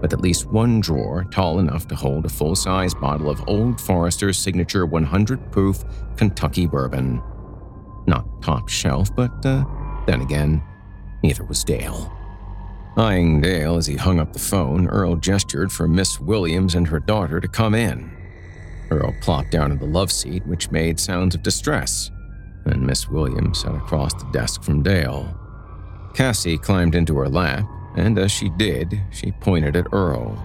with 0.00 0.12
at 0.12 0.20
least 0.20 0.46
one 0.46 0.80
drawer 0.80 1.24
tall 1.24 1.58
enough 1.58 1.86
to 1.88 1.94
hold 1.94 2.26
a 2.26 2.28
full 2.28 2.54
size 2.54 2.94
bottle 2.94 3.30
of 3.30 3.42
Old 3.48 3.80
Forester's 3.80 4.38
signature 4.38 4.86
100 4.86 5.52
proof 5.52 5.84
Kentucky 6.16 6.66
bourbon. 6.66 7.22
Not 8.06 8.42
top 8.42 8.68
shelf, 8.68 9.14
but 9.14 9.44
uh, 9.46 9.64
then 10.06 10.20
again, 10.20 10.62
neither 11.22 11.44
was 11.44 11.64
Dale. 11.64 12.12
Eyeing 12.96 13.40
Dale 13.40 13.76
as 13.76 13.86
he 13.86 13.96
hung 13.96 14.20
up 14.20 14.32
the 14.32 14.38
phone, 14.38 14.86
Earl 14.88 15.16
gestured 15.16 15.72
for 15.72 15.88
Miss 15.88 16.20
Williams 16.20 16.74
and 16.74 16.86
her 16.88 17.00
daughter 17.00 17.40
to 17.40 17.48
come 17.48 17.74
in. 17.74 18.10
Earl 18.90 19.14
plopped 19.22 19.50
down 19.50 19.72
in 19.72 19.78
the 19.78 19.86
love 19.86 20.12
seat, 20.12 20.46
which 20.46 20.70
made 20.70 21.00
sounds 21.00 21.34
of 21.34 21.42
distress, 21.42 22.10
and 22.66 22.86
Miss 22.86 23.08
Williams 23.08 23.60
sat 23.60 23.74
across 23.74 24.14
the 24.14 24.30
desk 24.32 24.62
from 24.62 24.82
Dale. 24.82 25.34
Cassie 26.14 26.58
climbed 26.58 26.94
into 26.94 27.16
her 27.16 27.28
lap, 27.28 27.64
and 27.96 28.18
as 28.18 28.30
she 28.30 28.48
did, 28.50 29.00
she 29.10 29.32
pointed 29.32 29.76
at 29.76 29.92
Earl. 29.92 30.36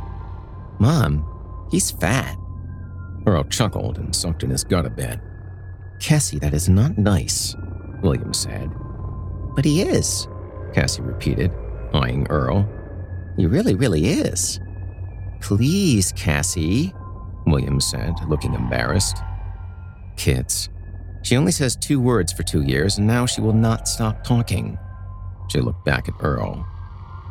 Mom, 0.80 1.26
he's 1.72 1.92
fat. 1.92 2.38
Earl 3.26 3.44
chuckled 3.46 3.98
and 3.98 4.16
sucked 4.16 4.44
in 4.44 4.50
his 4.50 4.64
gut 4.64 4.86
a 4.86 4.90
bit. 4.90 5.20
Cassie, 6.00 6.40
that 6.40 6.54
is 6.54 6.70
not 6.70 6.98
nice, 6.98 7.56
Williams 8.02 8.40
said. 8.40 8.72
But 9.56 9.66
he 9.66 9.82
is, 9.82 10.28
Cassie 10.74 11.02
repeated, 11.02 11.52
eyeing 11.94 12.28
Earl. 12.28 12.70
He 13.36 13.46
really, 13.46 13.76
really 13.76 14.08
is. 14.08 14.60
Please, 15.42 16.12
Cassie, 16.14 16.94
Williams 17.46 17.86
said, 17.86 18.14
looking 18.28 18.54
embarrassed. 18.54 19.18
Kids. 20.16 20.70
She 21.28 21.36
only 21.36 21.52
says 21.52 21.76
two 21.76 22.00
words 22.00 22.32
for 22.32 22.44
two 22.44 22.62
years, 22.62 23.00
and 23.00 23.06
now 23.06 23.26
she 23.26 23.42
will 23.42 23.52
not 23.52 23.90
stop 23.90 24.24
talking. 24.24 24.80
She 25.50 25.60
looked 25.60 25.84
back 25.84 26.08
at 26.08 26.14
Earl. 26.22 26.66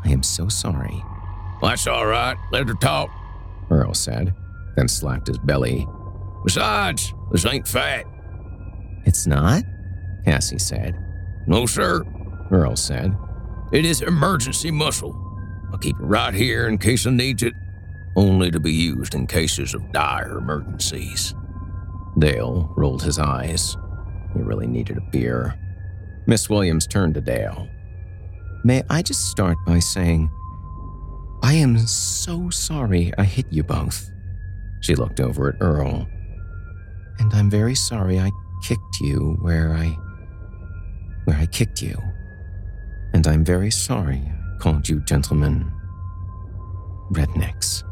I 0.05 0.11
am 0.11 0.22
so 0.22 0.49
sorry. 0.49 1.03
That's 1.62 1.86
all 1.86 2.05
right. 2.07 2.36
Let 2.53 2.68
her 2.68 2.74
talk, 2.74 3.09
Earl 3.70 3.94
said, 3.94 4.34
then 4.76 4.86
slapped 4.86 5.28
his 5.28 5.38
belly. 5.38 5.88
Besides, 6.44 7.14
this 7.32 7.47
ain't 7.47 7.66
fat. 7.66 8.05
It's 9.07 9.26
not? 9.26 9.62
Cassie 10.26 10.59
said. 10.59 11.03
No, 11.47 11.64
sir, 11.64 12.03
Earl 12.51 12.76
said. 12.76 13.16
It 13.72 13.86
is 13.86 14.03
emergency 14.03 14.70
muscle. 14.70 15.16
I'll 15.72 15.78
keep 15.78 15.99
it 15.99 16.05
right 16.05 16.34
here 16.34 16.68
in 16.68 16.76
case 16.76 17.07
I 17.07 17.12
need 17.12 17.42
it, 17.42 17.55
only 18.14 18.51
to 18.51 18.61
be 18.61 18.74
used 18.74 19.14
in 19.14 19.26
cases 19.26 19.72
of 19.72 19.90
dire 19.90 20.36
emergencies. 20.36 21.34
Dale 22.18 22.70
rolled 22.76 23.03
his 23.03 23.18
eyes. 23.18 23.74
He 24.37 24.43
really 24.43 24.66
needed 24.66 24.99
a 24.99 25.11
beer. 25.12 25.55
Miss 26.26 26.51
Williams 26.51 26.87
turned 26.87 27.14
to 27.14 27.20
Dale. 27.20 27.68
May 28.64 28.82
I 28.91 29.03
just 29.03 29.30
start 29.30 29.57
by 29.66 29.78
saying, 29.78 30.30
I 31.43 31.55
am 31.55 31.78
so 31.87 32.51
sorry 32.51 33.12
I 33.16 33.24
hit 33.24 33.47
you 33.51 33.62
both. 33.62 34.11
She 34.80 34.95
looked 34.95 35.20
over 35.20 35.49
at 35.49 35.57
Earl. 35.61 36.07
And 37.18 37.32
I'm 37.32 37.49
very 37.49 37.74
sorry 37.74 38.18
I 38.18 38.30
kicked 38.62 39.01
you 39.01 39.39
where 39.41 39.72
I. 39.72 39.97
where 41.24 41.37
I 41.37 41.47
kicked 41.47 41.80
you. 41.82 41.97
And 43.14 43.26
I'm 43.26 43.45
very 43.45 43.70
sorry 43.70 44.22
I 44.26 44.59
called 44.59 44.89
you 44.89 45.01
gentlemen 45.01 45.72
rednecks. 47.12 47.82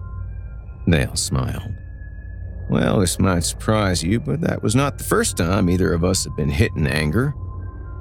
Dale 0.89 1.17
smiled. 1.17 1.73
Well, 2.69 3.01
this 3.01 3.19
might 3.19 3.45
surprise 3.45 4.03
you, 4.03 4.21
but 4.21 4.41
that 4.41 4.63
was 4.63 4.75
not 4.75 4.99
the 4.99 5.05
first 5.05 5.37
time 5.37 5.69
either 5.69 5.93
of 5.93 6.05
us 6.05 6.25
had 6.25 6.35
been 6.35 6.51
hit 6.51 6.73
in 6.75 6.87
anger. 6.87 7.35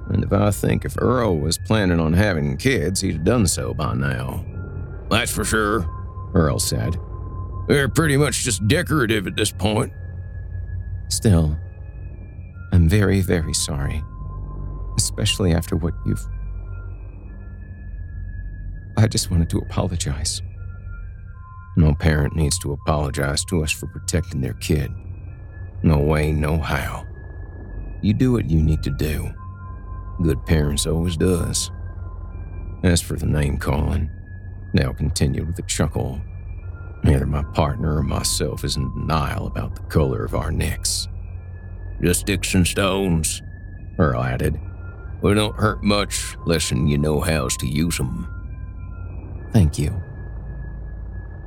And 0.10 0.24
if 0.24 0.34
I 0.34 0.52
think 0.52 0.86
if 0.86 0.96
Earl 0.98 1.38
was 1.38 1.58
planning 1.58 2.00
on 2.00 2.14
having 2.14 2.58
kids, 2.58 3.02
he'd 3.02 3.14
have 3.14 3.24
done 3.24 3.48
so 3.48 3.74
by 3.74 3.94
now. 3.94 4.46
That's 5.10 5.32
for 5.32 5.46
sure, 5.46 5.88
Earl 6.34 6.60
said. 6.60 6.98
They're 7.68 7.90
pretty 7.90 8.18
much 8.18 8.44
just 8.44 8.68
decorative 8.68 9.28
at 9.28 9.36
this 9.36 9.52
point. 9.52 9.94
Still, 11.10 11.58
I'm 12.72 12.90
very, 12.90 13.22
very 13.22 13.54
sorry. 13.54 14.04
Especially 14.98 15.54
after 15.54 15.76
what 15.76 15.94
you've. 16.06 16.26
I 18.98 19.08
just 19.08 19.32
wanted 19.32 19.50
to 19.52 19.60
apologize. 19.60 20.42
No 21.76 21.94
parent 21.96 22.36
needs 22.36 22.60
to 22.60 22.74
apologize 22.74 23.44
to 23.46 23.64
us 23.64 23.72
for 23.72 23.88
protecting 23.88 24.42
their 24.42 24.54
kid. 24.54 24.92
No 25.82 26.00
way, 26.00 26.32
no 26.32 26.58
how. 26.58 27.06
You 28.02 28.14
do 28.14 28.32
what 28.32 28.50
you 28.50 28.62
need 28.62 28.84
to 28.84 28.92
do. 28.92 29.32
Good 30.22 30.46
parents 30.46 30.86
always 30.86 31.18
does. 31.18 31.72
As 32.84 33.02
for 33.02 33.16
the 33.16 33.26
name 33.26 33.58
calling, 33.58 34.10
Dale 34.76 34.94
continued 34.94 35.48
with 35.48 35.60
a 35.60 35.64
chuckle. 35.64 36.22
Neither 37.04 37.26
my 37.26 37.44
partner 37.54 37.98
or 37.98 38.04
myself 38.04 38.64
is 38.64 38.76
in 38.76 38.94
denial 38.94 39.48
about 39.48 39.76
the 39.76 39.82
color 39.84 40.24
of 40.24 40.36
our 40.36 40.52
necks. 40.52 41.08
Just 42.02 42.22
sticks 42.22 42.54
and 42.54 42.68
stones, 42.68 43.42
Earl 43.98 44.24
added. 44.24 44.60
We 45.22 45.34
don't 45.34 45.56
hurt 45.56 45.84
much 45.84 46.36
lessen 46.46 46.88
you 46.88 46.98
know 46.98 47.22
hows 47.22 47.56
to 47.58 47.68
use 47.68 48.00
'em. 48.00 48.28
Thank 49.52 49.80
you. 49.80 49.94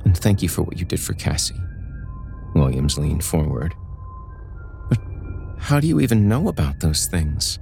And 0.07 0.17
thank 0.17 0.41
you 0.41 0.47
for 0.47 0.61
what 0.61 0.79
you 0.79 0.85
did 0.85 1.01
for 1.01 1.13
Cassie. 1.15 1.61
Williams 2.55 2.97
leaned 2.97 3.25
forward. 3.25 3.75
But 4.87 4.99
how 5.59 5.81
do 5.81 5.87
you 5.87 5.99
even 5.99 6.29
know 6.29 6.47
about 6.47 6.79
those 6.79 7.07
things? 7.07 7.59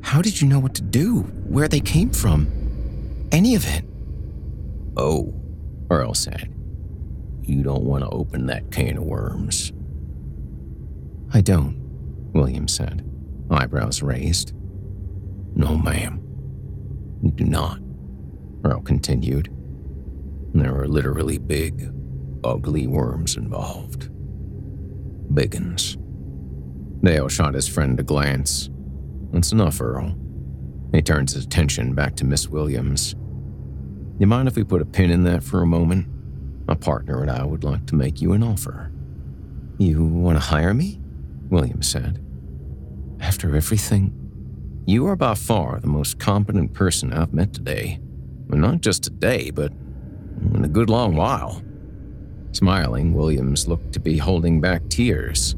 How 0.00 0.22
did 0.22 0.40
you 0.40 0.48
know 0.48 0.58
what 0.58 0.74
to 0.76 0.82
do, 0.82 1.20
where 1.46 1.68
they 1.68 1.80
came 1.80 2.08
from? 2.08 2.48
Any 3.32 3.54
of 3.54 3.66
it? 3.66 3.84
Oh, 4.96 5.34
Earl 5.90 6.14
said. 6.14 6.54
You 7.42 7.62
don't 7.62 7.84
want 7.84 8.02
to 8.02 8.08
open 8.08 8.46
that 8.46 8.70
can 8.70 8.96
of 8.96 9.04
worms. 9.04 9.74
I 11.34 11.42
don't, 11.42 11.76
Williams 12.32 12.74
said, 12.74 13.04
eyebrows 13.50 14.00
raised. 14.00 14.54
No, 15.54 15.76
ma'am. 15.76 16.18
You 17.22 17.30
do 17.30 17.44
not, 17.44 17.78
Earl 18.64 18.80
continued. 18.80 19.54
There 20.54 20.78
are 20.78 20.86
literally 20.86 21.38
big, 21.38 21.90
ugly 22.44 22.86
worms 22.86 23.36
involved. 23.36 24.10
Big 25.34 25.56
uns. 25.56 25.96
Dale 27.02 27.28
shot 27.28 27.54
his 27.54 27.66
friend 27.66 27.98
a 27.98 28.02
glance. 28.02 28.68
That's 29.32 29.52
enough, 29.52 29.80
Earl. 29.80 30.14
He 30.92 31.00
turns 31.00 31.32
his 31.32 31.44
attention 31.44 31.94
back 31.94 32.16
to 32.16 32.26
Miss 32.26 32.48
Williams. 32.48 33.14
You 34.18 34.26
mind 34.26 34.46
if 34.46 34.56
we 34.56 34.64
put 34.64 34.82
a 34.82 34.84
pin 34.84 35.10
in 35.10 35.24
that 35.24 35.42
for 35.42 35.62
a 35.62 35.66
moment? 35.66 36.06
My 36.66 36.74
partner 36.74 37.22
and 37.22 37.30
I 37.30 37.44
would 37.44 37.64
like 37.64 37.86
to 37.86 37.94
make 37.94 38.20
you 38.20 38.34
an 38.34 38.42
offer. 38.42 38.92
You 39.78 40.04
want 40.04 40.36
to 40.36 40.44
hire 40.44 40.74
me? 40.74 41.00
Williams 41.48 41.88
said. 41.88 42.24
After 43.20 43.56
everything, 43.56 44.12
you 44.86 45.06
are 45.06 45.16
by 45.16 45.34
far 45.34 45.80
the 45.80 45.86
most 45.86 46.18
competent 46.18 46.74
person 46.74 47.12
I've 47.12 47.32
met 47.32 47.54
today. 47.54 48.00
Not 48.48 48.82
just 48.82 49.02
today, 49.02 49.50
but 49.50 49.72
in 50.54 50.64
a 50.64 50.68
good 50.68 50.90
long 50.90 51.16
while. 51.16 51.62
Smiling, 52.52 53.14
Williams 53.14 53.66
looked 53.66 53.92
to 53.92 54.00
be 54.00 54.18
holding 54.18 54.60
back 54.60 54.88
tears. 54.88 55.56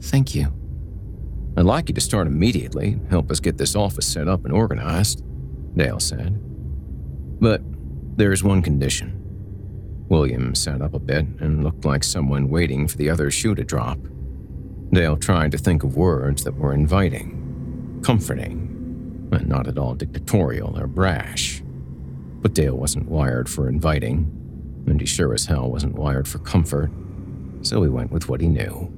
Thank 0.00 0.34
you. 0.34 0.52
I'd 1.56 1.64
like 1.64 1.88
you 1.88 1.94
to 1.94 2.00
start 2.00 2.26
immediately 2.26 2.94
and 2.94 3.08
help 3.10 3.30
us 3.30 3.38
get 3.38 3.58
this 3.58 3.76
office 3.76 4.06
set 4.06 4.28
up 4.28 4.44
and 4.44 4.52
organized, 4.52 5.22
Dale 5.76 6.00
said. 6.00 6.40
But 7.40 7.62
there's 8.16 8.42
one 8.42 8.62
condition. 8.62 9.20
Williams 10.08 10.58
sat 10.60 10.82
up 10.82 10.94
a 10.94 10.98
bit 10.98 11.26
and 11.40 11.62
looked 11.64 11.84
like 11.84 12.04
someone 12.04 12.48
waiting 12.48 12.88
for 12.88 12.96
the 12.96 13.10
other 13.10 13.30
shoe 13.30 13.54
to 13.54 13.64
drop. 13.64 13.98
Dale 14.92 15.16
tried 15.16 15.52
to 15.52 15.58
think 15.58 15.82
of 15.82 15.96
words 15.96 16.44
that 16.44 16.56
were 16.56 16.72
inviting, 16.72 18.00
comforting, 18.04 19.28
and 19.32 19.48
not 19.48 19.66
at 19.66 19.78
all 19.78 19.94
dictatorial 19.94 20.78
or 20.78 20.86
brash. 20.86 21.53
But 22.44 22.52
Dale 22.52 22.76
wasn't 22.76 23.08
wired 23.08 23.48
for 23.48 23.70
inviting, 23.70 24.30
and 24.86 25.00
he 25.00 25.06
sure 25.06 25.32
as 25.32 25.46
hell 25.46 25.70
wasn't 25.70 25.94
wired 25.94 26.28
for 26.28 26.40
comfort, 26.40 26.90
so 27.62 27.82
he 27.82 27.88
went 27.88 28.12
with 28.12 28.28
what 28.28 28.42
he 28.42 28.48
knew. 28.48 28.92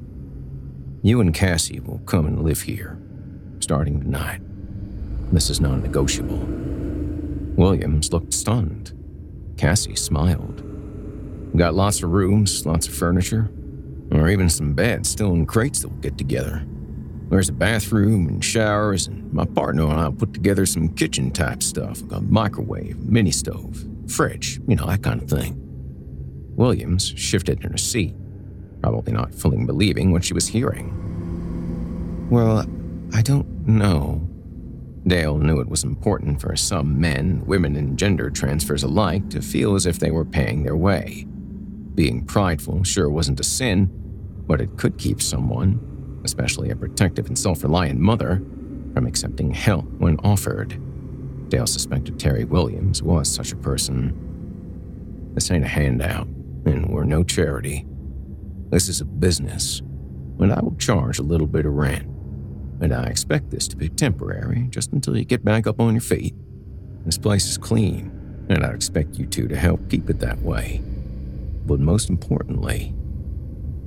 You 1.02 1.20
and 1.20 1.32
Cassie 1.32 1.78
will 1.78 2.00
come 2.00 2.26
and 2.26 2.42
live 2.42 2.62
here, 2.62 2.98
starting 3.60 4.00
tonight. 4.00 4.40
This 5.30 5.48
is 5.48 5.60
non 5.60 5.80
negotiable. 5.80 6.44
Williams 7.54 8.12
looked 8.12 8.34
stunned. 8.34 8.92
Cassie 9.56 9.94
smiled. 9.94 10.64
Got 11.56 11.74
lots 11.74 12.02
of 12.02 12.10
rooms, 12.10 12.66
lots 12.66 12.88
of 12.88 12.94
furniture, 12.94 13.48
or 14.10 14.28
even 14.28 14.50
some 14.50 14.72
beds 14.72 15.08
still 15.08 15.34
in 15.34 15.46
crates 15.46 15.82
that 15.82 15.88
will 15.88 15.98
get 15.98 16.18
together. 16.18 16.66
There's 17.28 17.48
a 17.48 17.52
bathroom 17.52 18.28
and 18.28 18.44
showers, 18.44 19.08
and 19.08 19.32
my 19.32 19.44
partner 19.44 19.84
and 19.84 20.00
I 20.00 20.10
put 20.10 20.32
together 20.32 20.64
some 20.64 20.90
kitchen 20.90 21.32
type 21.32 21.62
stuff, 21.62 22.02
like 22.02 22.20
a 22.20 22.20
microwave, 22.20 22.98
mini 22.98 23.32
stove, 23.32 23.84
fridge, 24.06 24.60
you 24.68 24.76
know, 24.76 24.86
that 24.86 25.02
kind 25.02 25.20
of 25.20 25.28
thing. 25.28 25.60
Williams 26.54 27.12
shifted 27.16 27.64
in 27.64 27.72
her 27.72 27.78
seat, 27.78 28.14
probably 28.80 29.12
not 29.12 29.34
fully 29.34 29.62
believing 29.64 30.12
what 30.12 30.24
she 30.24 30.34
was 30.34 30.46
hearing. 30.46 32.28
Well, 32.30 32.64
I 33.12 33.22
don't 33.22 33.66
know. 33.66 34.28
Dale 35.06 35.38
knew 35.38 35.60
it 35.60 35.68
was 35.68 35.84
important 35.84 36.40
for 36.40 36.54
some 36.56 37.00
men, 37.00 37.44
women, 37.44 37.76
and 37.76 37.98
gender 37.98 38.30
transfers 38.30 38.82
alike 38.82 39.28
to 39.30 39.42
feel 39.42 39.74
as 39.74 39.86
if 39.86 39.98
they 39.98 40.10
were 40.10 40.24
paying 40.24 40.62
their 40.62 40.76
way. 40.76 41.26
Being 41.94 42.24
prideful 42.24 42.84
sure 42.84 43.10
wasn't 43.10 43.40
a 43.40 43.44
sin, 43.44 43.90
but 44.46 44.60
it 44.60 44.76
could 44.76 44.98
keep 44.98 45.22
someone, 45.22 45.95
especially 46.26 46.68
a 46.68 46.76
protective 46.76 47.28
and 47.28 47.38
self 47.38 47.62
reliant 47.62 47.98
mother, 47.98 48.42
from 48.92 49.06
accepting 49.06 49.54
help 49.54 49.86
when 49.98 50.18
offered. 50.18 50.78
Dale 51.48 51.66
suspected 51.66 52.18
Terry 52.18 52.44
Williams 52.44 53.02
was 53.02 53.32
such 53.32 53.52
a 53.52 53.56
person. 53.56 55.32
This 55.34 55.50
ain't 55.50 55.64
a 55.64 55.68
handout, 55.68 56.26
and 56.66 56.88
we're 56.90 57.04
no 57.04 57.22
charity. 57.22 57.86
This 58.70 58.88
is 58.88 59.00
a 59.00 59.04
business, 59.04 59.80
and 60.38 60.52
I 60.52 60.60
will 60.60 60.76
charge 60.76 61.18
a 61.18 61.22
little 61.22 61.46
bit 61.46 61.64
of 61.64 61.72
rent. 61.72 62.06
And 62.80 62.92
I 62.92 63.04
expect 63.04 63.50
this 63.50 63.68
to 63.68 63.76
be 63.76 63.88
temporary, 63.88 64.66
just 64.70 64.92
until 64.92 65.16
you 65.16 65.24
get 65.24 65.44
back 65.44 65.66
up 65.66 65.80
on 65.80 65.94
your 65.94 66.02
feet. 66.02 66.34
This 67.04 67.16
place 67.16 67.46
is 67.46 67.56
clean, 67.56 68.10
and 68.48 68.64
I 68.64 68.70
expect 68.70 69.16
you 69.16 69.26
two 69.26 69.46
to 69.48 69.56
help 69.56 69.88
keep 69.88 70.10
it 70.10 70.18
that 70.18 70.42
way. 70.42 70.82
But 71.64 71.80
most 71.80 72.10
importantly, 72.10 72.92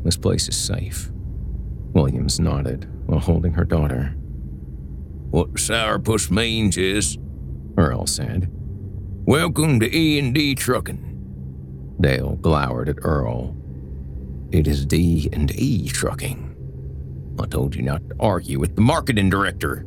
this 0.03 0.17
place 0.17 0.47
is 0.47 0.55
safe. 0.55 1.11
Williams 1.93 2.39
nodded 2.39 2.87
while 3.07 3.19
holding 3.19 3.53
her 3.53 3.65
daughter. 3.65 4.15
What 5.31 5.53
sourpuss 5.55 6.29
means 6.31 6.77
is, 6.77 7.17
Earl 7.77 8.07
said. 8.07 8.49
welcome 9.25 9.79
to 9.79 9.95
E&D 9.95 10.55
Trucking. 10.55 11.95
Dale 12.01 12.35
glowered 12.37 12.89
at 12.89 12.97
Earl. 13.03 13.55
It 14.51 14.67
is 14.67 14.85
D 14.85 15.29
and 15.31 15.51
E 15.51 15.87
Trucking. 15.89 16.55
I 17.39 17.45
told 17.45 17.75
you 17.75 17.83
not 17.83 18.07
to 18.09 18.15
argue 18.19 18.59
with 18.59 18.75
the 18.75 18.81
marketing 18.81 19.29
director. 19.29 19.85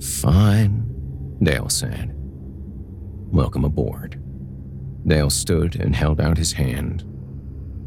Fine, 0.00 1.38
Dale 1.42 1.68
said. 1.68 2.14
Welcome 3.32 3.64
aboard. 3.64 4.20
Dale 5.06 5.30
stood 5.30 5.76
and 5.76 5.94
held 5.94 6.20
out 6.20 6.38
his 6.38 6.52
hand. 6.52 7.04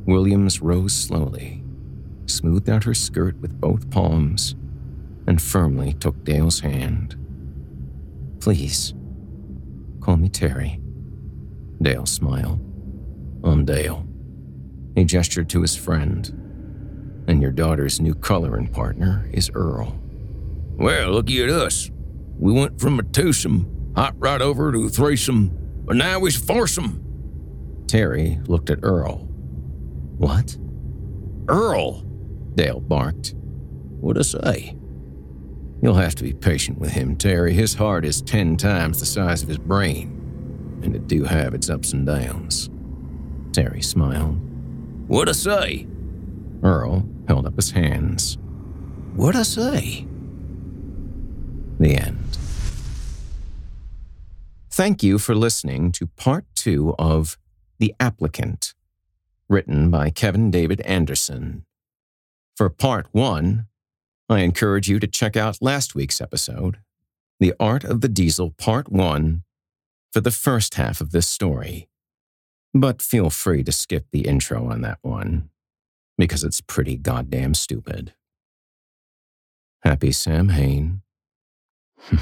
Williams 0.06 0.62
rose 0.62 0.94
slowly, 0.94 1.63
smoothed 2.26 2.70
out 2.70 2.84
her 2.84 2.94
skirt 2.94 3.40
with 3.40 3.60
both 3.60 3.90
palms, 3.90 4.56
and 5.28 5.42
firmly 5.42 5.94
took 5.94 6.24
Dale's 6.24 6.60
hand. 6.60 7.16
Please, 8.40 8.94
call 10.02 10.18
me 10.18 10.30
Terry. 10.30 10.80
Dale 11.82 12.06
smiled. 12.06 12.60
I'm 13.44 13.66
Dale. 13.66 14.06
He 14.96 15.04
gestured 15.04 15.50
to 15.50 15.62
his 15.62 15.76
friend. 15.76 17.24
And 17.28 17.42
your 17.42 17.52
daughter's 17.52 18.02
new 18.02 18.16
coloring 18.16 18.68
partner 18.68 19.30
is 19.32 19.50
Earl. 19.54 19.98
Well, 20.76 21.12
looky 21.12 21.42
at 21.44 21.50
us. 21.50 21.90
We 22.38 22.52
went 22.52 22.80
from 22.80 23.00
a 23.00 23.04
twosome, 23.04 23.94
hot 23.96 24.16
right 24.18 24.42
over 24.42 24.72
to 24.72 24.86
a 24.86 24.90
threesome, 24.90 25.52
but 25.86 25.96
now 25.96 26.20
we's 26.20 26.36
foursome. 26.36 27.00
Terry 27.88 28.40
looked 28.48 28.70
at 28.70 28.80
Earl. 28.84 29.20
What? 30.18 30.58
Earl, 31.48 32.04
Dale 32.56 32.80
barked. 32.80 33.34
what'd 34.00 34.22
I 34.22 34.24
say? 34.24 34.76
You'll 35.82 35.96
have 35.96 36.16
to 36.16 36.24
be 36.24 36.34
patient 36.34 36.80
with 36.80 36.92
him, 36.92 37.16
Terry. 37.18 37.54
His 37.54 37.74
heart 37.74 38.06
is 38.06 38.22
ten 38.22 38.56
times 38.56 39.00
the 39.00 39.06
size 39.06 39.44
of 39.44 39.50
his 39.50 39.58
brain, 39.58 40.80
and 40.82 40.96
it 40.96 41.08
do 41.08 41.24
have 41.26 41.54
its 41.54 41.70
ups 41.70 41.92
and 41.94 42.06
downs. 42.06 42.70
Terry 43.52 43.82
smiled. 43.82 44.40
What'd 45.08 45.30
I 45.30 45.34
say? 45.34 45.88
Earl 46.64 47.06
held 47.28 47.46
up 47.46 47.56
his 47.56 47.72
hands. 47.72 48.38
What'd 49.16 49.40
I 49.40 49.44
say? 49.44 50.08
The 51.80 51.98
end. 51.98 52.38
Thank 54.72 55.04
you 55.04 55.20
for 55.20 55.36
listening 55.36 55.92
to 55.94 56.08
part 56.08 56.46
two 56.56 56.96
of 56.98 57.38
The 57.80 57.94
Applicant, 58.00 58.74
written 59.50 59.92
by 59.92 60.10
Kevin 60.10 60.50
David 60.50 60.82
Anderson. 60.82 61.66
For 62.56 62.70
part 62.70 63.08
one, 63.12 63.66
I 64.30 64.42
encourage 64.42 64.88
you 64.88 65.00
to 65.00 65.08
check 65.08 65.36
out 65.36 65.58
last 65.60 65.96
week's 65.96 66.22
episode, 66.22 66.78
The 67.40 67.56
Art 67.60 67.84
of 67.84 68.02
the 68.02 68.08
Diesel 68.08 68.52
Part 68.52 68.92
One, 68.92 69.42
for 70.12 70.22
the 70.22 70.30
first 70.30 70.76
half 70.76 71.02
of 71.02 71.12
this 71.12 71.28
story. 71.28 71.90
But 72.72 73.02
feel 73.02 73.32
free 73.32 73.64
to 73.64 73.72
skip 73.72 74.06
the 74.12 74.28
intro 74.28 74.70
on 74.70 74.82
that 74.82 75.00
one, 75.02 75.50
because 76.16 76.44
it's 76.44 76.62
pretty 76.62 76.96
goddamn 76.96 77.56
stupid. 77.56 78.14
Happy 79.82 80.12
Samhain. 80.12 81.02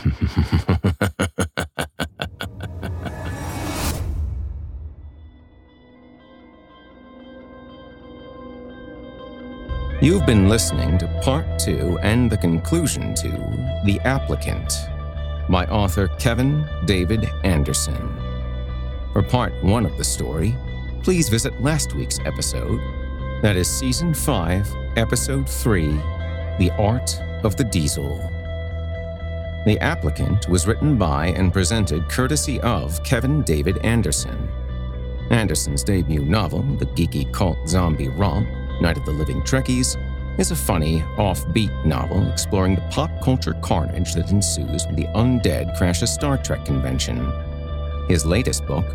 You've 10.02 10.26
been 10.26 10.50
listening 10.50 10.98
to 10.98 11.08
part 11.22 11.60
two 11.60 12.00
and 12.02 12.28
the 12.28 12.38
conclusion 12.38 13.14
to 13.14 13.30
The 13.86 14.00
Applicant 14.04 14.74
by 15.48 15.66
author 15.66 16.08
Kevin 16.18 16.68
David 16.86 17.30
Anderson. 17.44 18.20
For 19.14 19.22
part 19.22 19.54
one 19.64 19.86
of 19.86 19.96
the 20.00 20.04
story, 20.04 20.56
please 21.04 21.30
visit 21.30 21.62
last 21.62 21.94
week's 21.94 22.18
episode. 22.26 22.80
That 23.44 23.56
is 23.56 23.70
season 23.70 24.16
five, 24.16 24.68
episode 24.98 25.48
three 25.48 25.92
The 26.58 26.74
Art 26.80 27.22
of 27.44 27.56
the 27.56 27.66
Diesel. 27.66 28.18
The 29.68 29.78
Applicant 29.82 30.50
was 30.50 30.66
written 30.66 30.98
by 30.98 31.28
and 31.28 31.54
presented 31.54 32.10
courtesy 32.10 32.60
of 32.62 33.04
Kevin 33.04 33.44
David 33.44 33.78
Anderson. 33.86 34.50
Anderson's 35.30 35.84
debut 35.84 36.26
novel, 36.26 36.64
the 36.64 36.88
geeky 36.88 37.32
cult 37.32 37.70
zombie 37.70 38.10
romp, 38.10 38.50
Night 38.82 38.98
of 38.98 39.06
the 39.06 39.12
Living 39.12 39.42
Trekkies, 39.44 39.96
is 40.40 40.50
a 40.50 40.56
funny, 40.56 41.02
offbeat 41.18 41.86
novel 41.86 42.28
exploring 42.32 42.76
the 42.76 42.82
pop 42.90 43.12
culture 43.22 43.54
carnage 43.62 44.16
that 44.16 44.32
ensues 44.32 44.86
when 44.88 44.96
the 44.96 45.08
undead 45.16 45.78
crash 45.78 46.02
a 46.02 46.08
Star 46.08 46.38
Trek 46.38 46.66
convention. 46.66 47.32
His 48.08 48.26
latest 48.26 48.66
book, 48.66 48.86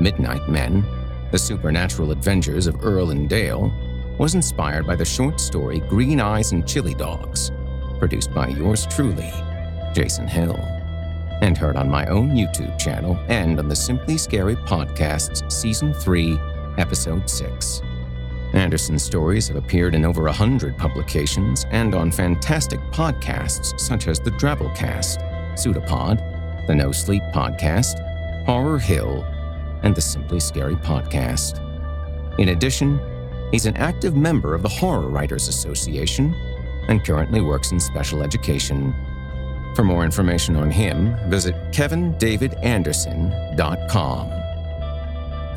Midnight 0.00 0.48
Men 0.48 0.84
The 1.30 1.38
Supernatural 1.38 2.10
Adventures 2.10 2.66
of 2.66 2.82
Earl 2.82 3.10
and 3.10 3.28
Dale, 3.28 3.70
was 4.18 4.34
inspired 4.34 4.86
by 4.86 4.96
the 4.96 5.04
short 5.04 5.40
story 5.40 5.80
Green 5.80 6.20
Eyes 6.20 6.52
and 6.52 6.66
Chili 6.66 6.94
Dogs, 6.94 7.50
produced 7.98 8.32
by 8.32 8.48
yours 8.48 8.86
truly, 8.86 9.30
Jason 9.92 10.26
Hill, 10.26 10.56
and 11.42 11.58
heard 11.58 11.76
on 11.76 11.90
my 11.90 12.06
own 12.06 12.30
YouTube 12.30 12.78
channel 12.78 13.18
and 13.28 13.58
on 13.58 13.68
the 13.68 13.76
Simply 13.76 14.16
Scary 14.16 14.56
Podcast's 14.56 15.54
Season 15.54 15.92
3, 15.92 16.38
Episode 16.78 17.28
6. 17.28 17.82
Anderson's 18.54 19.02
stories 19.02 19.48
have 19.48 19.56
appeared 19.56 19.94
in 19.94 20.04
over 20.04 20.26
a 20.28 20.32
hundred 20.32 20.78
publications 20.78 21.66
and 21.70 21.94
on 21.94 22.12
fantastic 22.12 22.80
podcasts 22.92 23.78
such 23.78 24.06
as 24.06 24.20
the 24.20 24.30
Drabblecast, 24.30 25.18
Pseudopod, 25.58 26.66
the 26.66 26.74
No 26.74 26.92
Sleep 26.92 27.22
Podcast, 27.34 28.00
Horror 28.46 28.78
Hill, 28.78 29.22
and 29.82 29.94
the 29.94 30.00
Simply 30.00 30.40
Scary 30.40 30.76
Podcast. 30.76 31.60
In 32.38 32.48
addition, 32.50 33.00
he's 33.50 33.66
an 33.66 33.76
active 33.76 34.16
member 34.16 34.54
of 34.54 34.62
the 34.62 34.68
Horror 34.68 35.08
Writers 35.08 35.48
Association 35.48 36.32
and 36.88 37.04
currently 37.04 37.40
works 37.40 37.72
in 37.72 37.80
special 37.80 38.22
education. 38.22 38.94
For 39.74 39.82
more 39.82 40.04
information 40.04 40.54
on 40.56 40.70
him, 40.70 41.16
visit 41.28 41.56
kevindavidanderson.com. 41.72 44.30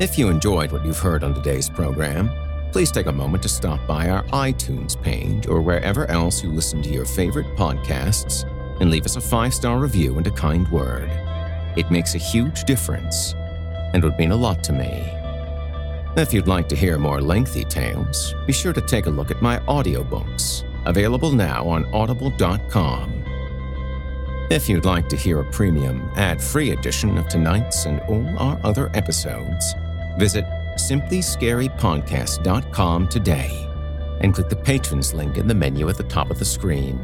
If 0.00 0.18
you 0.18 0.28
enjoyed 0.28 0.72
what 0.72 0.84
you've 0.84 0.98
heard 0.98 1.22
on 1.24 1.34
today's 1.34 1.70
program, 1.70 2.30
please 2.72 2.90
take 2.90 3.06
a 3.06 3.12
moment 3.12 3.42
to 3.42 3.48
stop 3.48 3.84
by 3.86 4.08
our 4.08 4.22
iTunes 4.24 5.00
page 5.00 5.46
or 5.46 5.60
wherever 5.60 6.08
else 6.10 6.42
you 6.42 6.50
listen 6.50 6.82
to 6.82 6.90
your 6.90 7.04
favorite 7.04 7.46
podcasts 7.56 8.44
and 8.80 8.90
leave 8.90 9.04
us 9.04 9.16
a 9.16 9.20
five 9.20 9.54
star 9.54 9.78
review 9.78 10.16
and 10.18 10.26
a 10.26 10.30
kind 10.30 10.68
word. 10.68 11.10
It 11.76 11.90
makes 11.90 12.14
a 12.14 12.18
huge 12.18 12.64
difference 12.64 13.34
and 13.94 14.02
would 14.02 14.18
mean 14.18 14.32
a 14.32 14.36
lot 14.36 14.62
to 14.64 14.72
me. 14.72 15.14
If 16.16 16.34
you'd 16.34 16.48
like 16.48 16.68
to 16.70 16.76
hear 16.76 16.98
more 16.98 17.20
lengthy 17.20 17.64
tales, 17.64 18.34
be 18.46 18.52
sure 18.52 18.72
to 18.72 18.80
take 18.80 19.06
a 19.06 19.10
look 19.10 19.30
at 19.30 19.40
my 19.40 19.58
audiobooks, 19.60 20.64
available 20.86 21.30
now 21.30 21.66
on 21.68 21.84
audible.com. 21.94 23.24
If 24.50 24.68
you'd 24.68 24.84
like 24.84 25.08
to 25.10 25.16
hear 25.16 25.40
a 25.40 25.50
premium, 25.52 26.10
ad 26.16 26.42
free 26.42 26.70
edition 26.70 27.18
of 27.18 27.28
tonight's 27.28 27.84
and 27.84 28.00
all 28.08 28.26
our 28.38 28.58
other 28.64 28.90
episodes, 28.94 29.74
visit 30.18 30.44
simplyscarypodcast.com 30.78 33.08
today 33.08 33.68
and 34.20 34.34
click 34.34 34.48
the 34.48 34.56
patrons 34.56 35.14
link 35.14 35.36
in 35.36 35.46
the 35.46 35.54
menu 35.54 35.88
at 35.88 35.96
the 35.96 36.02
top 36.04 36.30
of 36.30 36.38
the 36.38 36.44
screen. 36.44 37.00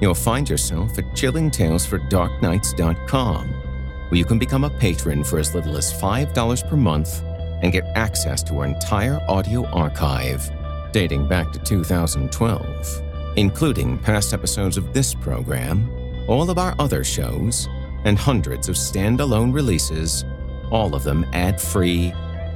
You'll 0.00 0.14
find 0.14 0.48
yourself 0.48 0.98
at 0.98 1.04
chillingtalesfordarknights.com, 1.12 3.48
where 3.48 4.18
you 4.18 4.24
can 4.24 4.38
become 4.38 4.64
a 4.64 4.70
patron 4.70 5.22
for 5.24 5.38
as 5.38 5.54
little 5.54 5.76
as 5.76 5.92
$5 5.92 6.68
per 6.68 6.76
month 6.76 7.22
and 7.62 7.72
get 7.72 7.84
access 7.94 8.42
to 8.44 8.58
our 8.58 8.66
entire 8.66 9.20
audio 9.28 9.66
archive 9.66 10.50
dating 10.92 11.28
back 11.28 11.52
to 11.52 11.58
2012, 11.58 13.02
including 13.36 13.98
past 13.98 14.32
episodes 14.32 14.76
of 14.76 14.94
this 14.94 15.14
program, 15.14 15.90
all 16.26 16.50
of 16.50 16.58
our 16.58 16.74
other 16.78 17.04
shows, 17.04 17.68
and 18.04 18.18
hundreds 18.18 18.68
of 18.68 18.76
standalone 18.76 19.52
releases, 19.52 20.24
all 20.70 20.94
of 20.94 21.02
them 21.02 21.26
ad 21.32 21.60
free 21.60 22.12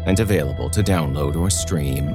and 0.07 0.21
available 0.21 0.71
to 0.71 0.83
download 0.83 1.37
or 1.37 1.51
stream. 1.51 2.09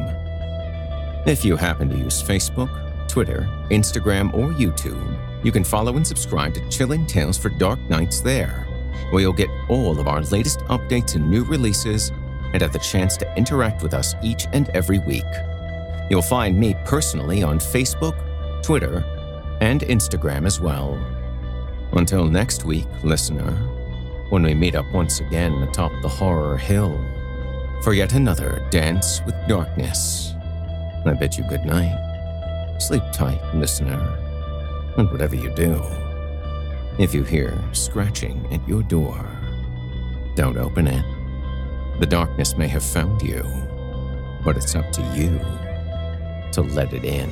If 1.26 1.44
you 1.44 1.56
happen 1.56 1.90
to 1.90 1.98
use 1.98 2.22
Facebook, 2.22 2.70
Twitter, 3.08 3.50
Instagram, 3.72 4.34
or 4.34 4.50
YouTube, 4.54 5.44
you 5.44 5.52
can 5.52 5.64
follow 5.64 5.96
and 5.96 6.06
subscribe 6.06 6.54
to 6.54 6.70
Chilling 6.70 7.06
Tales 7.06 7.38
for 7.38 7.50
Dark 7.50 7.80
Nights 7.90 8.22
there, 8.22 8.68
where 9.10 9.22
you'll 9.22 9.34
get 9.34 9.50
all 9.70 10.00
of 10.00 10.08
our 10.08 10.22
latest 10.24 10.60
updates 10.70 11.16
and 11.16 11.30
new 11.30 11.44
releases 11.44 12.12
and 12.54 12.62
have 12.62 12.74
the 12.74 12.80
chance 12.80 13.18
to 13.18 13.38
interact 13.38 13.82
with 13.82 13.94
us 13.94 14.16
each 14.24 14.46
and 14.54 14.70
every 14.70 15.00
week. 15.00 15.24
You'll 16.10 16.22
find 16.22 16.60
me 16.60 16.76
personally 16.86 17.44
on 17.44 17.60
Facebook, 17.60 18.16
Twitter, 18.64 19.04
and 19.62 19.82
Instagram 19.82 20.46
as 20.46 20.60
well. 20.60 20.94
Until 21.94 22.26
next 22.26 22.66
week, 22.66 22.88
listener, 23.04 23.52
when 24.30 24.44
we 24.44 24.54
meet 24.54 24.76
up 24.76 24.86
once 24.92 25.20
again 25.20 25.54
atop 25.64 25.92
the 26.02 26.10
horror 26.10 26.58
hill 26.58 27.00
for 27.84 27.94
yet 27.94 28.14
another 28.14 28.66
dance 28.72 29.22
with 29.26 29.36
darkness, 29.48 30.34
I 31.06 31.14
bid 31.14 31.38
you 31.38 31.44
good 31.48 31.66
night. 31.66 32.02
Sleep 32.80 33.04
tight, 33.14 33.40
listener, 33.54 34.00
and 34.98 35.10
whatever 35.12 35.36
you 35.36 35.54
do, 35.54 35.82
if 36.98 37.14
you 37.14 37.24
hear 37.24 37.58
scratching 37.74 38.46
at 38.52 38.68
your 38.68 38.82
door, 38.84 39.24
don't 40.36 40.58
open 40.58 40.88
it. 40.88 41.06
The 42.00 42.06
darkness 42.06 42.58
may 42.58 42.68
have 42.68 42.84
found 42.84 43.22
you, 43.22 43.44
but 44.44 44.58
it's 44.58 44.76
up 44.76 44.92
to 44.94 45.02
you 45.16 45.40
to 46.54 46.62
let 46.62 46.92
it 46.94 47.06
in. 47.06 47.32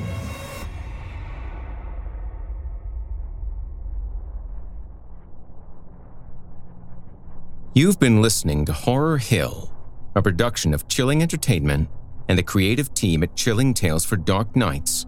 You've 7.74 7.98
been 7.98 8.22
listening 8.22 8.64
to 8.66 8.72
Horror 8.72 9.18
Hill, 9.18 9.72
a 10.14 10.22
production 10.22 10.74
of 10.74 10.88
Chilling 10.88 11.22
Entertainment 11.22 11.88
and 12.28 12.38
the 12.38 12.42
creative 12.42 12.92
team 12.94 13.22
at 13.22 13.36
Chilling 13.36 13.74
Tales 13.74 14.04
for 14.04 14.16
Dark 14.16 14.56
Nights, 14.56 15.06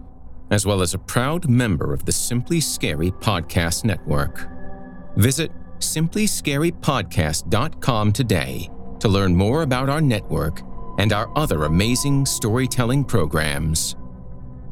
as 0.51 0.65
well 0.65 0.81
as 0.81 0.93
a 0.93 0.99
proud 0.99 1.49
member 1.49 1.93
of 1.93 2.05
the 2.05 2.11
Simply 2.11 2.59
Scary 2.59 3.11
Podcast 3.11 3.85
Network. 3.85 4.49
Visit 5.15 5.51
simplyscarypodcast.com 5.79 8.11
today 8.11 8.69
to 8.99 9.07
learn 9.07 9.35
more 9.35 9.61
about 9.61 9.89
our 9.89 10.01
network 10.01 10.61
and 10.97 11.13
our 11.13 11.31
other 11.37 11.65
amazing 11.65 12.25
storytelling 12.25 13.03
programs. 13.03 13.95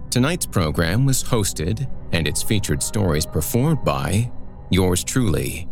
Tonight's 0.09 0.45
program 0.45 1.05
was 1.05 1.23
hosted 1.23 1.89
and 2.11 2.27
its 2.27 2.41
featured 2.41 2.81
stories 2.81 3.25
performed 3.25 3.83
by 3.83 4.31
yours 4.69 5.03
truly, 5.03 5.67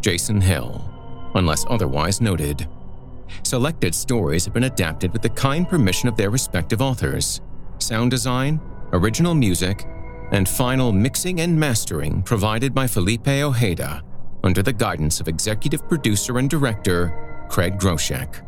Jason 0.00 0.40
Hill, 0.40 0.82
unless 1.34 1.64
otherwise 1.68 2.20
noted. 2.20 2.66
Selected 3.42 3.94
stories 3.94 4.44
have 4.44 4.54
been 4.54 4.64
adapted 4.64 5.12
with 5.12 5.22
the 5.22 5.30
kind 5.30 5.68
permission 5.68 6.08
of 6.08 6.16
their 6.16 6.30
respective 6.30 6.82
authors. 6.82 7.40
Sound 7.78 8.10
design, 8.10 8.60
original 8.92 9.34
music, 9.34 9.84
and 10.32 10.48
final 10.48 10.92
mixing 10.92 11.40
and 11.40 11.58
mastering 11.58 12.22
provided 12.22 12.74
by 12.74 12.86
Felipe 12.86 13.28
Ojeda 13.28 14.02
under 14.44 14.62
the 14.62 14.72
guidance 14.72 15.20
of 15.20 15.28
executive 15.28 15.88
producer 15.88 16.38
and 16.38 16.48
director 16.48 17.46
Craig 17.48 17.78
Groshek. 17.78 18.44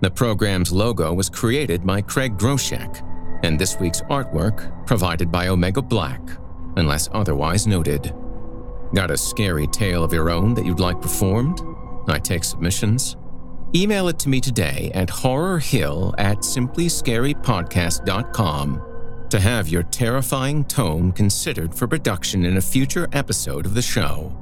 The 0.00 0.10
program's 0.10 0.72
logo 0.72 1.12
was 1.12 1.30
created 1.30 1.86
by 1.86 2.02
Craig 2.02 2.36
Groshek, 2.36 3.08
and 3.44 3.58
this 3.58 3.78
week's 3.78 4.00
artwork 4.02 4.86
provided 4.86 5.30
by 5.30 5.48
Omega 5.48 5.82
Black, 5.82 6.20
unless 6.76 7.08
otherwise 7.12 7.66
noted. 7.66 8.14
Got 8.94 9.10
a 9.10 9.16
scary 9.16 9.66
tale 9.68 10.02
of 10.02 10.12
your 10.12 10.28
own 10.28 10.54
that 10.54 10.66
you'd 10.66 10.80
like 10.80 11.00
performed? 11.00 11.60
I 12.08 12.18
take 12.18 12.44
submissions. 12.44 13.16
Email 13.74 14.08
it 14.08 14.18
to 14.18 14.28
me 14.28 14.38
today 14.38 14.90
at 14.94 15.08
horrorhill 15.08 16.14
at 16.18 16.36
simplyscarypodcast.com 16.38 18.82
to 19.30 19.40
have 19.40 19.66
your 19.66 19.82
terrifying 19.84 20.62
tome 20.64 21.10
considered 21.10 21.74
for 21.74 21.88
production 21.88 22.44
in 22.44 22.58
a 22.58 22.60
future 22.60 23.08
episode 23.14 23.64
of 23.64 23.72
the 23.72 23.80
show. 23.80 24.36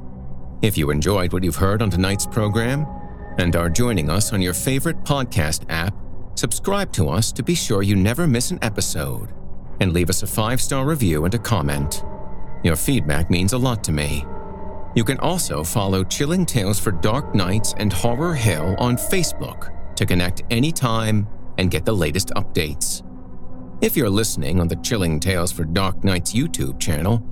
If 0.62 0.76
you 0.76 0.91
enjoyed 0.91 1.33
what 1.33 1.45
you've 1.45 1.55
heard 1.55 1.81
on 1.81 1.91
tonight's 1.91 2.26
program 2.26 2.85
and 3.39 3.55
are 3.55 3.70
joining 3.70 4.11
us 4.11 4.33
on 4.33 4.43
your 4.43 4.53
favorite 4.53 5.05
podcast 5.05 5.62
app, 5.68 5.95
subscribe 6.35 6.93
to 6.95 7.09
us 7.09 7.31
to 7.31 7.45
be 7.45 7.55
sure 7.55 7.85
you 7.85 7.95
never 7.95 8.26
miss 8.26 8.51
an 8.51 8.59
episode 8.62 9.33
and 9.81 9.93
leave 9.93 10.11
us 10.11 10.24
a 10.24 10.26
five 10.26 10.61
star 10.61 10.85
review 10.85 11.24
and 11.24 11.35
a 11.35 11.39
comment. 11.39 12.03
Your 12.64 12.74
feedback 12.74 13.31
means 13.31 13.53
a 13.53 13.59
lot 13.59 13.85
to 13.85 13.93
me. 13.93 14.24
You 14.95 15.05
can 15.05 15.18
also 15.20 15.62
follow 15.62 16.03
Chilling 16.03 16.45
Tales 16.45 16.80
for 16.80 16.91
Dark 16.91 17.34
Nights 17.34 17.74
and 17.78 17.93
Horror 17.93 18.34
Hill 18.34 18.74
on 18.78 18.97
Facebook 18.97 19.70
to 19.95 20.05
connect 20.05 20.43
anytime 20.51 21.28
and 21.59 21.70
get 21.70 21.84
the 21.84 21.95
latest 21.95 22.30
updates. 22.30 23.07
If 23.80 23.97
you're 23.97 24.11
listening 24.11 24.61
on 24.61 24.68
the 24.68 24.76
Chilling 24.76 25.20
Tales 25.20 25.53
for 25.53 25.64
Dark 25.64 26.03
Nights 26.03 26.32
YouTube 26.32 26.80
channel, 26.80 27.22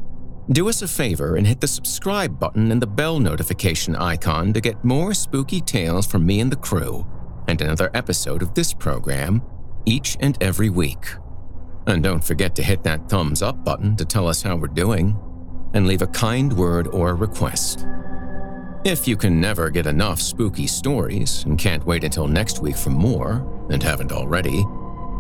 do 0.51 0.69
us 0.69 0.83
a 0.83 0.89
favor 0.89 1.37
and 1.37 1.47
hit 1.47 1.61
the 1.61 1.69
subscribe 1.69 2.39
button 2.39 2.71
and 2.73 2.81
the 2.81 2.87
bell 2.87 3.19
notification 3.19 3.97
icon 3.97 4.53
to 4.53 4.61
get 4.61 4.83
more 4.85 5.13
spooky 5.13 5.61
tales 5.61 6.07
from 6.07 6.25
me 6.25 6.41
and 6.41 6.51
the 6.51 6.57
crew, 6.57 7.07
and 7.49 7.61
another 7.61 7.91
episode 7.93 8.41
of 8.41 8.55
this 8.55 8.73
program 8.73 9.43
each 9.85 10.17
and 10.21 10.43
every 10.43 10.71
week. 10.71 11.07
And 11.87 12.03
don't 12.03 12.25
forget 12.25 12.55
to 12.57 12.63
hit 12.63 12.83
that 12.85 13.09
thumbs 13.09 13.43
up 13.43 13.65
button 13.65 13.97
to 13.97 14.05
tell 14.05 14.29
us 14.29 14.43
how 14.43 14.57
we're 14.57 14.69
doing, 14.69 15.19
and 15.75 15.87
leave 15.87 16.03
a 16.03 16.09
kind 16.09 16.53
word 16.53 16.89
or 16.89 17.15
request. 17.15 17.87
If 18.85 19.09
you 19.09 19.17
can 19.17 19.41
never 19.41 19.71
get 19.71 19.87
enough 19.87 20.21
spooky 20.21 20.67
stories 20.67 21.45
and 21.45 21.57
can't 21.59 21.85
wait 21.85 22.05
until 22.05 22.29
next 22.29 22.61
week 22.61 22.77
for 22.77 22.91
more, 22.91 23.67
and 23.71 23.83
haven't 23.83 24.13
already, 24.13 24.65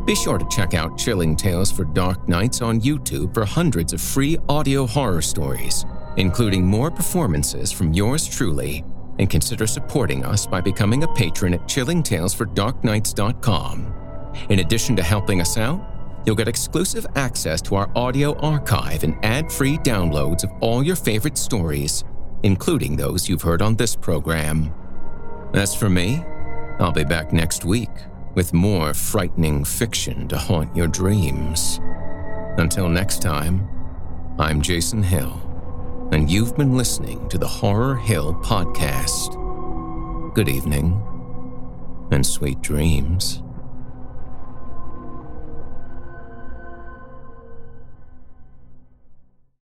be 0.06 0.14
sure 0.14 0.38
to 0.38 0.46
check 0.48 0.72
out 0.72 0.96
Chilling 0.96 1.36
Tales 1.36 1.70
for 1.70 1.84
Dark 1.84 2.26
Nights 2.28 2.62
on 2.62 2.80
YouTube 2.80 3.34
for 3.34 3.44
hundreds 3.44 3.92
of 3.92 4.00
free 4.00 4.38
audio 4.48 4.86
horror 4.86 5.20
stories, 5.20 5.84
including 6.16 6.66
more 6.66 6.90
performances 6.90 7.70
from 7.70 7.92
yours 7.92 8.26
truly. 8.26 8.82
And 9.18 9.28
consider 9.28 9.66
supporting 9.66 10.24
us 10.24 10.46
by 10.46 10.62
becoming 10.62 11.02
a 11.02 11.12
patron 11.12 11.52
at 11.52 11.60
chillingtalesfordarknights.com. 11.62 13.94
In 14.48 14.60
addition 14.60 14.94
to 14.96 15.02
helping 15.02 15.40
us 15.40 15.58
out, 15.58 15.97
you'll 16.28 16.36
get 16.36 16.46
exclusive 16.46 17.06
access 17.16 17.62
to 17.62 17.74
our 17.74 17.90
audio 17.96 18.38
archive 18.40 19.02
and 19.02 19.16
ad 19.24 19.50
free 19.50 19.78
downloads 19.78 20.44
of 20.44 20.50
all 20.60 20.82
your 20.82 20.94
favorite 20.94 21.38
stories, 21.38 22.04
including 22.42 22.94
those 22.96 23.30
you've 23.30 23.40
heard 23.40 23.62
on 23.62 23.74
this 23.76 23.96
program. 23.96 24.70
As 25.54 25.74
for 25.74 25.88
me, 25.88 26.22
I'll 26.80 26.92
be 26.92 27.02
back 27.02 27.32
next 27.32 27.64
week 27.64 27.88
with 28.34 28.52
more 28.52 28.92
frightening 28.92 29.64
fiction 29.64 30.28
to 30.28 30.36
haunt 30.36 30.76
your 30.76 30.86
dreams. 30.86 31.80
Until 32.58 32.90
next 32.90 33.22
time, 33.22 33.66
I'm 34.38 34.60
Jason 34.60 35.02
Hill, 35.02 35.40
and 36.12 36.30
you've 36.30 36.58
been 36.58 36.76
listening 36.76 37.26
to 37.30 37.38
the 37.38 37.48
Horror 37.48 37.96
Hill 37.96 38.34
Podcast. 38.44 39.32
Good 40.34 40.50
evening, 40.50 41.02
and 42.10 42.26
sweet 42.26 42.60
dreams. 42.60 43.42